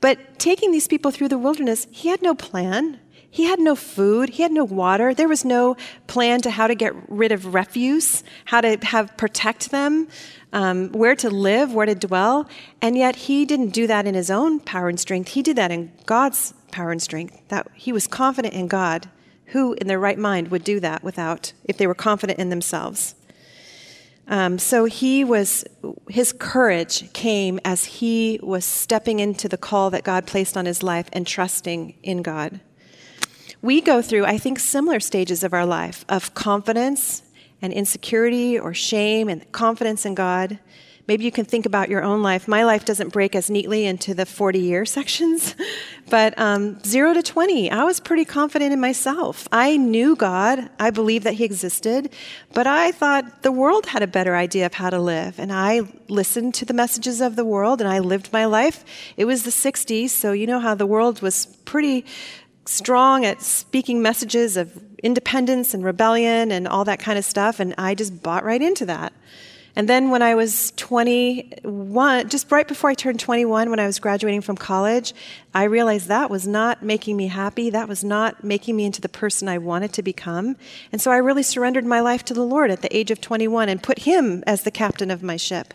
But 0.00 0.38
taking 0.38 0.72
these 0.72 0.88
people 0.88 1.10
through 1.10 1.28
the 1.28 1.38
wilderness, 1.38 1.86
he 1.90 2.08
had 2.08 2.22
no 2.22 2.34
plan. 2.34 3.00
He 3.30 3.44
had 3.44 3.60
no 3.60 3.76
food. 3.76 4.30
He 4.30 4.42
had 4.42 4.50
no 4.50 4.64
water. 4.64 5.14
There 5.14 5.28
was 5.28 5.44
no 5.44 5.76
plan 6.06 6.40
to 6.40 6.50
how 6.50 6.66
to 6.66 6.74
get 6.74 6.92
rid 7.08 7.30
of 7.30 7.54
refuse, 7.54 8.24
how 8.46 8.60
to 8.60 8.76
have 8.82 9.16
protect 9.16 9.70
them, 9.70 10.08
um, 10.52 10.90
where 10.90 11.14
to 11.16 11.30
live, 11.30 11.72
where 11.72 11.86
to 11.86 11.94
dwell. 11.94 12.48
And 12.82 12.96
yet 12.96 13.14
he 13.14 13.44
didn't 13.44 13.70
do 13.70 13.86
that 13.86 14.06
in 14.06 14.14
his 14.14 14.30
own 14.30 14.58
power 14.58 14.88
and 14.88 14.98
strength. 14.98 15.30
He 15.30 15.42
did 15.42 15.56
that 15.56 15.70
in 15.70 15.92
God's 16.06 16.54
power 16.72 16.90
and 16.90 17.00
strength. 17.00 17.40
That 17.48 17.68
he 17.74 17.92
was 17.92 18.06
confident 18.06 18.54
in 18.54 18.66
God. 18.66 19.08
Who 19.46 19.74
in 19.74 19.88
their 19.88 19.98
right 19.98 20.18
mind 20.18 20.48
would 20.48 20.62
do 20.62 20.78
that 20.80 21.02
without, 21.02 21.52
if 21.64 21.76
they 21.76 21.86
were 21.86 21.94
confident 21.94 22.38
in 22.38 22.50
themselves? 22.50 23.16
Um, 24.30 24.60
so 24.60 24.84
he 24.84 25.24
was, 25.24 25.64
his 26.08 26.32
courage 26.32 27.12
came 27.12 27.58
as 27.64 27.84
he 27.84 28.38
was 28.44 28.64
stepping 28.64 29.18
into 29.18 29.48
the 29.48 29.58
call 29.58 29.90
that 29.90 30.04
God 30.04 30.24
placed 30.24 30.56
on 30.56 30.66
his 30.66 30.84
life 30.84 31.08
and 31.12 31.26
trusting 31.26 31.94
in 32.04 32.22
God. 32.22 32.60
we 33.60 33.80
go 33.80 34.00
through, 34.00 34.24
I 34.24 34.38
think, 34.38 34.60
similar 34.60 35.00
stages 35.00 35.42
of 35.42 35.52
our 35.52 35.66
life 35.66 36.04
of 36.08 36.32
confidence 36.32 37.22
and 37.60 37.72
insecurity 37.72 38.58
or 38.58 38.72
shame 38.72 39.28
and 39.28 39.50
confidence 39.52 40.06
in 40.06 40.14
God. 40.14 40.60
Maybe 41.10 41.24
you 41.24 41.32
can 41.32 41.44
think 41.44 41.66
about 41.66 41.88
your 41.88 42.04
own 42.04 42.22
life. 42.22 42.46
My 42.46 42.62
life 42.62 42.84
doesn't 42.84 43.08
break 43.08 43.34
as 43.34 43.50
neatly 43.50 43.84
into 43.84 44.14
the 44.14 44.24
40 44.24 44.60
year 44.60 44.84
sections, 44.98 45.56
but 46.08 46.38
um, 46.38 46.78
zero 46.84 47.12
to 47.12 47.20
20, 47.20 47.68
I 47.68 47.82
was 47.82 47.98
pretty 47.98 48.24
confident 48.24 48.72
in 48.72 48.78
myself. 48.78 49.48
I 49.50 49.76
knew 49.76 50.14
God, 50.14 50.70
I 50.78 50.90
believed 50.90 51.24
that 51.26 51.34
He 51.34 51.44
existed, 51.44 52.10
but 52.54 52.68
I 52.68 52.92
thought 52.92 53.42
the 53.42 53.50
world 53.50 53.86
had 53.86 54.04
a 54.04 54.06
better 54.06 54.36
idea 54.36 54.66
of 54.66 54.74
how 54.74 54.88
to 54.88 55.00
live. 55.00 55.40
And 55.40 55.52
I 55.52 55.80
listened 56.06 56.54
to 56.54 56.64
the 56.64 56.74
messages 56.74 57.20
of 57.20 57.34
the 57.34 57.44
world 57.44 57.80
and 57.80 57.90
I 57.90 57.98
lived 57.98 58.32
my 58.32 58.44
life. 58.44 58.84
It 59.16 59.24
was 59.24 59.42
the 59.42 59.50
60s, 59.50 60.10
so 60.10 60.30
you 60.30 60.46
know 60.46 60.60
how 60.60 60.76
the 60.76 60.86
world 60.86 61.22
was 61.22 61.46
pretty 61.64 62.04
strong 62.66 63.24
at 63.24 63.42
speaking 63.42 64.00
messages 64.00 64.56
of 64.56 64.80
independence 65.02 65.74
and 65.74 65.84
rebellion 65.84 66.52
and 66.52 66.68
all 66.68 66.84
that 66.84 67.00
kind 67.00 67.18
of 67.18 67.24
stuff, 67.24 67.58
and 67.58 67.74
I 67.76 67.96
just 67.96 68.22
bought 68.22 68.44
right 68.44 68.62
into 68.62 68.86
that. 68.86 69.12
And 69.76 69.88
then 69.88 70.10
when 70.10 70.20
I 70.20 70.34
was 70.34 70.72
21, 70.76 72.28
just 72.28 72.50
right 72.50 72.66
before 72.66 72.90
I 72.90 72.94
turned 72.94 73.20
21, 73.20 73.70
when 73.70 73.78
I 73.78 73.86
was 73.86 74.00
graduating 74.00 74.40
from 74.40 74.56
college, 74.56 75.14
I 75.54 75.64
realized 75.64 76.08
that 76.08 76.30
was 76.30 76.46
not 76.46 76.82
making 76.82 77.16
me 77.16 77.28
happy. 77.28 77.70
That 77.70 77.88
was 77.88 78.02
not 78.02 78.42
making 78.42 78.76
me 78.76 78.84
into 78.84 79.00
the 79.00 79.08
person 79.08 79.48
I 79.48 79.58
wanted 79.58 79.92
to 79.94 80.02
become. 80.02 80.56
And 80.90 81.00
so 81.00 81.10
I 81.10 81.18
really 81.18 81.44
surrendered 81.44 81.86
my 81.86 82.00
life 82.00 82.24
to 82.26 82.34
the 82.34 82.44
Lord 82.44 82.70
at 82.70 82.82
the 82.82 82.94
age 82.96 83.10
of 83.10 83.20
21 83.20 83.68
and 83.68 83.82
put 83.82 84.00
Him 84.00 84.42
as 84.46 84.62
the 84.62 84.72
captain 84.72 85.10
of 85.10 85.22
my 85.22 85.36
ship. 85.36 85.72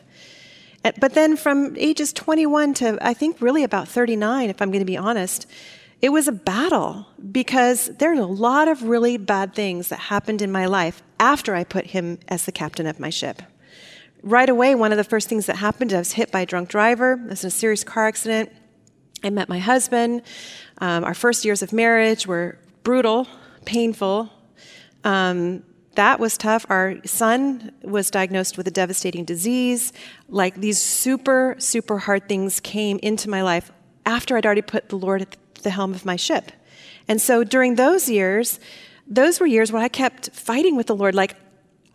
Eh, 0.83 0.91
but 0.99 1.13
then 1.13 1.37
from 1.37 1.75
ages 1.77 2.11
21 2.11 2.73
to 2.75 2.97
I 3.01 3.13
think 3.13 3.39
really 3.39 3.63
about 3.63 3.87
39, 3.87 4.49
if 4.49 4.61
I'm 4.61 4.71
going 4.71 4.79
to 4.81 4.85
be 4.85 4.97
honest, 4.97 5.47
it 6.01 6.09
was 6.09 6.27
a 6.27 6.33
battle 6.33 7.07
because 7.31 7.87
there 7.97 8.11
are 8.11 8.19
a 8.19 8.25
lot 8.25 8.67
of 8.67 8.83
really 8.83 9.15
bad 9.15 9.55
things 9.55 9.87
that 9.87 9.99
happened 9.99 10.41
in 10.41 10.51
my 10.51 10.65
life 10.65 11.01
after 11.17 11.55
I 11.55 11.63
put 11.63 11.87
Him 11.87 12.19
as 12.27 12.45
the 12.45 12.51
captain 12.51 12.87
of 12.87 12.99
my 12.99 13.09
ship 13.09 13.41
right 14.25 14.49
away, 14.49 14.75
one 14.75 14.91
of 14.91 14.97
the 14.97 15.03
first 15.03 15.29
things 15.29 15.45
that 15.45 15.55
happened, 15.55 15.93
I 15.93 15.99
was 15.99 16.11
hit 16.11 16.31
by 16.31 16.41
a 16.41 16.45
drunk 16.45 16.67
driver. 16.67 17.17
I 17.23 17.29
was 17.29 17.43
in 17.43 17.47
a 17.47 17.51
serious 17.51 17.83
car 17.83 18.07
accident. 18.07 18.51
I 19.23 19.29
met 19.29 19.47
my 19.47 19.59
husband. 19.59 20.23
Um, 20.79 21.03
our 21.03 21.13
first 21.13 21.45
years 21.45 21.61
of 21.61 21.71
marriage 21.71 22.27
were 22.27 22.57
brutal, 22.83 23.27
painful. 23.63 24.29
Um, 25.03 25.63
that 25.93 26.19
was 26.19 26.37
tough. 26.37 26.65
Our 26.69 26.97
son 27.05 27.71
was 27.83 28.11
diagnosed 28.11 28.57
with 28.57 28.67
a 28.67 28.71
devastating 28.71 29.23
disease. 29.23 29.93
Like 30.27 30.55
these 30.55 30.81
super, 30.81 31.55
super 31.59 31.99
hard 31.99 32.27
things 32.27 32.59
came 32.59 32.99
into 33.01 33.29
my 33.29 33.43
life 33.43 33.71
after 34.05 34.35
I'd 34.35 34.45
already 34.45 34.61
put 34.61 34.89
the 34.89 34.97
Lord 34.97 35.21
at 35.21 35.37
the 35.61 35.69
helm 35.69 35.93
of 35.93 36.03
my 36.03 36.15
ship. 36.15 36.51
And 37.07 37.21
so 37.21 37.43
during 37.43 37.75
those 37.75 38.09
years, 38.09 38.59
those 39.07 39.39
were 39.39 39.45
years 39.45 39.71
where 39.71 39.81
I 39.81 39.87
kept 39.87 40.31
fighting 40.31 40.75
with 40.75 40.87
the 40.87 40.95
Lord. 40.95 41.15
Like 41.15 41.35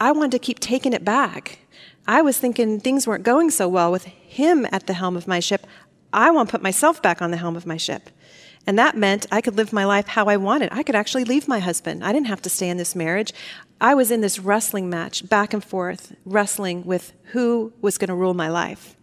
I 0.01 0.13
wanted 0.13 0.33
to 0.33 0.39
keep 0.39 0.61
taking 0.61 0.93
it 0.93 1.05
back. 1.05 1.59
I 2.07 2.23
was 2.23 2.39
thinking 2.39 2.81
things 2.81 3.07
weren't 3.07 3.25
going 3.25 3.51
so 3.51 3.69
well 3.69 3.93
with 3.93 4.05
him 4.05 4.67
at 4.73 4.87
the 4.87 4.95
helm 4.95 5.17
of 5.17 5.29
my 5.29 5.41
ship. 5.41 5.67
I 6.13 6.31
want 6.31 6.49
to 6.49 6.53
put 6.53 6.63
myself 6.63 7.01
back 7.03 7.23
on 7.23 7.31
the 7.31 7.37
helm 7.37 7.57
of 7.57 7.67
my 7.67 7.77
ship. 7.77 8.11
And 8.67 8.79
that 8.79 8.97
meant 8.97 9.27
I 9.31 9.41
could 9.41 9.57
live 9.57 9.73
my 9.73 9.85
life 9.85 10.09
how 10.09 10.27
I 10.27 10.37
wanted. 10.37 10.71
I 10.73 10.83
could 10.83 10.95
actually 10.95 11.25
leave 11.25 11.49
my 11.49 11.61
husband. 11.61 12.05
I 12.05 12.13
didn't 12.13 12.27
have 12.27 12.43
to 12.43 12.51
stay 12.51 12.69
in 12.69 12.77
this 12.77 12.95
marriage. 12.95 13.33
I 13.81 13.95
was 13.95 14.11
in 14.11 14.21
this 14.21 14.39
wrestling 14.39 14.91
match, 14.91 15.29
back 15.29 15.55
and 15.55 15.65
forth, 15.65 16.15
wrestling 16.25 16.85
with 16.85 17.13
who 17.33 17.73
was 17.81 17.97
going 17.97 18.09
to 18.09 18.15
rule 18.15 18.35
my 18.35 18.49
life. 18.49 18.97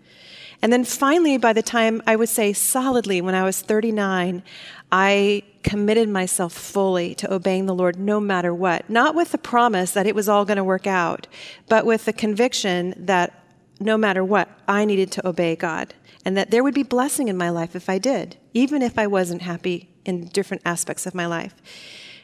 And 0.61 0.71
then 0.71 0.83
finally, 0.83 1.37
by 1.37 1.53
the 1.53 1.61
time 1.61 2.01
I 2.05 2.15
would 2.15 2.29
say 2.29 2.53
solidly, 2.53 3.21
when 3.21 3.35
I 3.35 3.43
was 3.43 3.61
39, 3.61 4.43
I 4.91 5.43
committed 5.67 6.07
myself 6.07 6.53
fully 6.53 7.13
to 7.13 7.31
obeying 7.31 7.65
the 7.65 7.75
Lord 7.75 7.99
no 7.99 8.21
matter 8.21 8.53
what. 8.53 8.89
Not 8.89 9.15
with 9.15 9.33
the 9.33 9.37
promise 9.37 9.91
that 9.91 10.07
it 10.07 10.15
was 10.15 10.29
all 10.29 10.45
going 10.45 10.55
to 10.55 10.63
work 10.63 10.87
out, 10.87 11.27
but 11.67 11.85
with 11.85 12.05
the 12.05 12.13
conviction 12.13 12.93
that 12.97 13.43
no 13.77 13.97
matter 13.97 14.23
what, 14.23 14.47
I 14.65 14.85
needed 14.85 15.11
to 15.11 15.27
obey 15.27 15.57
God 15.57 15.93
and 16.23 16.37
that 16.37 16.51
there 16.51 16.63
would 16.63 16.73
be 16.73 16.83
blessing 16.83 17.27
in 17.27 17.35
my 17.35 17.49
life 17.49 17.75
if 17.75 17.89
I 17.89 17.97
did, 17.97 18.37
even 18.53 18.81
if 18.81 18.97
I 18.97 19.07
wasn't 19.07 19.41
happy 19.41 19.89
in 20.05 20.29
different 20.29 20.63
aspects 20.65 21.05
of 21.05 21.13
my 21.13 21.25
life. 21.25 21.53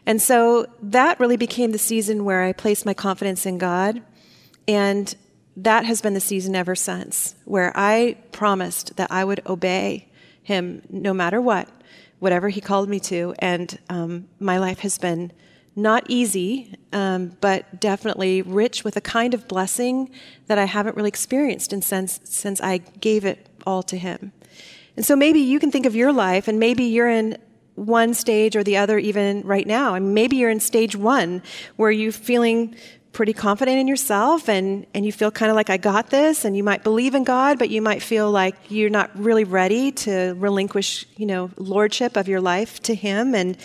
And 0.05 0.21
so 0.21 0.65
that 0.81 1.19
really 1.19 1.37
became 1.37 1.73
the 1.73 1.77
season 1.77 2.23
where 2.23 2.43
I 2.43 2.53
placed 2.53 2.85
my 2.85 2.93
confidence 2.93 3.45
in 3.45 3.57
God. 3.57 4.01
And 4.69 5.13
that 5.57 5.83
has 5.83 6.01
been 6.01 6.13
the 6.13 6.21
season 6.21 6.55
ever 6.55 6.75
since, 6.75 7.35
where 7.43 7.73
I 7.75 8.15
promised 8.31 8.95
that 8.95 9.11
I 9.11 9.25
would 9.25 9.45
obey 9.45 10.07
Him 10.43 10.81
no 10.89 11.13
matter 11.13 11.41
what 11.41 11.67
whatever 12.23 12.47
He 12.47 12.61
called 12.61 12.87
me 12.87 13.01
to. 13.01 13.35
And 13.39 13.77
um, 13.89 14.29
my 14.39 14.57
life 14.57 14.79
has 14.79 14.97
been 14.97 15.33
not 15.75 16.05
easy, 16.07 16.73
um, 16.93 17.35
but 17.41 17.81
definitely 17.81 18.41
rich 18.41 18.85
with 18.85 18.95
a 18.95 19.01
kind 19.01 19.33
of 19.33 19.45
blessing 19.47 20.09
that 20.47 20.57
I 20.57 20.63
haven't 20.63 20.95
really 20.95 21.09
experienced 21.09 21.73
in 21.73 21.81
since, 21.81 22.21
since 22.23 22.61
I 22.61 22.77
gave 22.77 23.25
it 23.25 23.49
all 23.67 23.83
to 23.83 23.97
Him. 23.97 24.31
And 24.95 25.05
so 25.05 25.17
maybe 25.17 25.39
you 25.39 25.59
can 25.59 25.69
think 25.69 25.85
of 25.85 25.95
your 25.95 26.13
life, 26.13 26.47
and 26.47 26.59
maybe 26.59 26.85
you're 26.85 27.09
in 27.09 27.37
one 27.75 28.13
stage 28.13 28.55
or 28.55 28.63
the 28.63 28.77
other 28.77 28.97
even 28.99 29.41
right 29.41 29.67
now. 29.67 29.95
And 29.95 30.13
maybe 30.13 30.37
you're 30.37 30.49
in 30.49 30.61
stage 30.61 30.95
one 30.95 31.41
where 31.75 31.91
you're 31.91 32.11
feeling 32.11 32.75
pretty 33.13 33.31
confident 33.31 33.77
in 33.77 33.87
yourself 33.87 34.49
and, 34.49 34.87
and 34.95 35.05
you 35.05 35.11
feel 35.11 35.29
kind 35.29 35.51
of 35.51 35.55
like 35.55 35.69
I 35.69 35.77
got 35.77 36.09
this 36.09 36.45
and 36.45 36.57
you 36.57 36.63
might 36.63 36.83
believe 36.83 37.13
in 37.13 37.23
God, 37.23 37.59
but 37.59 37.69
you 37.69 37.81
might 37.81 38.01
feel 38.01 38.29
like 38.29 38.55
you're 38.69 38.89
not 38.89 39.11
really 39.15 39.43
ready 39.43 39.91
to 39.91 40.33
relinquish, 40.37 41.05
you 41.15 41.27
know, 41.27 41.51
lordship 41.57 42.17
of 42.17 42.27
your 42.27 42.41
life 42.41 42.81
to 42.81 42.95
him 42.95 43.35
and 43.35 43.55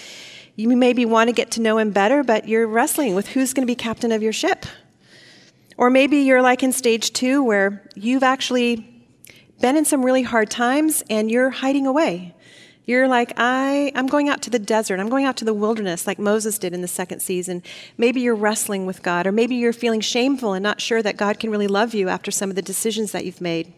you 0.55 0.69
maybe 0.77 1.07
want 1.07 1.29
to 1.29 1.33
get 1.33 1.53
to 1.53 1.63
know 1.63 1.79
him 1.79 1.93
better, 1.93 2.23
but 2.23 2.47
you're 2.47 2.67
wrestling 2.67 3.15
with 3.15 3.29
who's 3.29 3.55
going 3.55 3.67
to 3.67 3.71
be 3.71 3.75
captain 3.75 4.13
of 4.13 4.23
your 4.23 4.33
ship. 4.33 4.67
Or 5.79 5.89
maybe 5.89 6.19
you're 6.19 6.43
like 6.43 6.63
in 6.63 6.73
stage 6.73 7.13
two 7.13 7.43
where 7.43 7.89
you've 7.95 8.25
actually 8.25 9.07
been 9.61 9.77
in 9.77 9.85
some 9.85 10.05
really 10.05 10.23
hard 10.23 10.51
times 10.51 11.03
and 11.09 11.31
you're 11.31 11.51
hiding 11.51 11.87
away. 11.87 12.35
You're 12.89 13.07
like, 13.07 13.35
I, 13.37 13.93
I'm 13.95 14.07
going 14.07 14.31
out 14.31 14.41
to 14.41 14.51
the 14.51 14.59
desert. 14.59 14.99
I'm 14.99 15.11
going 15.11 15.27
out 15.27 15.37
to 15.37 15.45
the 15.45 15.53
wilderness 15.53 16.07
like 16.07 16.19
Moses 16.19 16.59
did 16.59 16.73
in 16.73 16.81
the 16.81 16.89
second 16.89 17.21
season. 17.21 17.63
Maybe 17.99 18.23
you're 18.23 18.35
wrestling 18.35 18.87
with 18.87 19.03
God, 19.03 19.27
or 19.27 19.31
maybe 19.31 19.57
you're 19.57 19.75
feeling 19.75 20.01
shameful 20.01 20.55
and 20.55 20.63
not 20.63 20.81
sure 20.81 21.03
that 21.03 21.19
God 21.19 21.39
can 21.39 21.51
really 21.51 21.67
love 21.67 21.93
you 21.93 22.09
after 22.09 22.31
some 22.31 22.49
of 22.49 22.57
the 22.57 22.63
decisions 22.63 23.13
that 23.13 23.27
you've 23.27 23.43
made. 23.43 23.75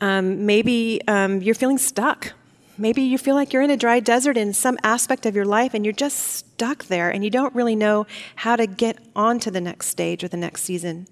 Um, 0.00 0.46
maybe 0.46 1.00
um, 1.08 1.42
you're 1.42 1.56
feeling 1.56 1.78
stuck. 1.78 2.34
Maybe 2.78 3.02
you 3.02 3.18
feel 3.18 3.34
like 3.34 3.52
you're 3.52 3.62
in 3.62 3.70
a 3.70 3.76
dry 3.76 3.98
desert 3.98 4.36
in 4.36 4.52
some 4.52 4.78
aspect 4.84 5.26
of 5.26 5.34
your 5.34 5.44
life 5.44 5.74
and 5.74 5.84
you're 5.84 5.92
just 5.92 6.18
stuck 6.18 6.84
there 6.84 7.10
and 7.10 7.24
you 7.24 7.30
don't 7.30 7.52
really 7.52 7.74
know 7.74 8.06
how 8.36 8.54
to 8.54 8.68
get 8.68 8.98
on 9.16 9.40
to 9.40 9.50
the 9.50 9.60
next 9.60 9.88
stage 9.88 10.22
or 10.22 10.28
the 10.28 10.36
next 10.36 10.62
season. 10.62 11.08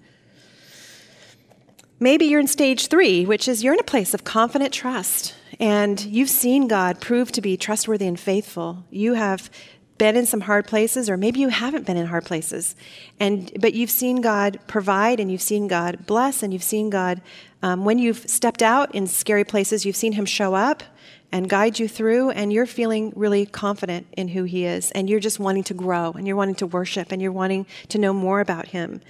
Maybe 1.99 2.25
you're 2.25 2.41
in 2.41 2.47
stage 2.47 2.87
three, 2.87 3.25
which 3.25 3.47
is 3.47 3.63
you're 3.63 3.73
in 3.73 3.79
a 3.79 3.83
place 3.83 4.13
of 4.13 4.25
confident 4.25 4.73
trust 4.73 5.33
and 5.61 6.03
you've 6.03 6.29
seen 6.29 6.67
God 6.67 6.99
prove 6.99 7.31
to 7.31 7.41
be 7.41 7.55
trustworthy 7.55 8.05
and 8.05 8.19
faithful. 8.19 8.83
You 8.89 9.13
have 9.13 9.49
been 9.97 10.17
in 10.17 10.25
some 10.25 10.41
hard 10.41 10.67
places 10.67 11.09
or 11.09 11.15
maybe 11.15 11.39
you 11.39 11.47
haven't 11.47 11.85
been 11.85 11.95
in 11.95 12.07
hard 12.07 12.25
places 12.25 12.75
and 13.17 13.49
but 13.61 13.73
you've 13.73 13.89
seen 13.89 14.19
god 14.19 14.59
provide 14.67 15.21
and 15.21 15.31
you've 15.31 15.41
seen 15.41 15.69
god 15.69 16.05
bless 16.05 16.43
and 16.43 16.51
you've 16.51 16.61
seen 16.61 16.89
god 16.89 17.21
um, 17.63 17.85
when 17.85 17.97
you've 17.97 18.29
stepped 18.29 18.61
out 18.61 18.93
in 18.93 19.07
scary 19.07 19.45
places 19.45 19.85
you've 19.85 19.95
seen 19.95 20.11
him 20.11 20.25
show 20.25 20.53
up 20.53 20.83
and 21.31 21.49
guide 21.49 21.79
you 21.79 21.87
through 21.87 22.29
and 22.31 22.51
you're 22.51 22.65
feeling 22.65 23.13
really 23.15 23.45
confident 23.45 24.05
in 24.17 24.27
who 24.27 24.43
he 24.43 24.65
is 24.65 24.91
and 24.91 25.09
you're 25.09 25.19
just 25.19 25.39
wanting 25.39 25.63
to 25.63 25.73
grow 25.73 26.11
and 26.11 26.27
you're 26.27 26.35
wanting 26.35 26.55
to 26.55 26.67
worship 26.67 27.13
and 27.13 27.21
you're 27.21 27.31
wanting 27.31 27.65
to 27.87 27.97
know 27.97 28.11
more 28.11 28.41
about 28.41 28.67
him 28.67 29.01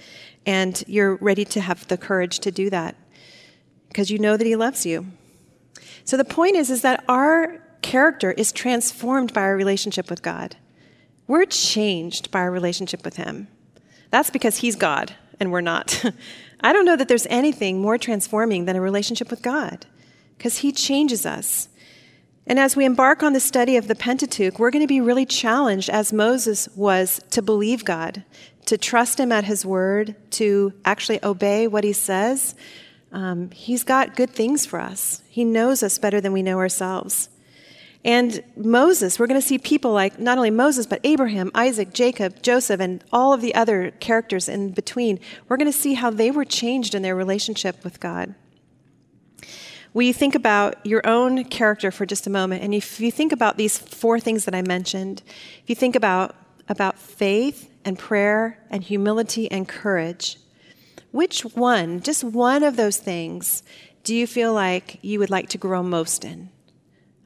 and 0.46 0.82
you're 0.86 1.16
ready 1.16 1.44
to 1.44 1.60
have 1.60 1.86
the 1.88 1.98
courage 1.98 2.38
to 2.38 2.50
do 2.50 2.70
that 2.70 2.96
because 3.88 4.10
you 4.10 4.18
know 4.18 4.36
that 4.36 4.46
he 4.46 4.56
loves 4.56 4.86
you 4.86 5.06
so 6.06 6.16
the 6.16 6.24
point 6.24 6.54
is, 6.54 6.70
is 6.70 6.82
that 6.82 7.04
our 7.08 7.60
character 7.82 8.30
is 8.30 8.52
transformed 8.52 9.32
by 9.32 9.42
our 9.42 9.56
relationship 9.56 10.08
with 10.08 10.22
God. 10.22 10.56
We're 11.26 11.44
changed 11.44 12.30
by 12.30 12.40
our 12.40 12.50
relationship 12.50 13.04
with 13.04 13.16
Him. 13.16 13.48
That's 14.10 14.30
because 14.30 14.58
He's 14.58 14.76
God 14.76 15.14
and 15.40 15.50
we're 15.50 15.60
not. 15.60 16.04
I 16.60 16.72
don't 16.72 16.84
know 16.84 16.94
that 16.96 17.08
there's 17.08 17.26
anything 17.26 17.82
more 17.82 17.98
transforming 17.98 18.64
than 18.66 18.76
a 18.76 18.80
relationship 18.80 19.30
with 19.30 19.42
God 19.42 19.84
because 20.38 20.58
He 20.58 20.70
changes 20.70 21.26
us. 21.26 21.68
And 22.46 22.60
as 22.60 22.76
we 22.76 22.84
embark 22.84 23.24
on 23.24 23.32
the 23.32 23.40
study 23.40 23.76
of 23.76 23.88
the 23.88 23.96
Pentateuch, 23.96 24.60
we're 24.60 24.70
going 24.70 24.84
to 24.84 24.86
be 24.86 25.00
really 25.00 25.26
challenged, 25.26 25.90
as 25.90 26.12
Moses 26.12 26.68
was, 26.76 27.20
to 27.30 27.42
believe 27.42 27.84
God, 27.84 28.22
to 28.66 28.78
trust 28.78 29.18
Him 29.18 29.32
at 29.32 29.44
His 29.44 29.64
word, 29.64 30.14
to 30.32 30.72
actually 30.84 31.24
obey 31.24 31.66
what 31.66 31.84
He 31.84 31.92
says, 31.92 32.54
um, 33.12 33.50
he's 33.50 33.84
got 33.84 34.16
good 34.16 34.30
things 34.30 34.66
for 34.66 34.80
us. 34.80 35.22
He 35.28 35.44
knows 35.44 35.82
us 35.82 35.98
better 35.98 36.20
than 36.20 36.32
we 36.32 36.42
know 36.42 36.58
ourselves. 36.58 37.28
And 38.04 38.44
Moses, 38.56 39.18
we're 39.18 39.26
going 39.26 39.40
to 39.40 39.46
see 39.46 39.58
people 39.58 39.92
like 39.92 40.18
not 40.18 40.38
only 40.38 40.50
Moses, 40.50 40.86
but 40.86 41.00
Abraham, 41.02 41.50
Isaac, 41.54 41.92
Jacob, 41.92 42.42
Joseph, 42.42 42.80
and 42.80 43.02
all 43.12 43.32
of 43.32 43.40
the 43.40 43.54
other 43.54 43.90
characters 43.92 44.48
in 44.48 44.70
between. 44.70 45.18
We're 45.48 45.56
going 45.56 45.72
to 45.72 45.76
see 45.76 45.94
how 45.94 46.10
they 46.10 46.30
were 46.30 46.44
changed 46.44 46.94
in 46.94 47.02
their 47.02 47.16
relationship 47.16 47.82
with 47.82 48.00
God. 48.00 48.34
You 49.94 50.12
think 50.12 50.34
about 50.34 50.84
your 50.84 51.00
own 51.06 51.44
character 51.44 51.90
for 51.90 52.04
just 52.04 52.26
a 52.26 52.30
moment? 52.30 52.62
And 52.62 52.74
if 52.74 53.00
you 53.00 53.10
think 53.10 53.32
about 53.32 53.56
these 53.56 53.78
four 53.78 54.20
things 54.20 54.44
that 54.44 54.54
I 54.54 54.60
mentioned, 54.60 55.22
if 55.62 55.70
you 55.70 55.74
think 55.74 55.96
about, 55.96 56.36
about 56.68 56.98
faith 56.98 57.70
and 57.86 57.98
prayer 57.98 58.58
and 58.68 58.82
humility 58.82 59.50
and 59.50 59.66
courage, 59.66 60.38
which 61.12 61.42
one, 61.42 62.00
just 62.02 62.24
one 62.24 62.62
of 62.62 62.76
those 62.76 62.98
things, 62.98 63.62
do 64.02 64.14
you 64.14 64.26
feel 64.26 64.52
like 64.52 64.98
you 65.02 65.18
would 65.20 65.30
like 65.30 65.48
to 65.50 65.58
grow 65.58 65.82
most 65.82 66.24
in? 66.24 66.50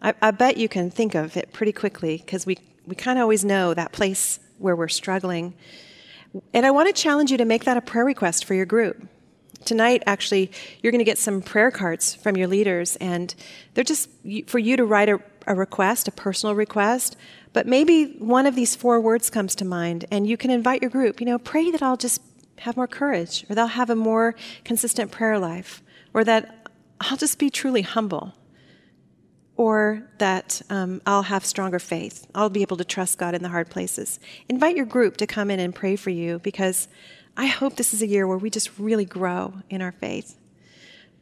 I, 0.03 0.15
I 0.23 0.31
bet 0.31 0.59
you 0.59 0.69
can 0.69 0.91
think 0.91 1.15
of 1.15 1.37
it 1.37 1.53
pretty 1.53 1.73
quickly 1.73 2.19
because 2.19 2.47
we, 2.47 2.59
we 2.87 2.95
kind 2.95 3.19
of 3.19 3.23
always 3.23 3.45
know 3.45 3.75
that 3.75 3.93
place 3.93 4.39
where 4.59 4.77
we're 4.77 4.89
struggling. 4.89 5.55
And 6.55 6.65
I 6.65 6.71
want 6.71 6.95
to 6.95 7.03
challenge 7.03 7.33
you 7.33 7.39
to 7.39 7.45
make 7.45 7.65
that 7.65 7.77
a 7.77 7.81
prayer 7.81 8.05
request 8.05 8.45
for 8.45 8.55
your 8.55 8.67
group. 8.67 9.09
Tonight, 9.65 10.03
actually, 10.07 10.51
you're 10.83 10.91
going 10.91 11.01
to 11.01 11.05
get 11.05 11.19
some 11.19 11.43
prayer 11.43 11.71
cards 11.71 12.15
from 12.15 12.37
your 12.37 12.49
leaders, 12.49 12.97
and 12.97 13.35
they're 13.75 13.85
just 13.85 14.09
for 14.47 14.59
you 14.59 14.77
to 14.77 14.85
write 14.85 15.09
a, 15.09 15.21
a 15.47 15.55
request, 15.55 16.09
a 16.09 16.13
personal 16.13 16.55
request. 16.55 17.17
But 17.53 17.67
maybe 17.67 18.17
one 18.19 18.47
of 18.47 18.55
these 18.55 18.75
four 18.75 19.01
words 19.01 19.29
comes 19.29 19.55
to 19.57 19.65
mind, 19.65 20.07
and 20.11 20.27
you 20.27 20.37
can 20.37 20.51
invite 20.51 20.83
your 20.83 20.91
group. 20.91 21.21
You 21.21 21.27
know, 21.27 21.39
pray 21.39 21.71
that 21.71 21.83
I'll 21.83 21.97
just 21.97 22.23
have 22.59 22.77
more 22.77 22.87
courage, 22.87 23.45
or 23.49 23.55
they'll 23.55 23.67
have 23.67 23.91
a 23.91 23.97
more 23.97 24.35
consistent 24.65 25.11
prayer 25.11 25.39
life, 25.39 25.83
or 26.15 26.25
that 26.25 26.69
I'll 27.01 27.17
just 27.17 27.39
be 27.39 27.51
truly 27.51 27.83
humble, 27.83 28.35
or 29.57 30.09
that 30.19 30.63
um, 30.71 31.03
I'll 31.07 31.25
have 31.25 31.45
stronger 31.45 31.79
faith. 31.79 32.27
I'll 32.35 32.51
be 32.51 32.63
able 32.63 32.79
to 32.79 32.85
trust 32.85 33.19
God 33.19 33.35
in 33.35 33.43
the 33.43 33.49
hard 33.51 33.69
places. 33.69 34.21
Invite 34.49 34.77
your 34.77 34.87
group 34.87 35.19
to 35.19 35.27
come 35.27 35.51
in 35.51 35.61
and 35.61 35.75
pray 35.75 35.97
for 35.97 36.11
you 36.11 36.39
because 36.39 36.89
I 37.37 37.47
hope 37.47 37.77
this 37.77 37.95
is 37.95 38.03
a 38.03 38.07
year 38.07 38.27
where 38.27 38.39
we 38.39 38.51
just 38.51 38.79
really 38.79 39.05
grow 39.05 39.55
in 39.69 39.83
our 39.83 39.93
faith. 39.93 40.37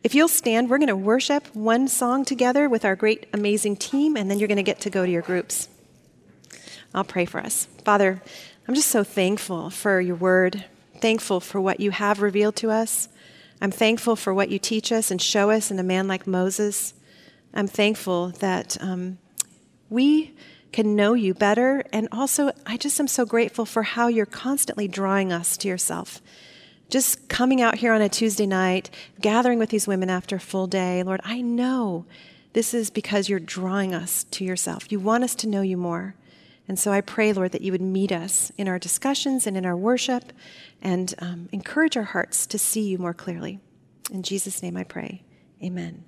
If 0.02 0.14
you'll 0.14 0.28
stand, 0.28 0.70
we're 0.70 0.78
going 0.78 0.88
to 0.88 0.96
worship 0.96 1.54
one 1.54 1.88
song 1.88 2.24
together 2.24 2.68
with 2.68 2.84
our 2.84 2.96
great, 2.96 3.26
amazing 3.32 3.76
team, 3.76 4.16
and 4.16 4.30
then 4.30 4.38
you're 4.38 4.48
going 4.48 4.56
to 4.56 4.62
get 4.62 4.80
to 4.82 4.90
go 4.90 5.04
to 5.04 5.10
your 5.10 5.22
groups. 5.22 5.68
I'll 6.94 7.04
pray 7.04 7.24
for 7.24 7.40
us. 7.40 7.66
Father, 7.84 8.22
I'm 8.66 8.74
just 8.74 8.88
so 8.88 9.04
thankful 9.04 9.70
for 9.70 10.00
your 10.00 10.16
word, 10.16 10.64
thankful 11.00 11.40
for 11.40 11.60
what 11.60 11.80
you 11.80 11.90
have 11.90 12.22
revealed 12.22 12.56
to 12.56 12.70
us. 12.70 13.08
I'm 13.60 13.70
thankful 13.70 14.14
for 14.14 14.32
what 14.32 14.50
you 14.50 14.58
teach 14.58 14.92
us 14.92 15.10
and 15.10 15.20
show 15.20 15.50
us 15.50 15.70
in 15.70 15.78
a 15.78 15.82
man 15.82 16.06
like 16.06 16.26
Moses. 16.26 16.94
I'm 17.52 17.66
thankful 17.66 18.28
that 18.38 18.76
um, 18.80 19.18
we 19.90 20.34
can 20.78 20.94
know 20.94 21.12
you 21.12 21.34
better. 21.34 21.82
And 21.92 22.06
also, 22.12 22.52
I 22.64 22.76
just 22.76 23.00
am 23.00 23.08
so 23.08 23.26
grateful 23.26 23.66
for 23.66 23.82
how 23.82 24.06
you're 24.06 24.24
constantly 24.24 24.86
drawing 24.86 25.32
us 25.32 25.56
to 25.56 25.66
yourself. 25.66 26.22
Just 26.88 27.28
coming 27.28 27.60
out 27.60 27.78
here 27.78 27.92
on 27.92 28.00
a 28.00 28.08
Tuesday 28.08 28.46
night, 28.46 28.88
gathering 29.20 29.58
with 29.58 29.70
these 29.70 29.88
women 29.88 30.08
after 30.08 30.36
a 30.36 30.40
full 30.40 30.68
day, 30.68 31.02
Lord, 31.02 31.20
I 31.24 31.40
know 31.40 32.06
this 32.52 32.74
is 32.74 32.90
because 32.90 33.28
you're 33.28 33.40
drawing 33.40 33.92
us 33.92 34.22
to 34.30 34.44
yourself. 34.44 34.92
You 34.92 35.00
want 35.00 35.24
us 35.24 35.34
to 35.36 35.48
know 35.48 35.62
you 35.62 35.76
more. 35.76 36.14
And 36.68 36.78
so 36.78 36.92
I 36.92 37.00
pray, 37.00 37.32
Lord, 37.32 37.50
that 37.50 37.62
you 37.62 37.72
would 37.72 37.80
meet 37.80 38.12
us 38.12 38.52
in 38.56 38.68
our 38.68 38.78
discussions 38.78 39.48
and 39.48 39.56
in 39.56 39.66
our 39.66 39.76
worship 39.76 40.32
and 40.80 41.12
um, 41.18 41.48
encourage 41.50 41.96
our 41.96 42.04
hearts 42.04 42.46
to 42.46 42.56
see 42.56 42.82
you 42.82 42.98
more 42.98 43.14
clearly. 43.14 43.58
In 44.12 44.22
Jesus' 44.22 44.62
name 44.62 44.76
I 44.76 44.84
pray. 44.84 45.24
Amen. 45.60 46.04